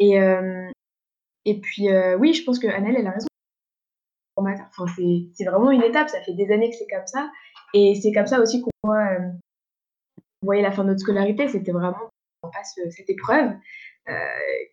et 0.00 0.18
et 1.44 1.60
puis, 1.60 1.88
oui, 2.18 2.34
je 2.34 2.44
pense 2.44 2.58
qu'Annelle, 2.58 2.96
elle 2.98 3.06
a 3.06 3.12
raison. 3.12 3.28
Enfin, 4.36 4.86
c'est 5.34 5.44
vraiment 5.44 5.70
une 5.70 5.82
étape, 5.82 6.08
ça 6.10 6.20
fait 6.22 6.34
des 6.34 6.52
années 6.52 6.70
que 6.70 6.76
c'est 6.76 6.86
comme 6.88 7.06
ça 7.06 7.30
et 7.74 7.94
c'est 7.94 8.12
comme 8.12 8.26
ça 8.26 8.40
aussi 8.40 8.62
qu'on 8.62 8.70
voit, 8.82 9.08
on 10.42 10.46
voyait 10.46 10.62
la 10.62 10.72
fin 10.72 10.84
de 10.84 10.88
notre 10.88 11.00
scolarité, 11.00 11.48
c'était 11.48 11.72
vraiment 11.72 11.96
on 12.42 12.50
passe 12.50 12.78
cette 12.90 13.10
épreuve 13.10 13.52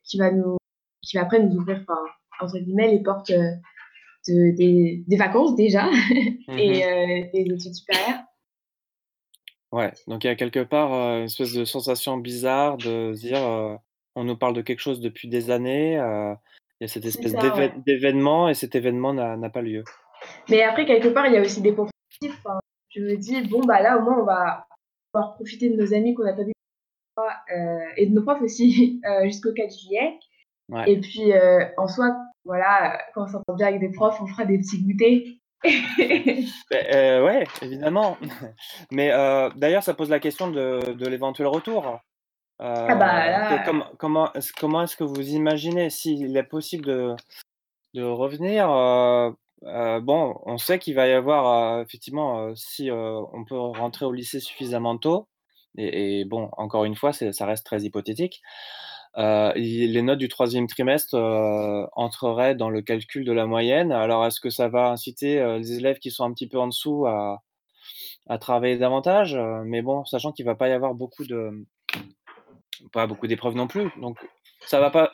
qui 0.04 0.18
va 0.18 0.32
nous, 0.32 0.58
qui 1.02 1.18
va 1.18 1.24
après 1.24 1.42
nous 1.42 1.56
ouvrir, 1.58 1.84
enfin, 1.88 2.00
entre 2.40 2.60
guillemets, 2.60 2.92
les 2.92 3.02
portes 3.02 3.32
de, 3.32 4.56
des, 4.56 5.04
des, 5.08 5.18
vacances 5.18 5.56
déjà 5.56 5.90
et 6.50 7.30
des 7.34 7.42
études 7.42 7.74
supérieures. 7.74 8.22
Ouais, 9.72 9.92
donc 10.08 10.24
il 10.24 10.28
y 10.28 10.30
a 10.30 10.36
quelque 10.36 10.64
part 10.64 10.92
une 10.92 11.26
espèce 11.26 11.54
de 11.54 11.66
sensation 11.66 12.18
bizarre 12.18 12.78
de 12.78 13.14
dire 13.14 13.42
on 14.16 14.24
nous 14.24 14.38
parle 14.38 14.54
de 14.54 14.62
quelque 14.62 14.82
chose 14.82 15.02
depuis 15.02 15.28
des 15.28 15.50
années, 15.50 15.94
il 15.94 16.84
y 16.84 16.86
a 16.86 16.88
cette 16.88 17.06
espèce 17.06 17.34
d'événement 17.86 18.50
et 18.50 18.54
cet 18.54 18.76
événement 18.76 19.14
n'a 19.14 19.50
pas 19.50 19.62
lieu. 19.62 19.84
Mais 20.50 20.62
après, 20.62 20.86
quelque 20.86 21.08
part, 21.10 21.28
il 21.28 21.34
y 21.34 21.38
a 21.38 21.42
aussi 21.42 21.62
des 21.62 21.72
points 21.72 21.88
positifs. 22.20 22.44
Je 22.96 23.02
me 23.02 23.16
dis, 23.18 23.42
bon, 23.48 23.62
bah 23.62 23.82
là, 23.82 23.98
au 23.98 24.02
moins, 24.02 24.20
on 24.20 24.26
va 24.26 24.68
pouvoir 25.12 25.36
profiter 25.36 25.70
de 25.70 25.76
nos 25.76 25.94
amis 25.94 26.14
qu'on 26.14 26.24
n'a 26.24 26.34
pas 26.34 26.44
vus 26.44 26.54
euh, 27.20 27.80
et 27.98 28.08
de 28.08 28.14
nos 28.14 28.24
profs 28.24 28.42
aussi 28.42 29.02
euh, 29.08 29.26
jusqu'au 29.26 29.54
4 29.54 29.72
juillet. 29.72 30.20
Et 30.88 31.00
puis, 31.00 31.34
euh, 31.34 31.66
en 31.78 31.88
soi, 31.88 32.16
voilà, 32.46 33.00
quand 33.14 33.24
on 33.24 33.28
s'entend 33.28 33.54
bien 33.54 33.68
avec 33.68 33.80
des 33.80 33.92
profs, 33.92 34.20
on 34.22 34.28
fera 34.28 34.46
des 34.46 34.58
petits 34.58 34.84
goûters. 34.84 35.24
ben, 36.72 37.24
ouais, 37.24 37.44
évidemment. 37.62 38.18
Mais 38.92 39.10
d'ailleurs, 39.56 39.84
ça 39.84 39.94
pose 39.94 40.10
la 40.10 40.20
question 40.20 40.50
de, 40.50 40.94
de 40.94 41.08
l'éventuel 41.08 41.48
retour. 41.48 42.00
ah 42.60 42.96
bah 42.96 43.30
là... 43.30 43.64
comment, 43.66 43.86
comment, 43.98 44.30
comment 44.60 44.84
est-ce 44.84 44.98
que 44.98 45.04
vous 45.04 45.30
imaginez 45.30 45.90
s'il 45.90 46.36
est 46.36 46.44
possible 46.44 46.86
de, 46.86 47.16
de 47.94 48.04
revenir 48.04 48.68
euh, 49.66 50.00
bon, 50.02 50.40
on 50.46 50.58
sait 50.58 50.80
qu'il 50.80 50.96
va 50.96 51.08
y 51.08 51.14
avoir, 51.14 51.78
euh, 51.80 51.84
effectivement, 51.84 52.48
euh, 52.48 52.54
si, 52.56 52.90
on 52.92 53.46
peut 53.46 53.58
rentrer 53.58 54.06
au 54.06 54.12
lycée 54.12 54.40
suffisamment 54.40 54.98
tôt 54.98 55.28
et 55.78 56.24
bon, 56.26 56.50
encore 56.58 56.86
une 56.86 56.96
fois, 56.96 57.14
ça 57.14 57.46
reste 57.48 57.66
très 57.66 57.82
hypothétique, 57.82 58.44
les 59.18 60.02
notes 60.04 60.20
du 60.20 60.28
troisième 60.28 60.68
trimestre, 60.68 61.16
entreraient 61.94 62.54
dans 62.56 62.70
le 62.70 62.82
calcul 62.84 63.26
de 63.26 63.32
la 63.32 63.48
moyenne. 63.48 63.92
Alors 63.92 64.24
est-ce 64.26 64.40
que 64.40 64.52
ça 64.52 64.68
va 64.70 64.92
inciter, 64.92 65.44
les 65.58 65.74
élèves 65.74 65.98
qui 65.98 66.12
sont 66.12 66.26
un 66.26 66.34
petit 66.34 66.48
peu 66.48 66.60
en 66.60 66.68
dessous 66.68 67.08
à 67.08 68.38
travailler 68.40 68.78
davantage? 68.78 69.36
mais 69.66 69.82
bon, 69.82 70.06
sachant 70.06 70.32
qu'il 70.32 70.46
va 70.46 70.56
pas 70.56 70.70
y 70.70 70.74
avoir 70.74 70.94
beaucoup 70.94 71.26
de 71.26 71.66
pas 72.92 73.08
beaucoup 73.08 73.28
d'épreuves 73.28 73.56
non 73.56 73.68
plus, 73.68 73.90
donc 74.00 74.20
ça 74.68 74.80
va 74.80 74.92
pas 74.92 75.12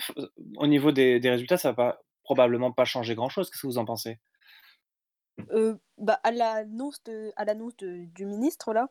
au 0.57 0.67
niveau 0.67 0.91
des 0.91 1.21
des 1.21 1.29
résultats, 1.29 1.57
ça 1.57 1.69
va 1.71 1.75
pas 1.75 1.99
probablement 2.23 2.73
pas 2.73 2.85
changer 2.85 3.15
grand 3.15 3.29
chose. 3.29 3.49
Qu'est-ce 3.49 3.62
que 3.62 3.67
vous 3.67 3.77
en 3.77 3.85
pensez? 3.85 4.19
Bah, 5.97 6.19
à 6.23 6.32
l'annonce 6.32 7.02
du 7.04 8.25
ministre 8.25 8.73
là, 8.73 8.89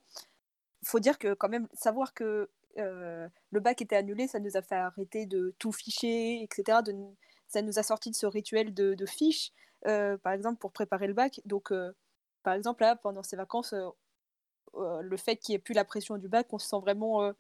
faut 0.85 1.01
dire 1.01 1.19
que 1.19 1.35
quand 1.35 1.49
même 1.49 1.69
savoir 1.75 2.15
que, 2.15 2.49
le 2.77 3.61
bac 3.61 3.83
était 3.83 3.97
annulé, 3.97 4.29
ça 4.29 4.39
nous 4.39 4.57
a 4.57 4.63
fait 4.63 4.77
arrêter 4.77 5.27
de 5.27 5.53
tout 5.59 5.73
ficher 5.73 6.43
etc. 6.43 6.79
ça 7.49 7.63
nous 7.63 7.79
a 7.79 7.83
sorti 7.83 8.11
de 8.11 8.15
ce 8.15 8.27
rituel 8.27 8.73
de 8.73 8.95
de 8.95 9.07
fiches, 9.07 9.53
par 9.83 10.33
exemple 10.33 10.59
pour 10.59 10.73
préparer 10.73 11.09
le 11.09 11.15
bac 11.15 11.41
donc 11.45 11.73
par 12.43 12.55
exemple 12.55 12.83
là, 12.83 12.97
pendant 12.97 13.23
ces 13.23 13.37
vacances, 13.37 13.75
le 14.75 15.17
fait 15.17 15.37
qu'il 15.37 15.53
y 15.53 15.57
ait 15.57 15.59
plus 15.59 15.75
la 15.75 15.85
pression 15.85 16.17
du 16.17 16.29
bac, 16.29 16.47
on 16.53 16.59
se 16.59 16.69
sent 16.69 16.79
vraiment, 16.81 17.33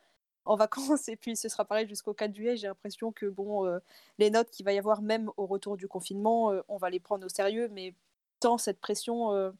en 0.45 0.57
vacances 0.57 1.09
et 1.09 1.17
puis 1.17 1.37
ce 1.37 1.49
sera 1.49 1.65
pareil 1.65 1.89
jusqu'au 1.89 2.15
4 2.15 2.35
juillet. 2.35 2.57
J'ai 2.57 2.67
l'impression 2.67 3.13
que 3.13 3.27
bon, 3.27 3.81
les 4.19 4.31
notes 4.31 4.51
qu'il 4.51 4.65
va 4.65 4.73
y 4.73 4.79
avoir 4.79 5.03
même 5.03 5.31
au 5.37 5.47
retour 5.47 5.77
du 5.77 5.89
confinement, 5.89 6.53
on 6.69 6.77
va 6.77 6.91
les 6.91 7.01
prendre 7.01 7.25
au 7.25 7.29
sérieux 7.29 7.69
mais 7.73 7.95
tant 8.41 8.59
cette 8.59 8.81
pression 8.81 9.33
euh, 9.33 9.51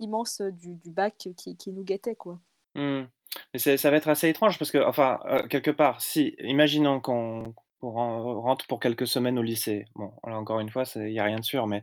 immense 0.00 0.40
du, 0.40 0.76
du 0.76 0.90
bac 0.90 1.28
qui, 1.36 1.72
nous 1.72 1.84
guettait. 1.84 2.16
Quoi. 2.16 2.38
Mais 2.74 3.58
ça 3.58 3.90
va 3.90 3.96
être 3.96 4.08
assez 4.08 4.28
étrange 4.28 4.58
parce 4.58 4.70
que, 4.70 4.78
enfin, 4.78 5.20
euh, 5.26 5.46
quelque 5.46 5.70
part, 5.70 6.00
si, 6.00 6.34
imaginons 6.40 7.00
qu'on 7.00 7.54
rentre 7.80 8.66
pour 8.66 8.78
quelques 8.78 9.08
semaines 9.08 9.38
au 9.38 9.42
lycée. 9.42 9.86
Bon, 9.96 10.12
là 10.24 10.38
encore 10.38 10.60
une 10.60 10.70
fois, 10.70 10.84
il 10.94 11.06
n'y 11.06 11.18
a 11.18 11.24
rien 11.24 11.40
de 11.40 11.44
sûr, 11.44 11.66
mais 11.66 11.82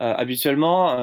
euh, 0.00 0.14
habituellement, 0.14 0.96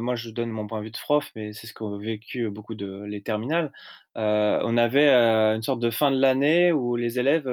moi 0.00 0.14
je 0.14 0.30
donne 0.30 0.50
mon 0.50 0.68
point 0.68 0.78
de 0.78 0.84
vue 0.84 0.90
de 0.92 0.98
prof, 0.98 1.32
mais 1.34 1.52
c'est 1.52 1.66
ce 1.66 1.74
qu'ont 1.74 1.98
vécu 1.98 2.48
beaucoup 2.50 2.76
de 2.76 3.02
les 3.02 3.20
terminales. 3.20 3.72
on 4.14 4.76
avait 4.76 5.10
une 5.10 5.62
sorte 5.62 5.80
de 5.80 5.90
fin 5.90 6.12
de 6.12 6.20
l'année 6.20 6.70
où 6.70 6.94
les 6.94 7.18
élèves 7.18 7.50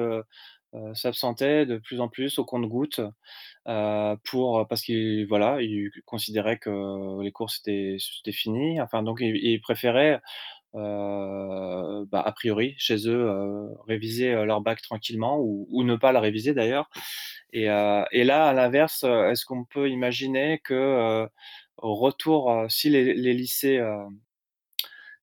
s'absentaient 0.93 1.65
de 1.65 1.77
plus 1.77 2.01
en 2.01 2.07
plus 2.07 2.37
au 2.37 2.45
compte-gouttes 2.45 3.01
pour 4.23 4.65
parce 4.67 4.81
qu'ils 4.81 5.27
voilà, 5.27 5.61
ils 5.61 5.91
considéraient 6.05 6.57
que 6.57 7.21
les 7.21 7.31
cours 7.31 7.49
c'était 7.51 7.97
c'était 7.99 8.31
fini. 8.31 8.81
Enfin 8.81 9.03
donc 9.03 9.19
ils, 9.21 9.59
préféraient 9.61 10.21
bah, 10.73 12.21
a 12.25 12.31
priori 12.33 12.75
chez 12.77 13.07
eux 13.07 13.29
réviser 13.87 14.33
leur 14.45 14.61
bac 14.61 14.81
tranquillement 14.81 15.39
ou, 15.39 15.67
ou 15.69 15.83
ne 15.83 15.95
pas 15.95 16.11
le 16.11 16.19
réviser 16.19 16.53
d'ailleurs. 16.53 16.89
Et, 17.53 17.63
et, 17.65 18.23
là 18.23 18.47
à 18.47 18.53
l'inverse, 18.53 19.03
est-ce 19.03 19.45
qu'on 19.45 19.65
peut 19.65 19.89
imaginer 19.89 20.59
que 20.63 21.27
au 21.77 21.95
retour, 21.95 22.65
si 22.69 22.89
les, 22.89 23.13
les 23.13 23.33
lycées 23.33 23.81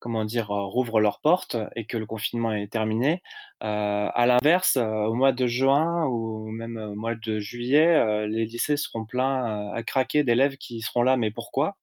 comment 0.04 0.26
dire, 0.26 0.48
rouvrent 0.48 1.00
leurs 1.00 1.18
portes 1.22 1.56
et 1.76 1.86
que 1.86 1.96
le 1.96 2.04
confinement 2.04 2.52
est 2.52 2.70
terminé. 2.70 3.22
à 3.60 4.26
l'inverse, 4.26 4.76
au 4.76 5.14
mois 5.14 5.32
de 5.32 5.46
juin 5.46 6.04
ou 6.04 6.50
même 6.50 6.76
au 6.76 6.94
mois 6.94 7.14
de 7.14 7.40
juillet, 7.40 8.26
les 8.26 8.44
lycées 8.44 8.76
seront 8.76 9.06
pleins 9.06 9.72
à 9.72 9.82
craquer 9.82 10.22
d'élèves 10.22 10.58
qui 10.58 10.82
seront 10.82 11.02
là. 11.02 11.16
Mais 11.16 11.30
pourquoi? 11.30 11.78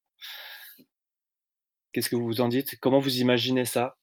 Qu'est-ce 1.94 2.12
que 2.12 2.16
vous 2.16 2.42
en 2.42 2.48
dites? 2.48 2.80
Comment 2.80 3.00
vous 3.00 3.22
imaginez 3.22 3.66
ça? 3.66 3.98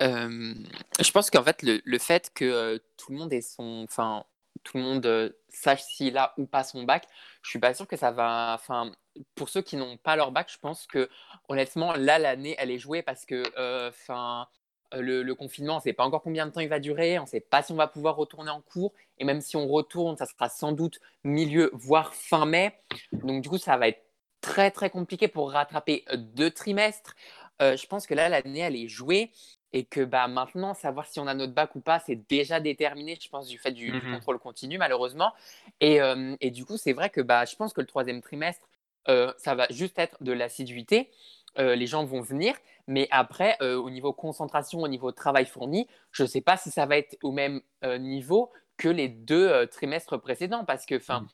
Je 0.00 1.10
pense 1.10 1.30
qu'en 1.30 1.42
fait, 1.42 1.62
le, 1.62 1.80
le 1.82 1.98
fait 1.98 2.30
que 2.34 2.76
tout 2.98 3.12
le 3.12 3.16
monde 3.16 3.32
ait 3.32 3.40
son, 3.40 3.86
enfin, 3.88 4.24
tout 4.64 4.76
le 4.76 4.82
monde 4.82 5.34
sache 5.48 5.82
s'il 5.82 6.16
a 6.18 6.34
ou 6.36 6.46
pas 6.46 6.64
son 6.64 6.84
bac, 6.84 7.06
je 7.42 7.50
suis 7.50 7.58
pas 7.58 7.74
sûr 7.74 7.86
que 7.86 7.96
ça 7.96 8.10
va. 8.10 8.54
Enfin, 8.54 8.92
pour 9.34 9.48
ceux 9.48 9.62
qui 9.62 9.76
n'ont 9.76 9.96
pas 9.96 10.16
leur 10.16 10.32
bac, 10.32 10.50
je 10.52 10.58
pense 10.58 10.86
que 10.86 11.08
honnêtement, 11.48 11.94
là, 11.94 12.18
l'année, 12.18 12.54
elle 12.58 12.70
est 12.70 12.78
jouée 12.78 13.02
parce 13.02 13.24
que, 13.24 13.42
enfin, 13.88 14.48
le, 14.92 15.32
confinement, 15.34 15.74
on 15.74 15.76
ne 15.76 15.82
sait 15.82 15.92
pas 15.92 16.04
encore 16.04 16.22
combien 16.22 16.46
de 16.46 16.52
temps 16.52 16.60
il 16.60 16.68
va 16.68 16.80
durer, 16.80 17.18
on 17.18 17.22
ne 17.22 17.28
sait 17.28 17.40
pas 17.40 17.62
si 17.62 17.72
on 17.72 17.76
va 17.76 17.88
pouvoir 17.88 18.16
retourner 18.16 18.50
en 18.50 18.60
cours, 18.60 18.92
et 19.18 19.24
même 19.24 19.40
si 19.40 19.56
on 19.56 19.66
retourne, 19.66 20.16
ça 20.16 20.26
sera 20.26 20.48
sans 20.48 20.72
doute 20.72 21.00
milieu, 21.24 21.70
voire 21.72 22.14
fin 22.14 22.46
mai. 22.46 22.72
Donc 23.12 23.42
du 23.42 23.48
coup, 23.48 23.58
ça 23.58 23.76
va 23.76 23.88
être 23.88 24.04
très 24.40 24.70
très 24.70 24.90
compliqué 24.90 25.28
pour 25.28 25.52
rattraper 25.52 26.04
deux 26.16 26.50
trimestres. 26.50 27.14
je 27.60 27.86
pense 27.86 28.06
que 28.06 28.14
là, 28.14 28.28
l'année, 28.28 28.60
elle 28.60 28.76
est 28.76 28.88
jouée 28.88 29.32
et 29.72 29.84
que 29.84 30.00
bah, 30.04 30.26
maintenant, 30.28 30.74
savoir 30.74 31.06
si 31.06 31.20
on 31.20 31.26
a 31.26 31.34
notre 31.34 31.52
bac 31.52 31.74
ou 31.76 31.80
pas, 31.80 32.00
c'est 32.00 32.16
déjà 32.28 32.60
déterminé, 32.60 33.18
je 33.20 33.28
pense, 33.28 33.48
du 33.48 33.58
fait 33.58 33.72
du, 33.72 33.92
mmh 33.92 34.12
contrôle 34.12 34.38
continu, 34.38 34.78
malheureusement. 34.78 35.32
Et, 35.80 35.98
et 36.40 36.50
du 36.50 36.64
coup, 36.64 36.76
c'est 36.76 36.92
vrai 36.92 37.10
que 37.10 37.20
bah, 37.20 37.44
je 37.44 37.56
pense 37.56 37.72
que 37.72 37.80
le 37.80 37.86
troisième 37.86 38.20
trimestre, 38.20 38.68
ça 39.06 39.54
va 39.54 39.66
juste 39.70 39.98
être 39.98 40.22
de 40.22 40.32
l'assiduité. 40.32 41.10
les 41.56 41.86
gens 41.86 42.04
vont 42.04 42.20
venir, 42.20 42.54
mais 42.86 43.06
après, 43.10 43.56
au 43.60 43.90
niveau 43.90 44.12
concentration, 44.12 44.80
au 44.80 44.88
niveau 44.88 45.12
travail 45.12 45.46
fourni, 45.46 45.86
je 46.10 46.24
ne 46.24 46.28
sais 46.28 46.40
pas 46.40 46.56
si 46.56 46.70
ça 46.70 46.86
va 46.86 46.96
être 46.96 47.16
au 47.22 47.30
même 47.30 47.60
niveau 47.98 48.50
que 48.76 48.88
les 48.88 49.08
deux 49.08 49.66
trimestres 49.68 50.20
précédents, 50.20 50.64
parce 50.64 50.86
que, 50.86 50.96
enfin, 50.96 51.20
mmh. 51.20 51.28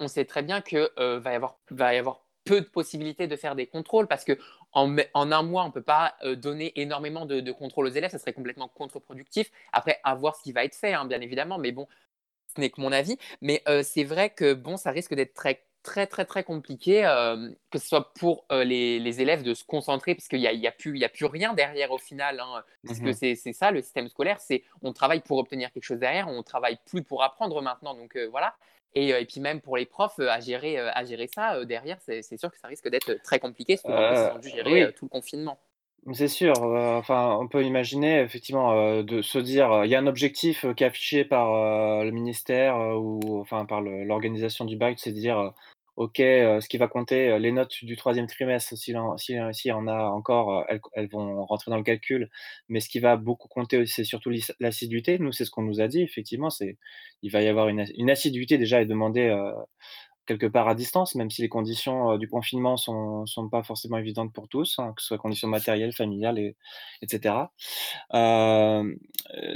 on 0.00 0.08
sait 0.08 0.24
très 0.24 0.42
bien 0.42 0.62
que 0.62 0.90
va 1.18 1.32
y 1.32 1.34
avoir, 1.34 1.58
va 1.70 1.94
y 1.94 1.98
avoir 1.98 2.22
peu 2.44 2.60
de 2.60 2.66
possibilités 2.66 3.26
de 3.26 3.36
faire 3.36 3.54
des 3.54 3.66
contrôles 3.66 4.08
parce 4.08 4.24
que 4.24 4.38
en, 4.72 4.96
un 5.14 5.42
mois, 5.42 5.64
on 5.64 5.68
ne 5.68 5.72
peut 5.72 5.82
pas 5.82 6.14
donner 6.36 6.72
énormément 6.80 7.26
de, 7.26 7.40
de 7.40 7.52
contrôles 7.52 7.86
aux 7.86 7.90
élèves, 7.90 8.10
ça 8.10 8.18
serait 8.18 8.32
complètement 8.32 8.68
contre-productif. 8.68 9.50
Après, 9.72 10.00
à 10.02 10.14
voir 10.14 10.34
ce 10.34 10.42
qui 10.42 10.52
va 10.52 10.64
être 10.64 10.74
fait, 10.74 10.94
hein, 10.94 11.04
bien 11.04 11.20
évidemment, 11.20 11.58
mais 11.58 11.72
bon, 11.72 11.86
ce 12.54 12.60
n'est 12.60 12.70
que 12.70 12.80
mon 12.80 12.90
avis. 12.90 13.18
Mais 13.42 13.62
c'est 13.82 14.04
vrai 14.04 14.30
que 14.30 14.54
bon, 14.54 14.78
ça 14.78 14.90
risque 14.90 15.14
d'être 15.14 15.34
très 15.34 15.62
très 15.82 16.06
très 16.06 16.24
très 16.24 16.44
compliqué, 16.44 17.04
euh, 17.04 17.50
que 17.70 17.78
ce 17.78 17.88
soit 17.88 18.12
pour 18.14 18.44
euh, 18.52 18.64
les, 18.64 18.98
les, 18.98 19.20
élèves 19.20 19.42
de 19.42 19.54
se 19.54 19.64
concentrer, 19.64 20.14
parce 20.14 20.28
qu'il 20.28 20.38
n'y 20.40 20.46
a, 20.46 20.52
y 20.52 20.66
a, 20.66 20.72
plus, 20.72 20.98
y 20.98 21.04
a 21.04 21.08
plus 21.08 21.26
rien 21.26 21.54
derrière 21.54 21.90
au 21.90 21.98
final, 21.98 22.40
hein, 22.40 22.62
parce 22.86 23.00
que 23.00 23.10
mmh 23.10 23.36
c'est 23.36 23.52
ça 23.52 23.70
le 23.70 23.82
système 23.82 24.08
scolaire, 24.08 24.40
c'est 24.40 24.64
on 24.82 24.92
travaille 24.92 25.20
pour 25.20 25.38
obtenir 25.38 25.72
quelque 25.72 25.84
chose 25.84 25.98
derrière, 25.98 26.28
on 26.28 26.42
travaille 26.42 26.78
plus 26.86 27.02
pour 27.02 27.22
apprendre 27.22 27.60
maintenant, 27.62 27.94
donc 27.94 28.16
euh, 28.16 28.28
voilà. 28.30 28.54
Et, 28.94 29.08
et, 29.08 29.24
puis 29.24 29.40
même 29.40 29.60
pour 29.60 29.76
les 29.76 29.86
profs, 29.86 30.18
à 30.18 30.40
gérer, 30.40 30.78
à 30.78 31.04
gérer 31.04 31.28
ça 31.34 31.64
derrière, 31.64 31.98
c'est 32.00 32.36
sûr 32.36 32.50
que 32.50 32.58
ça 32.58 32.68
risque 32.68 32.88
d'être 32.88 33.14
très 33.22 33.38
compliqué, 33.38 33.76
surtout 33.76 33.96
qu'ils 33.96 34.36
ont 34.36 34.38
dû 34.38 34.48
gérer 34.50 34.92
tout 34.94 35.06
le 35.06 35.10
confinement. 35.10 35.58
C'est 36.12 36.28
sûr, 36.28 36.52
enfin, 36.60 37.36
on 37.40 37.46
peut 37.46 37.62
imaginer 37.62 38.20
effectivement 38.20 39.02
de 39.02 39.22
se 39.22 39.38
dire, 39.38 39.84
il 39.84 39.90
y 39.90 39.94
a 39.94 39.98
un 39.98 40.08
objectif 40.08 40.66
qui 40.74 40.82
est 40.82 40.86
affiché 40.86 41.24
par 41.24 42.02
le 42.04 42.10
ministère 42.10 42.76
ou 42.98 43.40
enfin 43.40 43.64
par 43.64 43.80
l'organisation 43.80 44.64
du 44.64 44.76
bac, 44.76 44.98
c'est 44.98 45.12
de 45.12 45.18
dire 45.18 45.52
OK, 45.96 46.16
ce 46.18 46.68
qui 46.68 46.78
va 46.78 46.88
compter, 46.88 47.38
les 47.38 47.52
notes 47.52 47.84
du 47.84 47.96
troisième 47.96 48.26
trimestre, 48.26 48.74
s'il 48.78 48.96
en 48.96 49.18
si, 49.18 49.38
en 49.72 49.86
a 49.86 50.04
encore, 50.06 50.64
elles 50.94 51.08
vont 51.10 51.44
rentrer 51.44 51.70
dans 51.70 51.76
le 51.76 51.82
calcul. 51.82 52.30
Mais 52.70 52.80
ce 52.80 52.88
qui 52.88 52.98
va 52.98 53.16
beaucoup 53.16 53.48
compter 53.48 53.84
c'est 53.84 54.04
surtout 54.04 54.30
l'assiduité. 54.58 55.18
Nous, 55.18 55.32
c'est 55.32 55.44
ce 55.44 55.50
qu'on 55.50 55.62
nous 55.62 55.82
a 55.82 55.88
dit 55.88 56.00
effectivement, 56.02 56.48
c'est 56.48 56.78
il 57.22 57.30
va 57.30 57.42
y 57.42 57.48
avoir 57.48 57.68
une 57.68 58.10
assiduité 58.10 58.56
déjà 58.56 58.80
est 58.80 58.86
demandée, 58.86 59.28
quelque 60.26 60.46
part 60.46 60.68
à 60.68 60.74
distance, 60.76 61.14
même 61.16 61.30
si 61.30 61.42
les 61.42 61.48
conditions, 61.50 62.18
du 62.18 62.28
confinement 62.28 62.76
sont 62.78 63.26
sont 63.26 63.48
pas 63.50 63.62
forcément 63.64 63.98
évidentes 63.98 64.32
pour 64.32 64.48
tous, 64.48 64.78
hein, 64.78 64.94
que 64.96 65.02
ce 65.02 65.08
soit 65.08 65.18
conditions 65.18 65.48
matérielles, 65.48 65.92
familiales 65.94 66.38
et 66.38 66.56
et 67.02 67.06
Hem, 68.14 68.96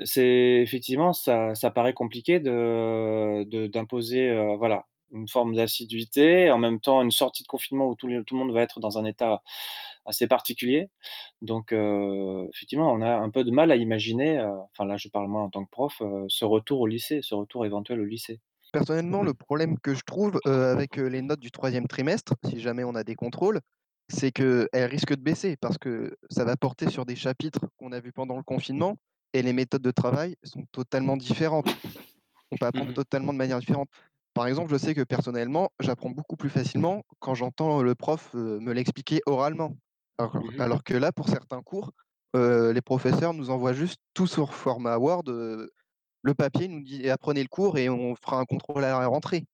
c'est 0.05 0.61
effectivement 0.62 1.12
ça 1.12 1.55
ça 1.55 1.70
paraît 1.70 1.95
compliqué 1.95 2.41
de 2.41 3.45
de 3.45 3.66
d'imposer, 3.68 4.30
heu, 4.30 4.57
voilà, 4.59 4.87
une 5.12 5.28
forme 5.28 5.54
d'assiduité, 5.54 6.50
en 6.50 6.59
même 6.59 6.80
temps 6.80 7.02
une 7.02 7.11
sortie 7.11 7.42
de 7.42 7.48
confinement 7.48 7.88
où 7.88 7.94
tout 7.94 8.07
le 8.09 8.24
tout 8.24 8.34
le 8.34 8.40
monde 8.40 8.52
va 8.52 8.62
être 8.62 8.80
dans 8.80 8.98
un 8.98 9.04
état 9.04 9.42
assez 10.07 10.26
particulier. 10.28 10.88
Donc 11.42 11.72
effectivement, 11.72 12.92
on 12.92 13.02
a 13.02 13.16
un 13.16 13.30
peu 13.30 13.44
de 13.44 13.50
mal 13.50 13.70
à 13.72 13.76
imaginer, 13.76 14.40
enfin 14.72 14.84
là 14.86 14.96
je 14.96 15.09
parle 15.09 15.28
moi 15.28 15.42
en 15.42 15.50
tant 15.50 15.64
que 15.64 15.70
prof, 15.70 16.02
ce 16.28 16.44
retour 16.44 16.80
au 16.80 16.86
lycée, 16.86 17.20
ce 17.22 17.34
retour 17.34 17.66
éventuel 17.66 18.00
au 18.00 18.04
lycée. 18.04 18.40
Personnellement, 18.72 19.22
le 19.22 19.32
problème 19.32 19.78
que 19.78 19.94
je 19.94 20.02
trouve, 20.04 20.38
avec, 20.44 20.96
les 20.96 21.22
notes 21.22 21.40
du 21.40 21.50
troisième 21.50 21.86
trimestre, 21.86 22.34
si 22.44 22.61
jamais 22.61 22.84
on 22.84 22.94
a 22.94 23.04
des 23.04 23.14
contrôles, 23.14 23.61
c'est 24.09 24.32
qu'elles 24.32 24.68
risquent 24.74 25.16
de 25.16 25.22
baisser 25.22 25.57
parce 25.57 25.78
que 25.78 26.16
ça 26.30 26.44
va 26.44 26.57
porter 26.57 26.90
sur 26.90 27.07
des 27.07 27.16
chapitres 27.16 27.61
qu'on 27.78 27.92
a 27.92 28.00
vus 28.00 28.12
pendant 28.12 28.36
le 28.36 28.42
confinement 28.42 28.96
et 29.32 29.42
les 29.42 29.52
méthodes 29.52 29.82
de 29.82 29.90
travail 29.90 30.36
sont 30.42 30.64
totalement 30.72 31.16
différentes. 31.16 31.68
On 32.52 32.57
peut 32.59 32.66
apprendre 32.66 32.90
Mmh 32.90 32.94
totalement 32.94 33.32
de 33.32 33.38
manière 33.38 33.61
différente. 33.61 33.88
Par 34.37 34.47
exemple, 34.47 34.70
je 34.70 34.76
sais 34.78 34.95
que 34.95 35.03
personnellement, 35.03 35.70
j'apprends 35.80 36.11
beaucoup 36.11 36.37
plus 36.37 36.51
facilement 36.51 37.03
quand 37.20 37.34
j'entends 37.34 37.82
le 37.82 37.95
prof, 37.97 38.34
me 38.34 38.72
l'expliquer 38.72 39.20
oralement. 39.26 39.72
Alors 40.18 40.34
Mmh 40.34 40.59
alors 40.59 40.84
que 40.84 40.95
là, 40.95 41.12
pour 41.12 41.28
certains 41.28 41.62
cours, 41.62 41.93
les 42.34 42.82
professeurs 42.82 43.34
nous 43.34 43.51
envoient 43.51 43.74
juste 43.74 43.99
tout 44.14 44.26
sur 44.28 44.55
format 44.55 44.99
Word, 44.99 45.24
le 45.26 46.34
papier 46.34 46.68
nous 46.68 46.82
dit: 46.82 47.09
«Apprenez 47.11 47.43
le 47.43 47.49
cours 47.49 47.78
et 47.78 47.89
on 47.91 48.14
fera 48.16 48.39
un 48.41 48.47
contrôle 48.47 48.84
à 48.84 48.91
la 49.01 49.07
rentrée». 49.09 49.45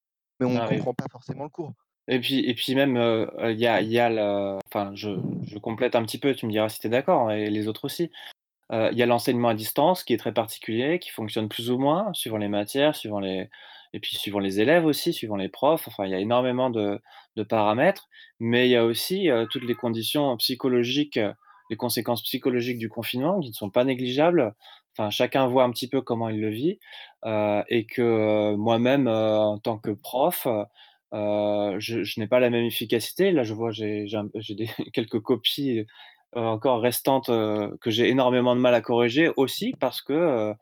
Mais 0.41 0.47
on 0.47 0.57
ne 0.57 0.61
Ah 0.61 0.69
oui. 0.69 0.83
comprend 0.83 0.95
pas 0.95 1.07
forcément 1.13 1.45
le 1.45 1.51
cours. 1.51 1.75
Et 2.09 2.19
puis 2.21 2.41
et 2.49 2.55
puis 2.55 2.75
même, 2.75 2.97
il 2.97 3.59
y 3.61 3.67
a 3.67 3.81
y 3.81 3.99
a 3.99 4.11
le 4.11 4.59
enfin 4.67 4.93
je 4.95 5.11
je 5.47 5.59
complète 5.59 5.95
un 5.95 6.03
petit 6.05 6.19
peu, 6.19 6.35
tu 6.35 6.47
me 6.47 6.51
diras 6.51 6.69
si 6.69 6.81
tu 6.81 6.89
es 6.89 6.91
d'accord 6.91 7.31
et 7.31 7.49
les 7.49 7.69
autres 7.69 7.85
aussi. 7.85 8.11
Il 8.73 8.97
y 8.99 9.03
a 9.03 9.07
l'enseignement 9.07 9.51
à 9.51 9.55
distance 9.55 10.05
qui 10.05 10.15
est 10.15 10.19
très 10.19 10.35
particulier, 10.35 10.99
qui 11.01 11.11
fonctionne 11.11 11.49
plus 11.49 11.71
ou 11.71 11.79
moins 11.79 12.13
suivant 12.15 12.39
les 12.39 12.49
matières, 12.49 12.97
suivant 12.97 13.21
les 13.21 13.51
et 13.93 14.01
puis 14.01 14.17
suivant 14.17 14.39
les 14.39 14.61
élèves 14.61 14.85
aussi, 14.87 15.13
suivant 15.13 15.37
les 15.37 15.49
profs. 15.49 15.89
Enfin, 15.89 16.05
il 16.07 16.11
y 16.11 16.15
a 16.15 16.19
énormément 16.21 16.71
de 16.71 17.01
paramètres, 17.49 18.09
mais 18.41 18.67
il 18.69 18.71
y 18.71 18.77
a 18.77 18.85
aussi, 18.85 19.29
toutes 19.51 19.65
les 19.65 19.75
conditions 19.75 20.37
psychologiques, 20.37 21.19
les 21.71 21.77
conséquences 21.77 22.23
psychologiques 22.23 22.79
du 22.79 22.89
confinement 22.89 23.41
qui 23.41 23.49
ne 23.49 23.55
sont 23.55 23.71
pas 23.71 23.85
négligeables. 23.85 24.55
Enfin, 24.97 25.11
chacun 25.11 25.47
voit 25.47 25.65
un 25.65 25.71
petit 25.71 25.89
peu 25.89 26.03
comment 26.03 26.29
il 26.29 26.41
le 26.41 26.51
vit, 26.51 26.79
et 27.25 27.87
que, 27.87 28.55
moi-même, 28.57 29.09
en 29.09 29.59
tant 29.59 29.79
que 29.79 29.91
prof, 29.91 30.47
je 31.13 31.79
je 32.05 32.21
n'ai 32.21 32.27
pas 32.27 32.41
la 32.41 32.51
même 32.51 32.65
efficacité. 32.65 33.33
Là, 33.33 33.45
je 33.45 33.55
vois, 33.55 33.71
j'ai 33.71 34.07
quelques 34.93 35.21
copies, 35.21 35.87
encore 36.35 36.81
restantes, 36.81 37.27
que 37.29 37.91
j'ai 37.91 38.09
énormément 38.09 38.57
de 38.57 38.61
mal 38.61 38.75
à 38.75 38.81
corriger 38.81 39.31
aussi 39.37 39.75
parce 39.79 40.03
que, 40.03 40.55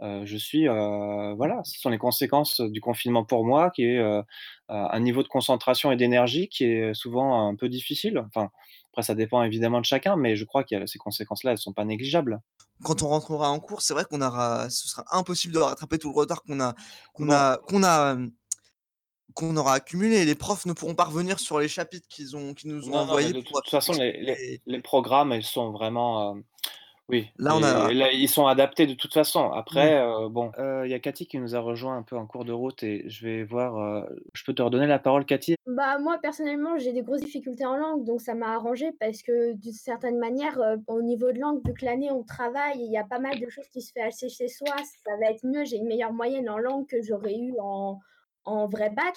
je 0.00 0.36
suis, 0.36 0.66
voilà, 0.66 1.62
ce 1.64 1.80
sont 1.80 1.90
les 1.90 1.98
conséquences 1.98 2.60
du 2.60 2.80
confinement 2.80 3.24
pour 3.24 3.44
moi 3.44 3.70
qui 3.70 3.84
est, 3.84 4.22
un 4.68 5.00
niveau 5.00 5.22
de 5.22 5.28
concentration 5.28 5.92
et 5.92 5.96
d'énergie 5.96 6.48
qui 6.48 6.64
est 6.64 6.94
souvent 6.94 7.48
un 7.48 7.54
peu 7.54 7.68
difficile. 7.68 8.22
Enfin, 8.26 8.50
après 8.92 9.02
ça 9.02 9.14
dépend 9.14 9.42
évidemment 9.42 9.80
de 9.80 9.84
chacun, 9.84 10.16
mais 10.16 10.36
je 10.36 10.44
crois 10.44 10.64
a 10.70 10.86
ces 10.86 10.98
conséquences-là, 10.98 11.52
elles 11.52 11.58
sont 11.58 11.72
pas 11.72 11.84
négligeables. 11.84 12.40
Quand 12.82 13.02
on 13.02 13.08
rentrera 13.08 13.50
en 13.50 13.60
cours, 13.60 13.82
c'est 13.82 13.94
vrai 13.94 14.04
qu'on 14.04 14.22
aura 14.22 14.68
ce 14.70 14.88
sera 14.88 15.04
impossible 15.12 15.54
de 15.54 15.58
rattraper 15.58 15.98
tout 15.98 16.10
le 16.10 16.14
retard 16.14 16.42
qu'on 16.42 16.60
a 16.60 16.74
qu'on 17.14 17.30
a 17.30 17.58
qu'on 17.58 17.82
a, 17.82 18.16
qu'on 19.34 19.56
aura 19.56 19.74
accumulé. 19.74 20.24
Les 20.24 20.34
profs 20.34 20.66
ne 20.66 20.72
pourront 20.72 20.94
pas 20.94 21.04
revenir 21.04 21.38
sur 21.38 21.58
les 21.58 21.68
chapitres 21.68 22.08
qu'ils 22.08 22.36
ont 22.36 22.54
qu'ils 22.54 22.70
nous 22.70 22.88
ont 22.88 22.92
Non, 22.92 22.98
non, 22.98 23.04
mais 23.04 23.10
envoyés 23.10 23.32
de 23.32 23.40
pour, 23.42 23.62
toute 23.62 23.70
façon, 23.70 23.92
les 23.92 24.12
les 24.22 24.32
et 24.32 24.62
les 24.66 24.80
programmes, 24.80 25.32
ils 25.32 25.42
sont 25.42 25.70
vraiment, 25.72 26.36
oui, 27.08 27.30
là, 27.38 27.56
on 27.56 27.62
a 27.62 27.90
et 27.90 27.94
là, 27.94 28.10
ils 28.12 28.28
sont 28.28 28.46
adaptés 28.48 28.86
de 28.86 28.94
toute 28.94 29.12
façon. 29.14 29.50
oui. 29.70 29.92
Après, 29.92 30.00
heu, 30.02 30.28
bon, 30.28 30.50
heu, 30.58 30.82
il 30.86 30.90
y 30.90 30.94
a 30.94 30.98
Cathy 30.98 31.26
qui 31.28 31.38
nous 31.38 31.54
a 31.54 31.60
rejoint 31.60 31.96
un 31.96 32.02
peu 32.02 32.16
en 32.16 32.26
cours 32.26 32.44
de 32.44 32.52
route 32.52 32.82
et 32.82 33.08
je 33.08 33.24
vais 33.26 33.44
voir, 33.44 33.76
heu, 33.78 34.24
je 34.34 34.42
peux 34.44 34.54
te 34.54 34.62
redonner 34.62 34.86
la 34.88 34.98
parole, 34.98 35.24
Cathy? 35.24 35.54
Bah, 35.66 35.98
moi, 35.98 36.18
personnellement, 36.22 36.78
j'ai 36.78 36.92
des 36.92 37.02
grosses 37.02 37.22
difficultés 37.22 37.66
en 37.66 37.76
langue, 37.76 38.04
donc 38.04 38.20
ça 38.20 38.34
m'a 38.34 38.54
arrangé 38.54 38.92
parce 39.00 39.22
que 39.22 39.52
d'une 39.54 39.72
certaine 39.72 40.16
manière, 40.18 40.60
heu, 40.60 40.76
au 40.86 41.02
niveau 41.02 41.32
de 41.32 41.40
langue, 41.40 41.60
vu 41.66 41.74
que 41.74 41.84
l'année 41.84 42.08
on 42.12 42.22
travaille, 42.22 42.78
il 42.78 42.90
y 42.92 42.96
a 42.96 43.02
pas 43.04 43.18
mal 43.18 43.40
de 43.40 43.48
choses 43.48 43.68
qui 43.70 43.82
se 43.82 43.90
fait 43.92 44.00
assez 44.02 44.28
chez 44.28 44.46
soi, 44.46 44.80
ça 44.84 45.16
va 45.20 45.26
être 45.32 45.44
mieux. 45.44 45.64
J'ai 45.64 45.78
une 45.78 45.88
meilleure 45.88 46.12
moyenne 46.12 46.48
en 46.48 46.58
langue 46.58 46.86
que 46.86 47.02
j'aurais 47.02 47.36
eu 47.36 47.54
en 47.60 47.98
en 48.44 48.68
vrai 48.68 48.90
bac. 48.90 49.16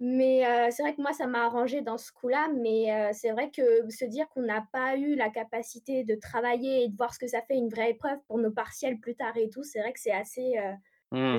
Mais, 0.00 0.44
heu, 0.46 0.70
c'est 0.70 0.82
vrai 0.82 0.94
que 0.94 1.02
moi, 1.02 1.12
ça 1.12 1.26
m'a 1.26 1.44
arrangé 1.44 1.82
dans 1.82 1.98
ce 1.98 2.10
coup-là, 2.12 2.48
mais, 2.56 2.90
heu, 3.10 3.12
c'est 3.12 3.32
vrai 3.32 3.50
que 3.50 3.88
se 3.90 4.04
dire 4.06 4.28
qu'on 4.30 4.42
n'a 4.42 4.66
pas 4.72 4.96
eu 4.96 5.14
la 5.14 5.28
capacité 5.30 6.04
de 6.04 6.14
travailler 6.14 6.84
et 6.84 6.88
de 6.88 6.96
voir 6.96 7.12
ce 7.14 7.18
que 7.18 7.26
ça 7.26 7.42
fait 7.42 7.56
une 7.56 7.68
vraie 7.68 7.90
épreuve 7.90 8.18
pour 8.26 8.38
nos 8.38 8.50
partiels 8.50 8.98
plus 8.98 9.14
tard 9.14 9.36
et 9.36 9.50
tout, 9.50 9.62
c'est 9.62 9.80
vrai 9.80 9.92
que 9.92 10.00
c'est 10.00 10.12
assez, 10.12 10.54
heu, 10.58 10.74
Mmh. 11.12 11.38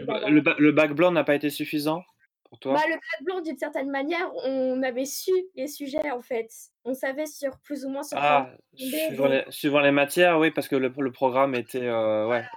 Le 0.00 0.06
ba 0.06 0.72
bac 0.72 0.94
blanc 0.94 1.10
n'a 1.12 1.24
pas 1.24 1.34
été 1.36 1.50
suffisant 1.50 2.04
pour 2.44 2.58
bah, 2.68 2.80
toi? 2.80 2.86
le 2.88 2.94
bac 2.94 3.22
blanc, 3.24 3.40
d'une 3.42 3.58
certaine 3.58 3.90
manière, 3.90 4.30
on 4.44 4.82
avait 4.82 5.04
su 5.04 5.30
les 5.54 5.68
sujets, 5.68 6.10
en 6.10 6.20
fait. 6.20 6.48
On 6.84 6.94
savait 6.94 7.26
sur 7.26 7.58
plus 7.60 7.84
ou 7.84 7.90
moins 7.90 8.02
sur 8.02 8.18
Ah, 8.18 8.52
suivant 8.74 9.26
les 9.28 9.44
suivant 9.50 9.80
les 9.80 9.90
matières, 9.90 10.38
oui, 10.38 10.50
parce 10.50 10.68
que 10.68 10.76
le 10.76 10.92
le 10.96 11.12
programme 11.12 11.54
était, 11.54 11.80
ouais, 11.90 12.48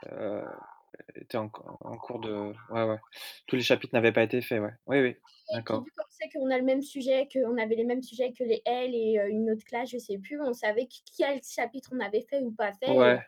était 1.16 1.38
en 1.38 1.50
co 1.50 1.64
en 1.82 1.97
cours 1.97 2.20
de 2.20 2.54
ouais, 2.70 2.84
ouais. 2.84 3.00
Tous 3.47 3.56
les 3.56 3.62
chapitres 3.64 3.93
n'avaient 3.95 4.12
pas 4.14 4.24
été 4.24 4.41
faits, 4.41 4.62
ouais. 4.62 4.74
Oui, 4.88 5.00
oui, 5.02 5.18
et 5.50 5.62
puis 5.64 5.78
d'accord. 5.78 5.86
vu 5.86 5.91
qu'on 5.97 6.04
sait 6.10 6.30
qu'on 6.30 6.50
a 6.52 6.58
le 6.58 6.64
même 6.64 6.82
sujet, 6.82 7.28
qu'on 7.32 7.58
avait 7.58 7.76
les 7.76 7.84
mêmes 7.86 8.02
sujets 8.04 8.34
que 8.34 8.43
les 8.43 8.62
L 8.66 8.93
et 8.93 9.20
heu, 9.20 9.30
une 9.30 9.50
autre 9.52 9.64
classe, 9.66 9.89
je 9.89 9.97
sais 9.97 10.18
plus, 10.18 10.41
on 10.41 10.54
savait 10.54 10.88
quel 11.18 11.41
chapitre 11.43 11.89
on 11.93 12.00
avait 12.00 12.22
fait 12.30 12.41
ou 12.41 12.52
pas 12.52 12.74
fait 12.74 13.10
et 13.12 13.16
Ouais, 13.16 13.26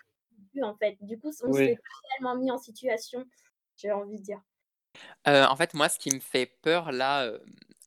plus, 0.51 0.63
en 0.63 0.75
fait. 0.77 0.97
Du 1.01 1.19
coup, 1.19 1.31
on 1.43 1.51
oui. 1.51 1.71
s'est 1.71 1.75
pas 1.77 2.19
réellement 2.19 2.39
mis 2.41 2.51
en 2.51 2.57
situation, 2.57 3.25
j'ai 3.77 3.91
envie 3.91 4.17
de 4.17 4.23
dire. 4.23 4.41
Heu, 5.27 5.43
en 5.45 5.55
fait, 5.55 5.73
moi, 5.73 5.87
ce 5.89 5.99
qui 5.99 6.11
me 6.11 6.19
fait 6.19 6.45
peur 6.47 6.91
là, 6.91 7.25
hem, 7.27 7.39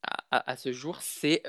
à 0.02 0.36
à 0.38 0.50
à 0.52 0.56
ce 0.56 0.72
jour, 0.72 1.00
c'est, 1.00 1.42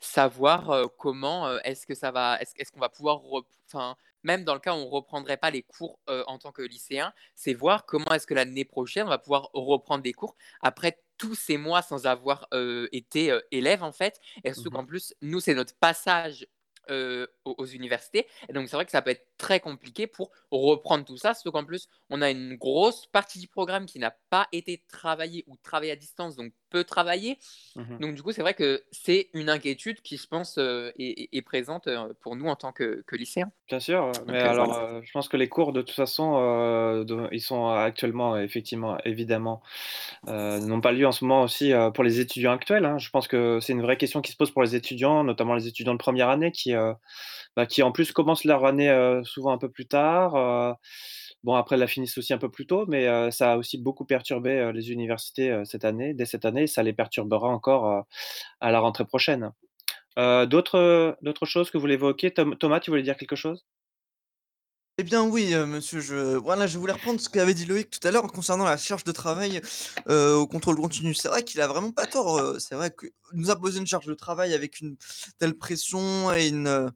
savoir, 0.00 0.88
comment, 0.98 1.58
est-ce 1.60 1.86
que 1.86 1.94
ça 1.94 2.10
va 2.10 2.38
est-ce 2.40 2.52
est-ce 2.56 2.72
qu'on 2.72 2.80
va 2.80 2.88
pouvoir 2.88 3.18
rep 3.20 3.44
enfin, 3.66 3.96
même 4.26 4.44
dans 4.44 4.54
le 4.54 4.60
cas 4.60 4.74
où 4.74 4.78
on 4.78 4.88
reprendrait 4.88 5.36
pas 5.38 5.50
les 5.50 5.62
cours, 5.62 6.00
heu, 6.10 6.24
en 6.26 6.38
tant 6.38 6.52
que 6.52 6.62
lycéen, 6.62 7.12
c'est 7.36 7.54
voir 7.54 7.86
comment 7.86 8.10
est-ce 8.12 8.26
que 8.26 8.34
l'année 8.34 8.64
prochaine, 8.64 9.06
on 9.06 9.10
va 9.10 9.18
pouvoir 9.18 9.50
reprendre 9.54 10.02
des 10.02 10.12
cours 10.12 10.36
après 10.60 11.02
tous 11.18 11.34
ces 11.34 11.56
mois 11.56 11.82
sans 11.82 12.06
avoir, 12.06 12.46
heu, 12.52 12.88
été, 12.92 13.30
heu, 13.32 13.42
élève, 13.50 13.82
en 13.82 13.92
fait. 13.92 14.20
Et 14.44 14.52
surtout 14.52 14.70
Mmh 14.70 14.76
qu'en 14.76 14.84
plus, 14.84 15.14
nous, 15.22 15.40
c'est 15.40 15.54
notre 15.54 15.74
passage, 15.78 16.46
heu, 16.90 17.28
aux 17.44 17.54
aux 17.58 17.66
universités 17.66 18.26
et 18.48 18.52
donc 18.52 18.68
c'est 18.68 18.76
vrai 18.76 18.84
que 18.84 18.90
ça 18.92 19.02
peut 19.02 19.10
être 19.10 19.26
très 19.38 19.60
compliqué 19.60 20.06
pour 20.06 20.30
reprendre 20.50 21.04
tout 21.04 21.16
ça, 21.16 21.34
surtout 21.34 21.52
qu'en 21.52 21.64
plus, 21.64 21.88
on 22.10 22.22
a 22.22 22.30
une 22.30 22.56
grosse 22.56 23.06
partie 23.06 23.38
du 23.38 23.48
programme 23.48 23.86
qui 23.86 23.98
n'a 23.98 24.10
pas 24.30 24.48
été 24.52 24.84
travaillée 24.88 25.44
ou 25.46 25.56
travaillée 25.56 25.92
à 25.92 25.96
distance, 25.96 26.36
donc 26.36 26.52
peu 26.70 26.84
travaillée. 26.84 27.38
Mmh 27.74 28.00
Donc 28.00 28.14
du 28.14 28.22
coup, 28.22 28.32
c'est 28.32 28.42
vrai 28.42 28.54
que 28.54 28.84
c'est 28.92 29.30
une 29.34 29.48
inquiétude 29.50 30.02
qui, 30.02 30.16
je 30.18 30.26
pense, 30.26 30.58
heu, 30.58 30.92
est 30.98 31.42
présente, 31.42 31.88
heu, 31.88 32.14
pour 32.20 32.36
nous 32.36 32.46
en 32.48 32.56
tant 32.56 32.72
que 32.72 33.02
que 33.06 33.16
lycéens. 33.16 33.52
Bien 33.68 33.80
sûr, 33.80 34.22
mais 34.28 34.38
Donc 34.38 34.44
alors, 34.44 34.68
voilà. 34.68 34.86
je 35.02 35.10
pense 35.10 35.28
que 35.28 35.36
les 35.36 35.48
cours 35.48 35.72
de 35.72 35.80
toute 35.82 35.90
façon, 35.96 36.34
de 37.04 37.28
ils 37.32 37.40
sont 37.40 37.66
actuellement 37.68 38.38
effectivement, 38.38 38.96
évidemment, 39.04 39.60
n'ont 40.28 40.80
pas 40.80 40.92
lieu 40.92 41.04
en 41.04 41.10
ce 41.12 41.24
moment 41.24 41.42
aussi, 41.42 41.72
pour 41.94 42.04
les 42.04 42.20
étudiants 42.20 42.52
actuels, 42.52 42.84
hein. 42.84 42.98
Je 42.98 43.10
pense 43.10 43.26
que 43.26 43.58
c'est 43.60 43.72
une 43.72 43.82
vraie 43.82 43.96
question 43.96 44.20
qui 44.22 44.30
se 44.30 44.36
pose 44.36 44.52
pour 44.52 44.62
les 44.62 44.76
étudiants, 44.76 45.24
notamment 45.24 45.54
les 45.56 45.66
étudiants 45.66 45.94
de 45.94 45.98
première 45.98 46.28
année 46.28 46.52
qui, 46.52 46.74
bah, 47.56 47.66
qui 47.66 47.82
en 47.82 47.92
plus 47.92 48.12
commencent 48.12 48.44
leur 48.44 48.64
année, 48.66 48.90
heu, 48.90 49.22
souvent 49.24 49.52
un 49.52 49.58
peu 49.58 49.70
plus 49.70 49.86
tard, 49.86 50.36
heu, 50.36 50.74
bon 51.44 51.54
après 51.54 51.76
la 51.76 51.86
finissent 51.88 52.18
aussi 52.18 52.32
un 52.34 52.38
peu 52.38 52.50
plus 52.50 52.66
tôt, 52.66 52.86
mais 52.88 53.30
ça 53.32 53.52
a 53.54 53.56
aussi 53.58 53.78
beaucoup 53.78 54.04
perturbé, 54.06 54.72
les 54.74 54.92
universités, 54.92 55.62
cette 55.64 55.84
année 55.84 56.14
dès 56.14 56.26
cette 56.26 56.44
année 56.46 56.64
et 56.64 56.66
ça 56.68 56.82
les 56.82 56.92
perturbera 56.94 57.48
encore, 57.48 58.04
à 58.60 58.70
la 58.72 58.80
rentrée 58.80 59.06
prochaine. 59.06 59.52
D'autres, 60.18 61.16
choses 61.46 61.70
que 61.70 61.78
vous 61.78 61.82
voulez 61.82 61.94
évoquer? 61.94 62.32
Thomas, 62.34 62.80
tu 62.80 62.90
voulais 62.90 63.02
dire 63.04 63.16
quelque 63.16 63.36
chose? 63.36 63.64
Eh 64.98 65.02
bien 65.04 65.24
oui, 65.28 65.52
heu, 65.52 65.66
monsieur, 65.66 66.00
je 66.00 66.36
voilà, 66.36 66.66
je 66.66 66.78
voulais 66.78 66.92
reprendre 66.94 67.20
ce 67.20 67.28
qu'avait 67.28 67.52
dit 67.52 67.66
Loïc 67.66 67.90
tout 67.90 68.08
à 68.08 68.10
l'heure 68.10 68.26
concernant 68.32 68.64
la 68.64 68.78
charge 68.78 69.04
de 69.04 69.12
travail, 69.12 69.60
heu, 70.08 70.34
au 70.36 70.46
contrôle 70.46 70.76
continu. 70.76 71.12
C'est 71.12 71.28
vrai 71.28 71.42
qu'il 71.44 71.60
a 71.60 71.66
vraiment 71.66 71.92
pas 71.92 72.06
tort, 72.06 72.38
heu, 72.40 72.58
c'est 72.58 72.74
vrai 72.76 72.90
que 72.90 73.06
nous 73.34 73.50
imposer 73.50 73.78
une 73.78 73.86
charge 73.86 74.06
de 74.06 74.14
travail 74.14 74.54
avec 74.54 74.80
une 74.80 74.96
telle 75.38 75.52
pression 75.54 76.32
et 76.32 76.48
une, 76.48 76.66
heu, 76.66 76.88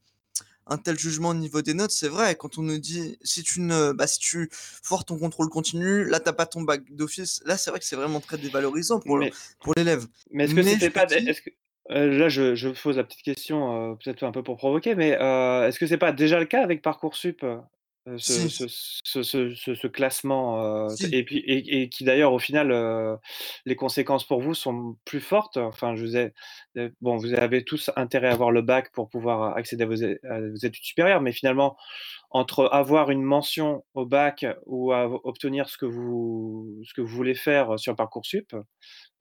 un 0.67 0.79
tel 0.79 0.99
jugement 0.99 1.31
au 1.31 1.35
niveau 1.35 1.63
des 1.63 1.75
notes, 1.75 1.93
c'est 1.93 2.09
vrai. 2.09 2.37
Quand 2.37 2.59
on 2.59 2.63
nous 2.63 2.79
dit: 2.79 3.19
«Si 3.23 3.43
tu 3.45 3.61
ne 3.61 3.93
bah, 3.93 4.07
si 4.09 4.19
tu 4.21 4.51
foires 4.53 5.05
ton 5.05 5.19
contrôle 5.19 5.51
continu, 5.51 6.05
là, 6.05 6.21
tu 6.21 6.29
as 6.31 6.35
pas 6.35 6.47
ton 6.47 6.63
bac 6.63 6.85
d'office», 6.95 7.43
là, 7.47 7.57
c'est 7.59 7.71
vrai 7.71 7.81
que 7.81 7.87
c'est 7.87 7.97
vraiment 7.97 8.21
très 8.21 8.39
dévalorisant 8.39 9.01
pour 9.01 9.19
le 9.19 9.27
Mais 9.27 9.39
pour 9.63 9.75
l'élève. 9.77 10.07
mais 10.33 10.45
est-ce 10.45 10.55
que 10.55 10.63
Mais 10.63 10.79
je 10.79 10.89
c'était 10.89 10.91
me 10.97 11.01
pas 11.01 11.07
des 11.07 11.23
dis 11.23 11.29
est-ce 11.29 11.43
que 11.43 11.51
heu, 11.91 12.19
là, 12.19 12.29
je 12.29 12.55
je 12.55 12.69
pose 12.71 12.97
la 12.99 13.05
petite 13.05 13.23
question, 13.23 13.93
heu, 13.95 13.97
peut-être 13.99 14.23
un 14.25 14.33
peu 14.33 14.43
pour 14.43 14.57
provoquer, 14.57 14.95
mais 14.95 15.15
heu, 15.21 15.65
est-ce 15.69 15.79
que 15.79 15.87
c'est 15.87 15.99
pas 15.99 16.13
déjà 16.13 16.39
le 16.41 16.47
cas 16.47 16.63
avec 16.63 16.83
Parcoursup? 16.83 17.43
Heu, 17.45 17.61
ce 18.19 18.49
Si. 18.49 18.49
ce 18.49 18.67
ce 19.05 19.23
ce 19.23 19.55
ce 19.55 19.75
ce 19.75 19.87
classement, 19.87 20.89
Si. 20.89 21.07
et 21.13 21.25
puis 21.25 21.39
et 21.39 21.83
et 21.83 21.89
qui 21.89 22.05
d'ailleurs 22.05 22.33
au 22.33 22.39
final, 22.39 23.19
les 23.67 23.77
conséquences 23.77 24.27
pour 24.27 24.41
vous 24.41 24.55
sont 24.55 24.97
plus 25.05 25.21
fortes? 25.21 25.57
Enfin 25.57 25.97
je 25.97 26.03
vous 26.05 26.17
ai 26.17 26.33
bon 27.01 27.17
vous 27.17 27.35
avez 27.35 27.65
tous 27.65 27.91
intérêt 27.97 28.29
à 28.29 28.33
avoir 28.33 28.51
le 28.53 28.63
bac 28.63 28.93
pour 28.93 29.09
pouvoir 29.09 29.57
accéder 29.57 29.85
à 29.85 29.87
vos 29.87 30.03
é 30.03 30.19
à 30.29 30.41
vos 30.41 30.57
études 30.57 30.85
supérieures, 30.85 31.21
mais 31.23 31.33
finalement 31.33 31.77
entre 32.31 32.69
avoir 32.73 33.11
une 33.11 33.23
mention 33.23 33.85
au 33.95 34.07
bac 34.07 34.47
ou 34.67 34.93
à 34.93 35.07
obtenir 35.27 35.69
ce 35.69 35.79
que 35.79 35.87
vous 35.87 36.81
ce 36.85 36.95
que 36.95 37.01
vous 37.03 37.09
voulez 37.17 37.35
faire 37.35 37.79
sur 37.79 37.97
Parcoursup, 37.97 38.55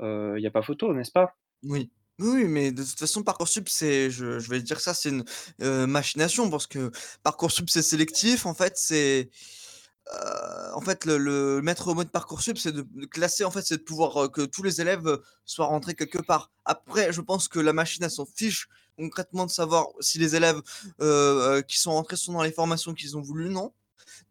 il 0.02 0.40
y 0.40 0.48
a 0.48 0.52
pas 0.52 0.62
photo, 0.64 0.94
n'est-ce 0.94 1.12
pas? 1.12 1.36
Oui. 1.64 1.92
Oui, 2.20 2.44
mais 2.46 2.72
de 2.74 2.84
toute 2.84 3.00
façon 3.00 3.24
Parcoursup 3.24 3.70
c'est 3.70 4.12
je 4.12 4.40
je 4.40 4.50
vais 4.50 4.62
dire 4.62 4.82
ça, 4.82 4.94
c'est 4.94 5.08
une, 5.10 5.24
heu, 5.62 5.88
machination 5.88 6.50
parce 6.50 6.68
que 6.68 6.92
Parcoursup 7.24 7.70
c'est 7.70 7.82
sélectif 7.82 8.46
en 8.46 8.54
fait, 8.54 8.74
c'est, 8.76 9.30
heu, 10.14 10.74
en 10.76 10.82
fait 10.82 11.06
le 11.06 11.18
le 11.18 11.62
maître 11.62 11.94
mot 11.94 12.04
de 12.04 12.10
Parcoursup 12.10 12.58
c'est 12.58 12.72
de 12.74 12.84
de 12.94 13.06
classer 13.08 13.46
en 13.46 13.52
fait, 13.52 13.64
c'est 13.66 13.78
de 13.78 13.84
pouvoir, 13.84 14.24
heu, 14.26 14.30
que 14.30 14.42
tous 14.44 14.64
les 14.64 14.82
élèves, 14.82 15.08
heu, 15.08 15.24
soient 15.46 15.68
rentrés 15.68 15.96
quelque 15.96 16.20
part. 16.22 16.52
Après 16.66 17.14
je 17.14 17.22
pense 17.22 17.48
que 17.50 17.60
la 17.60 17.74
machine 17.74 18.04
elle 18.04 18.12
s'en 18.12 18.26
fiche 18.28 18.70
concrètement 18.98 19.46
de 19.46 19.52
savoir 19.52 19.88
si 20.02 20.20
les 20.20 20.36
élèves, 20.36 20.62
qui 21.68 21.80
sont 21.80 21.92
rentrés 21.94 22.18
sont 22.18 22.34
dans 22.34 22.44
les 22.44 22.52
formations 22.52 22.94
qu'ils 22.96 23.18
ont 23.18 23.22
voulu, 23.22 23.50
non. 23.50 23.74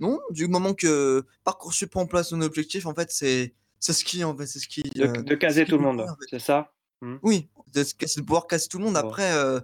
Non, 0.01 0.21
du 0.31 0.49
moment 0.49 0.75
que 0.75 1.25
Parcoursup 1.45 1.95
remplace 1.95 2.31
son 2.31 2.43
objectif 2.43 2.87
en 2.87 2.95
fait 2.95 3.11
c'est 3.13 3.55
c'est 3.81 3.93
ce 3.95 4.05
qui 4.05 4.25
en 4.25 4.37
fait, 4.37 4.47
c'est 4.47 4.61
ce 4.61 4.69
qui, 4.69 4.83
De 4.97 5.07
heu, 5.07 5.25
de 5.25 5.35
ce 5.49 5.61
caser 5.61 5.67
qui 5.67 5.67
tout 5.67 5.77
le 5.77 5.83
monde, 5.83 6.01
plaît 6.03 6.09
en 6.11 6.17
fait. 6.17 6.29
c'est 6.31 6.39
ça? 6.39 6.73
Mmh. 7.03 7.19
Oui, 7.23 7.49
de 7.75 7.83
de 7.83 8.21
pouvoir 8.23 8.47
casser 8.47 8.69
tout 8.69 8.79
le 8.79 8.85
monde 8.85 8.97
après, 8.97 9.35
heu, 9.37 9.61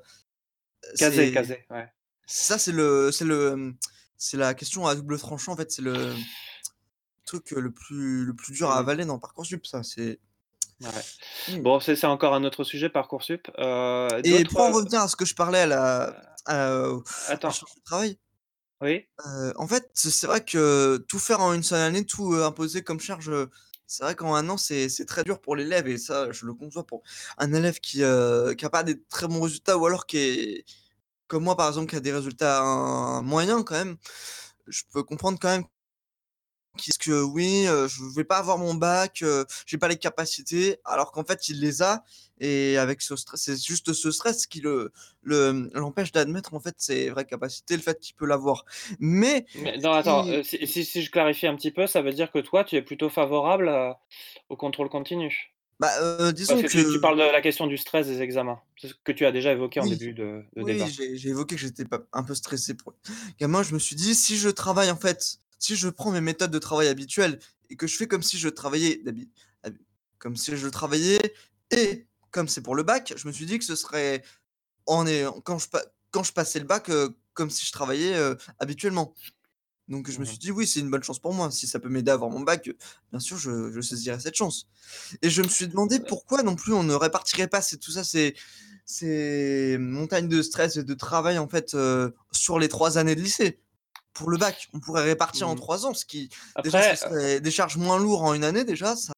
Caser, 0.98 1.30
caser, 1.30 1.66
ouais. 1.70 1.88
ça 2.26 2.58
c'est 2.58 2.72
le 2.72 3.12
c'est 3.12 3.24
le, 3.26 3.74
c'est 4.18 4.36
la 4.38 4.54
question 4.54 4.86
à 4.86 4.94
double 4.94 5.18
tranchant 5.18 5.52
en 5.54 5.56
fait, 5.56 5.70
c'est 5.72 5.82
le 5.82 6.14
truc 7.26 7.50
le 7.52 7.72
plus 7.72 8.24
le 8.26 8.34
plus 8.34 8.52
dur 8.54 8.70
à 8.70 8.78
Mmh. 8.78 8.80
avaler 8.80 9.04
dans 9.06 9.18
Parcoursup 9.18 9.66
ça, 9.66 9.82
c'est 9.82 10.20
Ouais. 10.80 11.04
oui. 11.48 11.60
Bon 11.60 11.80
c'est 11.80 12.02
encore 12.04 12.34
un 12.34 12.44
autre 12.44 12.64
sujet 12.64 12.88
Parcoursup, 12.90 13.48
heu, 13.58 14.22
Et 14.22 14.44
pour 14.44 14.60
en 14.62 14.70
revenir 14.70 15.00
à 15.00 15.08
ce 15.08 15.16
que 15.16 15.24
je 15.24 15.34
parlais 15.34 15.60
à 15.60 15.66
la 15.66 16.34
à 16.46 16.78
au 16.88 17.02
à 17.44 17.48
la 17.48 17.52
attends. 17.52 17.60
travail 17.84 18.18
Oui? 18.80 19.08
en 19.56 19.66
fait, 19.68 19.88
c'est 19.94 20.26
vrai 20.26 20.44
que 20.44 20.98
tout 21.08 21.18
faire 21.18 21.40
en 21.40 21.52
une 21.52 21.62
seule 21.62 21.80
année, 21.80 22.04
tout, 22.04 22.34
imposer 22.34 22.82
comme 22.82 23.00
charge, 23.00 23.30
c'est 23.86 24.02
vrai 24.04 24.14
qu'en 24.14 24.34
1 24.36 24.48
an 24.48 24.56
c'est 24.58 24.88
très 25.06 25.24
dur 25.24 25.40
pour 25.40 25.56
l'élève 25.56 25.86
et 25.88 25.98
ça 25.98 26.32
je 26.32 26.46
le 26.46 26.54
conçois 26.54 26.86
pour 26.86 27.02
un 27.38 27.52
élève 27.52 27.80
qui, 27.80 28.02
heu, 28.02 28.54
qui 28.58 28.64
a 28.64 28.70
pas 28.70 28.82
des 28.84 29.02
très 29.04 29.28
bons 29.28 29.40
résultats 29.42 29.78
ou 29.78 29.86
alors 29.86 30.06
qui 30.06 30.18
est 30.18 30.64
comme 31.28 31.44
moi 31.44 31.56
par 31.56 31.68
exemple 31.68 31.90
qui 31.90 31.96
a 31.96 32.00
des 32.00 32.12
résultats 32.12 33.20
moyens 33.24 33.64
quand 33.66 33.74
même, 33.76 33.96
je 34.68 34.82
peux 34.92 35.02
comprendre 35.04 35.38
quand 35.40 35.48
même 35.50 35.64
qui 36.76 36.90
disent 36.90 36.98
que: 36.98 37.22
«Oui, 37.22 37.66
heu, 37.68 37.88
je 37.88 38.02
vais 38.16 38.24
pas 38.24 38.38
avoir 38.38 38.58
mon 38.58 38.74
bac, 38.74 39.22
heu, 39.22 39.46
j'ai 39.66 39.78
pas 39.78 39.88
les 39.88 39.96
capacités», 39.96 40.78
alors 40.84 41.12
qu'en 41.12 41.24
fait 41.24 41.48
il 41.48 41.60
les 41.60 41.82
a 41.82 42.04
et 42.40 42.78
avec 42.78 43.00
ce 43.00 43.14
stress 43.16 43.40
c'est 43.42 43.62
juste 43.64 43.92
ce 43.92 44.10
stress 44.10 44.46
qui 44.46 44.60
le 44.60 44.92
le, 45.22 45.52
mmh, 45.52 45.70
l'empêche 45.74 46.12
d'admettre 46.12 46.54
en 46.54 46.60
fait 46.60 46.74
ses 46.78 47.10
vraies 47.10 47.24
capacités, 47.26 47.76
le 47.76 47.82
fait 47.82 47.98
qu'il 48.00 48.14
peut 48.16 48.26
l'avoir. 48.26 48.64
Mais 48.98 49.46
non 49.54 49.92
attends, 49.92 50.26
si 50.42 50.66
si 50.66 50.84
si 50.84 51.02
je 51.02 51.10
clarifie 51.10 51.46
un 51.46 51.54
petit 51.56 51.70
peu, 51.70 51.86
ça 51.86 52.02
veut 52.02 52.12
dire 52.12 52.32
que 52.32 52.38
toi 52.40 52.64
tu 52.64 52.76
es 52.76 52.82
plutôt 52.82 53.08
favorable, 53.08 53.68
au 54.48 54.56
contrôle 54.56 54.88
continu? 54.88 55.54
Bah, 55.80 55.90
heu, 56.00 56.32
Parce 56.46 56.58
disons 56.58 56.62
que 56.62 56.66
que 56.66 56.78
tu 56.86 56.86
tu 56.86 57.00
parles 57.00 57.18
de 57.18 57.22
la 57.22 57.42
question 57.42 57.66
du 57.66 57.76
stress 57.78 58.06
des 58.08 58.22
examens. 58.22 58.62
Ce 58.76 58.94
que 59.04 59.12
tu 59.12 59.26
as 59.26 59.32
déjà 59.32 59.52
évoqué 59.52 59.80
en 59.80 59.86
début 59.86 60.14
de 60.14 60.44
de 60.56 60.62
oui, 60.62 60.64
débat. 60.64 60.94
j'ai 60.94 61.16
j'ai 61.16 61.30
évoqué 61.30 61.56
que 61.56 61.60
j'étais 61.60 61.84
pas 61.84 62.00
un 62.12 62.22
peu 62.22 62.34
stressé 62.34 62.74
pour 62.74 62.94
gamin, 63.40 63.62
je 63.62 63.74
me 63.74 63.78
suis 63.78 63.96
dit: 63.96 64.14
«Si 64.14 64.36
je 64.36 64.48
travaille 64.48 64.90
en 64.90 64.96
fait, 64.96 65.38
si 65.64 65.76
je 65.76 65.88
prends 65.90 66.12
mes 66.12 66.20
méthodes 66.22 66.50
de 66.52 66.58
travail 66.60 66.88
habituelles 66.88 67.38
et 67.70 67.76
que 67.76 67.86
je 67.88 67.96
fais 67.96 68.08
comme 68.08 68.22
si 68.24 68.38
je 68.38 68.48
travaillais 68.50 69.02
comme 70.18 70.36
si 70.36 70.56
je 70.56 70.68
travaillais 70.68 71.34
et 71.72 72.06
comme 72.30 72.48
c'est 72.48 72.62
pour 72.62 72.74
le 72.76 72.82
bac», 72.84 73.14
je 73.16 73.26
me 73.28 73.32
suis 73.32 73.46
dit 73.46 73.58
que 73.58 73.64
ce 73.64 73.76
serait 73.76 74.24
en 74.86 75.04
quand 75.44 75.58
je 75.58 75.68
quand 76.12 76.24
je 76.24 76.32
passais 76.34 76.60
le 76.60 76.66
bac, 76.66 76.90
heu, 76.90 77.16
comme 77.34 77.50
si 77.50 77.66
je 77.66 77.72
travaillais, 77.72 78.16
heu, 78.18 78.38
habituellement. 78.60 79.14
Donc 79.88 80.10
je 80.10 80.20
me 80.20 80.24
Mmh 80.24 80.30
suis 80.30 80.38
mh. 80.38 80.40
dit: 80.40 80.50
«Oui, 80.52 80.66
c'est 80.66 80.80
une 80.80 80.90
bonne 80.90 81.02
chance 81.04 81.20
pour 81.20 81.34
moi, 81.34 81.50
si 81.52 81.66
ça 81.68 81.80
peut 81.80 81.90
m'aider 81.90 82.10
à 82.12 82.14
avoir 82.14 82.30
mon 82.30 82.40
bac, 82.42 82.70
bien 83.12 83.20
sûr 83.20 83.38
je 83.38 83.70
je 83.72 83.80
saisirai 83.82 84.20
cette 84.20 84.36
chance» 84.36 84.68
et 85.22 85.30
je 85.30 85.42
me 85.42 85.48
suis 85.48 85.68
demandé 85.68 86.00
pourquoi 86.00 86.42
non 86.44 86.56
plus 86.56 86.74
on 86.74 86.84
ne 86.84 86.94
répartirait 86.94 87.48
pas 87.48 87.62
ces 87.62 87.78
tout 87.78 87.92
ça, 87.92 88.04
ces 88.04 88.36
ces 88.86 89.78
montagnes 89.80 90.28
de 90.28 90.42
stress 90.42 90.76
et 90.78 90.84
de 90.84 90.94
travail 90.94 91.38
en 91.38 91.48
fait, 91.48 91.74
heu, 91.74 92.14
sur 92.32 92.58
les 92.60 92.68
3 92.70 92.98
années 92.98 93.16
de 93.16 93.22
lycée. 93.22 93.63
Pour 94.14 94.30
le 94.30 94.38
bac, 94.38 94.68
on 94.72 94.80
pourrait 94.80 95.02
répartir 95.02 95.48
en 95.48 95.54
Mmh. 95.54 95.58
3 95.58 95.86
ans, 95.86 95.94
ce 95.94 96.04
qui 96.04 96.30
déjà 96.62 96.94
ce 96.96 97.02
serait 97.04 97.40
des 97.40 97.50
charges 97.50 97.76
moins 97.76 97.98
lourds 97.98 98.22
en 98.22 98.32
1 98.32 98.42
année 98.44 98.64
déjà, 98.64 98.96
ça 98.96 99.12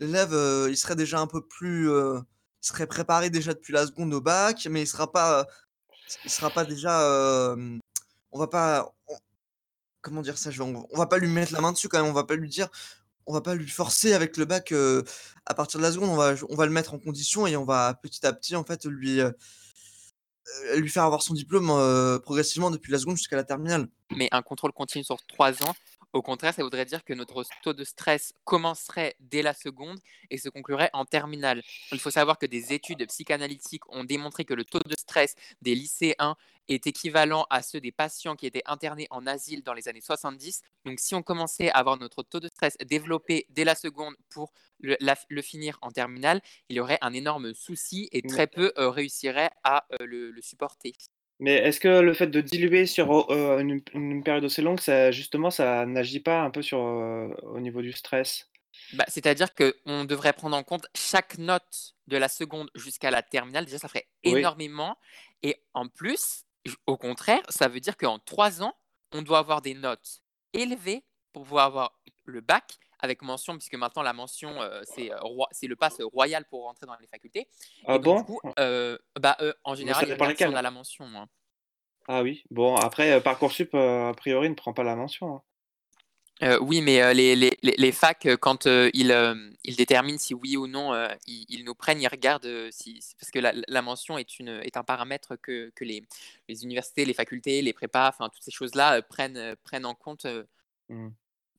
l'élève, 0.00 0.34
heu, 0.34 0.68
il 0.70 0.76
serait 0.78 0.96
déjà 0.96 1.20
un 1.20 1.26
peu 1.28 1.46
plus, 1.46 1.88
heu, 1.90 2.20
il 2.62 2.66
serait 2.68 2.86
préparé 2.86 3.30
déjà 3.30 3.54
depuis 3.54 3.72
la 3.74 3.86
seconde 3.86 4.14
au 4.14 4.20
bac, 4.20 4.66
mais 4.70 4.82
il 4.82 4.86
sera 4.88 5.12
pas, 5.12 5.46
il 6.24 6.30
sera 6.30 6.50
pas 6.50 6.64
déjà, 6.64 7.52
hem, 7.54 7.80
on 8.32 8.38
va 8.40 8.48
pas 8.48 8.92
on 9.08 9.16
comment 10.02 10.22
dire 10.22 10.38
ça? 10.38 10.50
Je 10.50 10.62
on 10.62 10.86
on 10.92 10.98
va 10.98 11.06
pas 11.06 11.18
lui 11.18 11.28
mettre 11.28 11.52
la 11.54 11.60
main 11.62 11.72
dessus 11.72 11.88
quand 11.88 12.00
même, 12.02 12.10
on 12.10 12.14
va 12.14 12.24
pas 12.24 12.36
lui 12.36 12.48
dire 12.50 12.68
on 13.26 13.34
va 13.34 13.42
pas 13.42 13.54
lui 13.54 13.68
forcer 13.68 14.14
avec 14.14 14.36
le 14.38 14.46
bac, 14.46 14.74
à 15.46 15.54
partir 15.54 15.80
de 15.80 15.84
la 15.84 15.92
seconde, 15.92 16.10
on 16.10 16.16
va 16.16 16.34
on 16.50 16.56
va 16.56 16.66
le 16.66 16.72
mettre 16.72 16.94
en 16.94 16.98
condition 17.00 17.46
et 17.46 17.56
on 17.56 17.64
va 17.64 17.94
petit 17.94 18.26
à 18.26 18.32
petit 18.34 18.56
en 18.56 18.64
fait 18.64 18.84
lui, 18.86 19.20
lui 20.76 20.88
faire 20.88 21.04
avoir 21.04 21.22
son 21.22 21.34
diplôme, 21.34 21.70
heu, 21.70 22.20
progressivement 22.22 22.70
depuis 22.70 22.92
la 22.92 22.98
seconde 22.98 23.16
jusqu'à 23.16 23.36
la 23.36 23.44
terminale. 23.44 23.88
Mais 24.16 24.28
un 24.32 24.42
contrôle 24.42 24.72
continu 24.72 25.04
sur 25.04 25.16
3 25.26 25.62
ans, 25.64 25.74
au 26.14 26.22
contraire, 26.22 26.54
ça 26.54 26.62
voudrait 26.62 26.84
dire 26.86 27.04
que 27.04 27.12
notre 27.12 27.44
taux 27.60 27.72
de 27.74 27.84
stress 27.84 28.32
commencerait 28.44 29.16
dès 29.20 29.42
la 29.42 29.52
seconde 29.52 29.98
et 30.30 30.38
se 30.38 30.48
conclurait 30.48 30.88
en 30.92 31.04
terminale. 31.04 31.62
Il 31.90 32.00
faut 32.00 32.10
savoir 32.10 32.38
que 32.38 32.46
des 32.46 32.72
études 32.72 33.04
psychanalytiques 33.08 33.82
ont 33.92 34.04
démontré 34.04 34.44
que 34.44 34.54
le 34.54 34.64
taux 34.64 34.78
de 34.78 34.94
stress 34.96 35.34
des 35.60 35.74
lycéens 35.74 36.36
est 36.68 36.86
équivalent 36.86 37.46
à 37.50 37.62
ceux 37.62 37.80
des 37.80 37.92
patients 37.92 38.36
qui 38.36 38.46
étaient 38.46 38.62
internés 38.66 39.08
en 39.10 39.26
asile 39.26 39.62
dans 39.64 39.74
les 39.74 39.88
années 39.88 40.00
70. 40.00 40.62
Donc 40.84 41.00
si 41.00 41.14
on 41.16 41.22
commençait 41.22 41.70
à 41.70 41.78
avoir 41.78 41.98
notre 41.98 42.22
taux 42.22 42.40
de 42.40 42.48
stress 42.48 42.76
développé 42.86 43.46
dès 43.50 43.64
la 43.64 43.74
seconde 43.74 44.14
pour 44.30 44.52
le 44.78 44.96
la 45.00 45.16
f 45.16 45.24
le 45.28 45.42
finir 45.42 45.78
en 45.82 45.90
terminale, 45.90 46.40
il 46.68 46.76
y 46.76 46.80
aurait 46.80 46.98
un 47.02 47.12
énorme 47.12 47.54
souci 47.54 48.08
et 48.12 48.22
très 48.22 48.46
peu, 48.46 48.72
heu, 48.78 48.88
réussiraient 48.88 49.50
à, 49.64 49.84
le 50.00 50.30
le 50.30 50.42
supporter. 50.42 50.92
Mais 51.40 51.54
est-ce 51.56 51.80
que 51.80 51.88
le 52.00 52.14
fait 52.14 52.28
de 52.28 52.40
diluer 52.40 52.86
sur, 52.86 53.10
heu, 53.32 53.60
une 53.60 53.80
une 53.92 54.22
période 54.22 54.44
aussi 54.44 54.62
longue, 54.62 54.78
ça 54.80 55.10
justement 55.10 55.50
ça 55.50 55.84
n'agit 55.84 56.20
pas 56.20 56.42
un 56.42 56.50
peu 56.50 56.62
sur, 56.62 56.78
heu, 56.78 57.34
au 57.42 57.58
niveau 57.60 57.82
du 57.82 57.92
stress? 57.92 58.48
Bah, 58.92 59.04
c'est-à-dire 59.08 59.54
qu'on 59.54 60.04
devrait 60.04 60.32
prendre 60.32 60.56
en 60.56 60.62
compte 60.62 60.86
chaque 60.94 61.38
note 61.38 61.94
de 62.06 62.16
la 62.16 62.28
seconde 62.28 62.70
jusqu'à 62.74 63.10
la 63.10 63.22
terminale, 63.22 63.64
déjà 63.64 63.78
ça 63.78 63.88
ferait 63.88 64.08
Oui. 64.24 64.54
énormément 64.54 64.96
et 65.42 65.64
en 65.74 65.88
plus, 65.88 66.44
au 66.86 66.96
contraire, 66.96 67.40
ça 67.48 67.68
veut 67.68 67.80
dire 67.80 67.96
qu'en 67.96 68.18
3 68.18 68.62
ans, 68.62 68.74
on 69.12 69.22
doit 69.22 69.38
avoir 69.38 69.62
des 69.62 69.74
notes 69.74 70.20
élevées 70.52 71.04
pour 71.32 71.42
pouvoir 71.44 71.66
avoir 71.66 72.00
le 72.24 72.40
bac 72.40 72.78
avec 73.04 73.22
mention, 73.22 73.56
puisque 73.56 73.74
maintenant 73.74 74.02
la 74.02 74.12
mention, 74.12 74.50
c'est, 74.82 75.12
heu, 75.12 75.16
roi 75.20 75.46
c'est 75.52 75.66
le 75.68 75.76
pass 75.76 76.00
royal 76.00 76.44
pour 76.46 76.64
rentrer 76.64 76.86
dans 76.86 76.96
les 77.00 77.06
facultés 77.06 77.46
Ah 77.86 77.94
et 77.94 77.98
donc 78.00 78.16
du 78.16 78.22
bon? 78.22 78.24
coup, 78.24 78.40
heu, 78.58 78.98
bah, 79.20 79.36
en 79.62 79.74
général, 79.74 80.06
si 80.36 80.44
on 80.46 80.54
a 80.56 80.62
la 80.62 80.70
mention, 80.70 81.04
hein. 81.14 81.28
Ah 82.06 82.22
oui, 82.22 82.44
bon 82.50 82.76
après, 82.76 83.20
Parcoursup, 83.22 83.74
a 83.74 84.12
priori 84.16 84.50
ne 84.50 84.54
prend 84.54 84.72
pas 84.74 84.82
la 84.84 84.96
mention, 84.96 85.36
hein? 85.36 85.42
Oui, 86.60 86.82
mais 86.82 87.14
les 87.14 87.36
les 87.36 87.56
les 87.62 87.92
facs, 87.92 88.28
quand, 88.40 88.66
ils, 88.66 89.54
ils 89.64 89.76
déterminent 89.76 90.18
si 90.18 90.34
oui 90.34 90.56
ou 90.56 90.66
non, 90.66 90.92
ils 91.26 91.46
ils 91.48 91.64
nous 91.64 91.74
prennent, 91.74 92.02
ils 92.02 92.08
regardent, 92.08 92.68
si 92.70 93.00
parce 93.18 93.30
que 93.30 93.38
la 93.38 93.52
la 93.68 93.82
mention 93.82 94.18
est 94.18 94.38
une 94.38 94.48
est 94.48 94.76
un 94.76 94.82
paramètre 94.84 95.36
que 95.36 95.70
que 95.74 95.84
les 95.84 96.02
les 96.48 96.64
universités, 96.64 97.04
les 97.06 97.14
facultés, 97.14 97.62
les 97.62 97.72
prépas, 97.72 98.08
enfin 98.08 98.28
toutes 98.28 98.42
ces 98.42 98.50
choses-là, 98.50 99.00
prennent, 99.02 99.56
prennent 99.64 99.86
en 99.86 99.94
compte, 99.94 100.26
Mmh. 100.88 101.08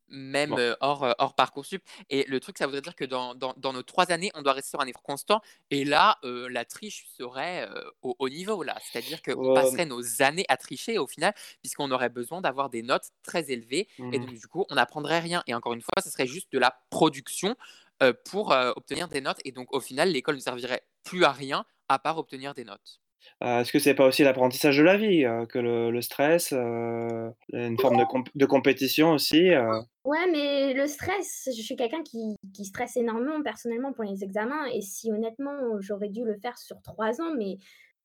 Même, 0.07 0.51
Bon. 0.51 0.75
hors, 0.81 1.15
hors 1.17 1.35
Parcoursup 1.35 1.83
et 2.09 2.25
le 2.27 2.39
truc, 2.39 2.57
ça 2.57 2.65
voudrait 2.65 2.81
dire 2.81 2.95
que 2.95 3.05
dans 3.05 3.35
dans 3.35 3.53
dans 3.57 3.73
nos 3.73 3.83
3 3.83 4.11
années, 4.11 4.31
on 4.35 4.41
doit 4.41 4.53
rester 4.53 4.69
sur 4.69 4.81
un 4.81 4.87
effort 4.87 5.03
constant 5.03 5.41
et 5.71 5.85
là, 5.85 6.19
la 6.23 6.65
triche 6.65 7.07
serait, 7.17 7.67
au 8.01 8.15
haut 8.19 8.29
niveau 8.29 8.63
là. 8.63 8.77
C'est-à-dire 8.81 9.21
qu'on 9.21 9.53
passerait 9.53 9.85
nos 9.85 10.21
années 10.21 10.45
à 10.49 10.57
tricher 10.57 10.97
au 10.97 11.07
final, 11.07 11.33
puisqu'on 11.61 11.91
aurait 11.91 12.09
besoin 12.09 12.41
d'avoir 12.41 12.69
des 12.69 12.83
notes 12.83 13.09
très 13.23 13.51
élevées 13.51 13.87
et 14.11 14.19
Mmh 14.19 14.25
donc 14.25 14.35
du 14.35 14.47
coup, 14.47 14.65
on 14.69 14.75
n'apprendrait 14.75 15.19
rien 15.19 15.43
et 15.47 15.53
encore 15.53 15.73
une 15.73 15.81
fois, 15.81 16.01
ce 16.03 16.09
serait 16.09 16.27
juste 16.27 16.51
de 16.51 16.59
la 16.59 16.77
production, 16.89 17.55
pour, 18.25 18.51
obtenir 18.51 19.07
des 19.07 19.21
notes 19.21 19.39
et 19.45 19.51
donc 19.51 19.73
au 19.73 19.79
final, 19.79 20.09
l'école 20.11 20.35
ne 20.35 20.39
servirait 20.41 20.85
plus 21.03 21.23
à 21.23 21.31
rien, 21.31 21.65
à 21.89 21.99
part 21.99 22.17
obtenir 22.17 22.53
des 22.53 22.65
notes. 22.65 22.99
Est-ce 23.41 23.71
que 23.71 23.79
c'est 23.79 23.95
pas 23.95 24.07
aussi 24.07 24.23
l'apprentissage 24.23 24.77
de 24.77 24.83
la 24.83 24.97
vie, 24.97 25.23
que 25.49 25.59
le 25.59 25.91
le 25.91 26.01
stress, 26.01 26.51
une 26.51 27.79
forme 27.79 27.97
de 27.97 28.05
comp 28.05 28.27
de 28.35 28.45
compétition 28.45 29.11
aussi? 29.11 29.49
Ouais, 30.03 30.29
mais 30.31 30.73
le 30.75 30.85
stress, 30.85 31.49
je 31.55 31.61
suis 31.63 31.75
quelqu'un 31.75 32.03
qui 32.03 32.35
qui 32.53 32.65
stresse 32.65 32.95
énormément 32.95 33.41
personnellement 33.41 33.91
pour 33.91 34.03
les 34.03 34.23
examens 34.23 34.65
et 34.67 34.81
si 34.81 35.11
honnêtement, 35.11 35.79
j'aurais 35.81 36.09
dû 36.09 36.23
le 36.23 36.37
faire 36.37 36.57
sur 36.59 36.79
3 36.83 37.19
ans, 37.21 37.33
mais 37.35 37.57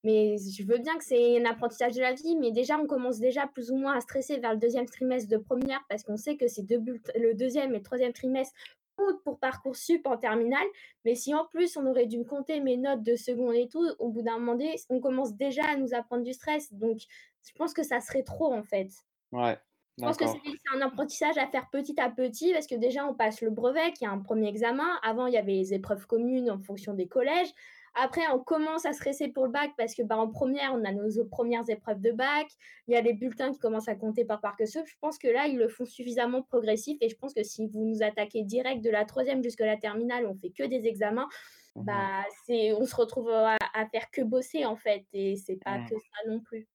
Mais 0.04 0.36
je 0.38 0.64
veux 0.64 0.78
bien 0.78 0.96
que 0.98 1.04
c'est 1.04 1.38
un 1.40 1.46
apprentissage 1.50 1.94
de 1.96 2.02
la 2.02 2.14
vie, 2.14 2.36
mais 2.40 2.52
déjà, 2.52 2.78
on 2.78 2.86
commence 2.86 3.20
déjà 3.20 3.46
plus 3.48 3.70
ou 3.72 3.76
moins 3.76 3.94
à 3.96 4.00
stresser 4.02 4.38
vers 4.40 4.54
le 4.54 4.58
deuxième 4.60 4.86
trimestre 4.86 5.30
de 5.30 5.38
première 5.38 5.80
parce 5.90 6.04
qu'on 6.04 6.16
sait 6.18 6.36
que 6.38 6.48
c'est 6.48 6.64
deux 6.64 6.80
le 7.16 7.34
deuxième 7.34 7.72
et 7.74 7.78
le 7.78 7.82
troisième 7.84 8.12
trimestre 8.14 8.54
comptent 9.00 9.22
pour 9.22 9.38
Parcoursup 9.38 10.06
en 10.06 10.16
terminale. 10.16 10.66
Mais 11.04 11.14
si 11.14 11.34
en 11.34 11.46
plus 11.46 11.76
on 11.76 11.86
aurait 11.86 12.06
dû 12.06 12.18
me 12.18 12.24
compter 12.24 12.60
mes 12.60 12.76
notes 12.76 13.02
de 13.02 13.16
seconde 13.16 13.54
et 13.54 13.68
tout, 13.68 13.86
au 13.98 14.10
bout 14.10 14.22
d'un 14.22 14.38
moment 14.38 14.52
donné, 14.52 14.76
on 14.88 15.00
commence 15.00 15.34
déjà 15.34 15.64
à 15.64 15.76
nous 15.76 15.94
apprendre 15.94 16.22
du 16.22 16.32
stress. 16.32 16.72
Donc, 16.72 16.98
je 17.46 17.52
pense 17.56 17.72
que 17.72 17.82
ça 17.82 18.00
serait 18.00 18.22
trop 18.22 18.52
en 18.52 18.62
fait. 18.62 18.90
Ouais, 19.32 19.58
Je 19.98 20.04
pense 20.04 20.16
que 20.16 20.26
c'est 20.26 20.76
un 20.76 20.80
apprentissage 20.82 21.38
à 21.38 21.46
faire 21.46 21.68
petit 21.70 21.98
à 22.00 22.10
petit 22.10 22.52
parce 22.52 22.66
que 22.66 22.74
déjà, 22.74 23.06
on 23.06 23.14
passe 23.14 23.40
le 23.40 23.50
brevet 23.50 23.92
qui 23.92 24.04
est 24.04 24.08
un 24.08 24.18
premier 24.18 24.48
examen. 24.48 24.98
Avant, 25.02 25.26
il 25.26 25.34
y 25.34 25.38
avait 25.38 25.52
les 25.52 25.74
épreuves 25.74 26.06
communes 26.06 26.50
en 26.50 26.58
fonction 26.58 26.94
des 26.94 27.06
collèges. 27.06 27.52
Après, 27.94 28.26
on 28.32 28.38
commence 28.38 28.86
à 28.86 28.92
stresser 28.92 29.28
pour 29.28 29.46
le 29.46 29.50
bac 29.52 29.72
parce 29.76 29.94
que 29.94 30.02
bah, 30.02 30.16
en 30.16 30.28
première, 30.28 30.72
on 30.74 30.84
a 30.84 30.92
nos 30.92 31.24
premières 31.24 31.68
épreuves 31.68 32.00
de 32.00 32.12
bac. 32.12 32.46
Il 32.86 32.94
y 32.94 32.96
a 32.96 33.00
les 33.00 33.12
bulletins 33.12 33.52
qui 33.52 33.58
commencent 33.58 33.88
à 33.88 33.94
compter 33.96 34.24
par 34.24 34.40
Parcoursup. 34.40 34.86
Je 34.86 34.94
pense 35.00 35.18
que 35.18 35.28
là, 35.28 35.46
ils 35.46 35.56
le 35.58 35.68
font 35.68 35.84
suffisamment 35.84 36.42
progressif 36.42 36.98
et 37.00 37.08
je 37.08 37.16
pense 37.16 37.34
que 37.34 37.42
si 37.42 37.66
vous 37.66 37.84
nous 37.84 38.02
attaquez 38.02 38.42
direct 38.44 38.82
de 38.84 38.90
la 38.90 39.04
troisième 39.04 39.42
jusqu'à 39.42 39.66
la 39.66 39.76
terminale, 39.76 40.26
on 40.26 40.34
fait 40.36 40.50
que 40.50 40.62
des 40.64 40.86
examens. 40.86 41.28
Mmh 41.76 41.84
Bah, 41.84 42.24
c'est, 42.46 42.72
on 42.72 42.84
se 42.86 42.96
retrouve 42.96 43.30
à, 43.30 43.56
à 43.74 43.86
faire 43.88 44.10
que 44.10 44.22
bosser 44.22 44.64
en 44.66 44.76
fait 44.76 45.04
et 45.12 45.36
c'est 45.36 45.56
pas 45.64 45.78
Mmh. 45.78 45.88
que 45.88 45.94
ça 45.96 46.28
non 46.30 46.40
plus. 46.40 46.66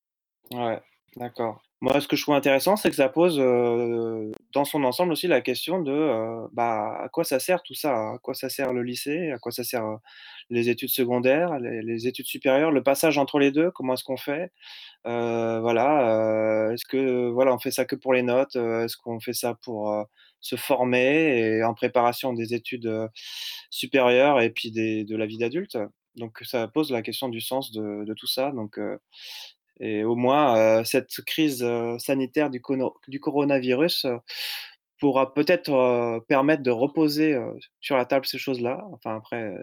Ouais, 0.51 0.82
d'accord. 1.16 1.61
Moi, 1.82 1.99
ce 2.01 2.07
que 2.07 2.16
je 2.16 2.22
trouve 2.24 2.36
intéressant, 2.36 2.78
c'est 2.78 2.89
que 2.89 2.95
ça 2.95 3.09
pose, 3.09 3.38
heu, 3.39 4.32
dans 4.53 4.66
son 4.66 4.84
ensemble 4.84 5.11
aussi 5.11 5.28
la 5.28 5.41
question 5.41 5.82
de, 5.82 5.91
heu, 5.91 6.47
bah, 6.53 6.97
à 7.03 7.09
quoi 7.09 7.24
ça 7.24 7.39
sert 7.39 7.61
tout 7.63 7.74
ça? 7.76 7.91
À 8.13 8.18
quoi 8.22 8.34
ça 8.34 8.49
sert 8.49 8.74
le 8.74 8.82
lycée? 8.82 9.32
À 9.32 9.38
quoi 9.39 9.51
ça 9.51 9.63
sert, 9.63 9.86
heu, 9.86 9.97
les 10.49 10.70
études 10.70 10.89
secondaires, 10.89 11.59
les 11.59 12.07
études 12.07 12.26
supérieures? 12.28 12.72
Le 12.72 12.82
passage 12.84 13.18
entre 13.18 13.39
les 13.39 13.51
2, 13.51 13.72
comment 13.72 13.93
est-ce 13.93 14.03
qu'on 14.05 14.18
fait? 14.18 14.51
Voilà, 15.05 16.72
est-ce 16.74 16.86
que, 16.86 17.30
voilà, 17.32 17.53
on 17.55 17.59
fait 17.59 17.72
ça 17.72 17.86
que 17.86 17.95
pour 17.95 18.13
les 18.13 18.24
notes? 18.24 18.55
Est-ce 18.57 18.97
qu'on 18.97 19.20
fait 19.20 19.34
ça 19.34 19.55
pour, 19.63 20.05
se 20.41 20.55
former 20.57 21.39
et 21.57 21.63
en 21.63 21.74
préparation 21.76 22.34
des 22.34 22.53
études, 22.53 22.91
supérieures 23.72 24.41
et 24.41 24.51
puis 24.51 24.72
de 24.72 25.16
la 25.18 25.26
vie 25.28 25.38
d'adulte? 25.39 25.78
Donc 26.16 26.39
ça 26.45 26.68
pose 26.70 26.91
la 26.91 27.01
question 27.01 27.30
du 27.30 27.41
sens 27.41 27.72
de 27.74 28.13
tout 28.16 28.28
ça, 28.28 28.51
donc 28.51 28.80
et 29.80 30.03
au 30.03 30.15
moins, 30.15 30.82
heu, 30.82 30.84
cette 30.86 31.21
crise, 31.26 31.63
heu, 31.63 31.97
sanitaire 31.99 32.49
du 32.49 32.61
coronavirus, 33.19 34.05
heu, 34.05 34.17
pourra 34.99 35.34
peut-être, 35.34 36.21
permettre 36.30 36.63
de 36.63 36.71
reposer, 36.71 37.38
sur 37.82 37.97
la 37.97 38.05
table 38.05 38.26
ces 38.26 38.38
choses-là. 38.38 38.84
Enfin 38.93 39.17
après, 39.17 39.53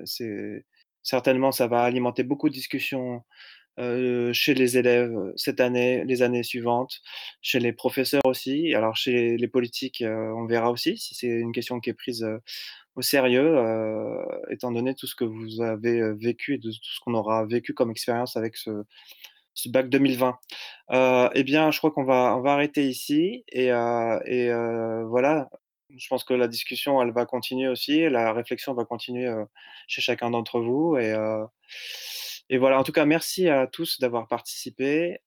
certainement 1.03 1.53
ça 1.53 1.67
va 1.69 1.83
alimenter 1.83 2.23
beaucoup 2.23 2.49
de 2.51 2.55
discussions, 2.55 3.23
chez 4.33 4.55
les 4.55 4.79
élèves, 4.79 5.15
cette 5.37 5.61
année, 5.61 6.05
les 6.07 6.23
années 6.23 6.43
suivantes, 6.45 7.01
chez 7.43 7.61
les 7.61 7.73
professeurs 7.73 8.23
aussi. 8.27 8.75
Alors 8.75 8.97
chez 8.97 9.37
les 9.39 9.49
politiques, 9.49 10.05
on 10.07 10.47
verra 10.47 10.71
aussi 10.71 10.99
si 10.99 11.15
c'est 11.15 11.29
une 11.29 11.53
question 11.53 11.81
qui 11.81 11.91
est 11.91 11.95
prise, 11.95 12.27
au 12.97 13.03
sérieux, 13.03 13.57
étant 14.51 14.73
donné 14.73 14.95
tout 14.95 15.07
ce 15.07 15.15
que 15.17 15.25
vous 15.25 15.63
avez, 15.63 16.13
vécu 16.15 16.55
et 16.57 16.59
de 16.59 16.71
tout 16.71 16.79
ce 16.83 17.01
qu'on 17.01 17.15
aura 17.15 17.47
vécu 17.47 17.75
comme 17.75 17.91
expérience 17.91 18.37
avec 18.37 18.57
ce 18.57 18.85
ce 19.55 19.69
bac 19.69 19.89
2020. 19.89 20.39
Heu 20.93 21.29
et 21.35 21.45
bien, 21.45 21.71
je 21.71 21.79
crois 21.79 21.91
qu'on 21.91 22.05
va 22.05 22.35
on 22.37 22.41
va 22.43 22.53
arrêter 22.55 22.89
ici 22.89 23.45
et 23.49 23.71
heu 23.73 24.21
et 24.27 24.49
heu, 24.51 25.05
voilà. 25.09 25.49
Je 25.95 26.07
pense 26.09 26.25
que 26.25 26.33
la 26.35 26.49
discussion, 26.49 27.03
elle 27.03 27.13
va 27.13 27.27
continuer 27.27 27.69
aussi, 27.69 28.09
la 28.09 28.33
réflexion 28.33 28.73
va 28.75 28.85
continuer, 28.87 29.31
chez 29.89 30.01
chacun 30.01 30.31
d'entre 30.31 30.61
vous 30.61 30.97
et 30.97 31.15
et 32.49 32.59
voilà. 32.59 32.79
En 32.79 32.83
tout 32.83 32.93
cas, 32.93 33.05
merci 33.05 33.49
à 33.49 33.67
tous 33.67 34.01
d'avoir 34.01 34.27
participé, 34.27 35.19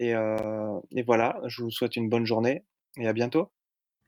et 0.00 0.10
et 0.12 1.02
voilà, 1.02 1.40
je 1.46 1.62
vous 1.62 1.70
souhaite 1.70 1.96
une 1.96 2.08
bonne 2.08 2.24
journée 2.24 2.64
et 2.96 3.06
à 3.06 3.12
bientôt. 3.12 3.50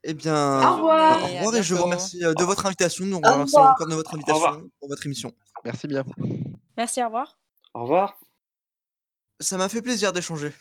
Eh 0.05 0.14
bien, 0.14 0.34
Au 0.34 0.76
revoir. 0.76 1.22
au 1.22 1.26
revoir 1.26 1.57
et 1.57 1.62
je 1.62 1.74
vous 1.74 1.82
remercie, 1.82 2.20
de 2.20 2.44
votre 2.44 2.64
invitation. 2.64 3.05
Nous 3.05 3.18
remercions 3.18 3.62
encore 3.62 3.88
de 3.88 3.94
votre 3.94 4.14
invitation 4.14 4.70
pour 4.78 4.88
votre 4.88 5.05
émission. 5.05 5.32
Merci 5.64 5.86
bien. 5.86 6.05
Merci, 6.76 7.03
au 7.03 7.07
revoir. 7.07 7.38
Au 7.74 7.82
revoir. 7.82 8.18
Ça 9.41 9.57
m'a 9.59 9.68
fait 9.68 9.82
plaisir 9.82 10.12
d'échanger. 10.12 10.53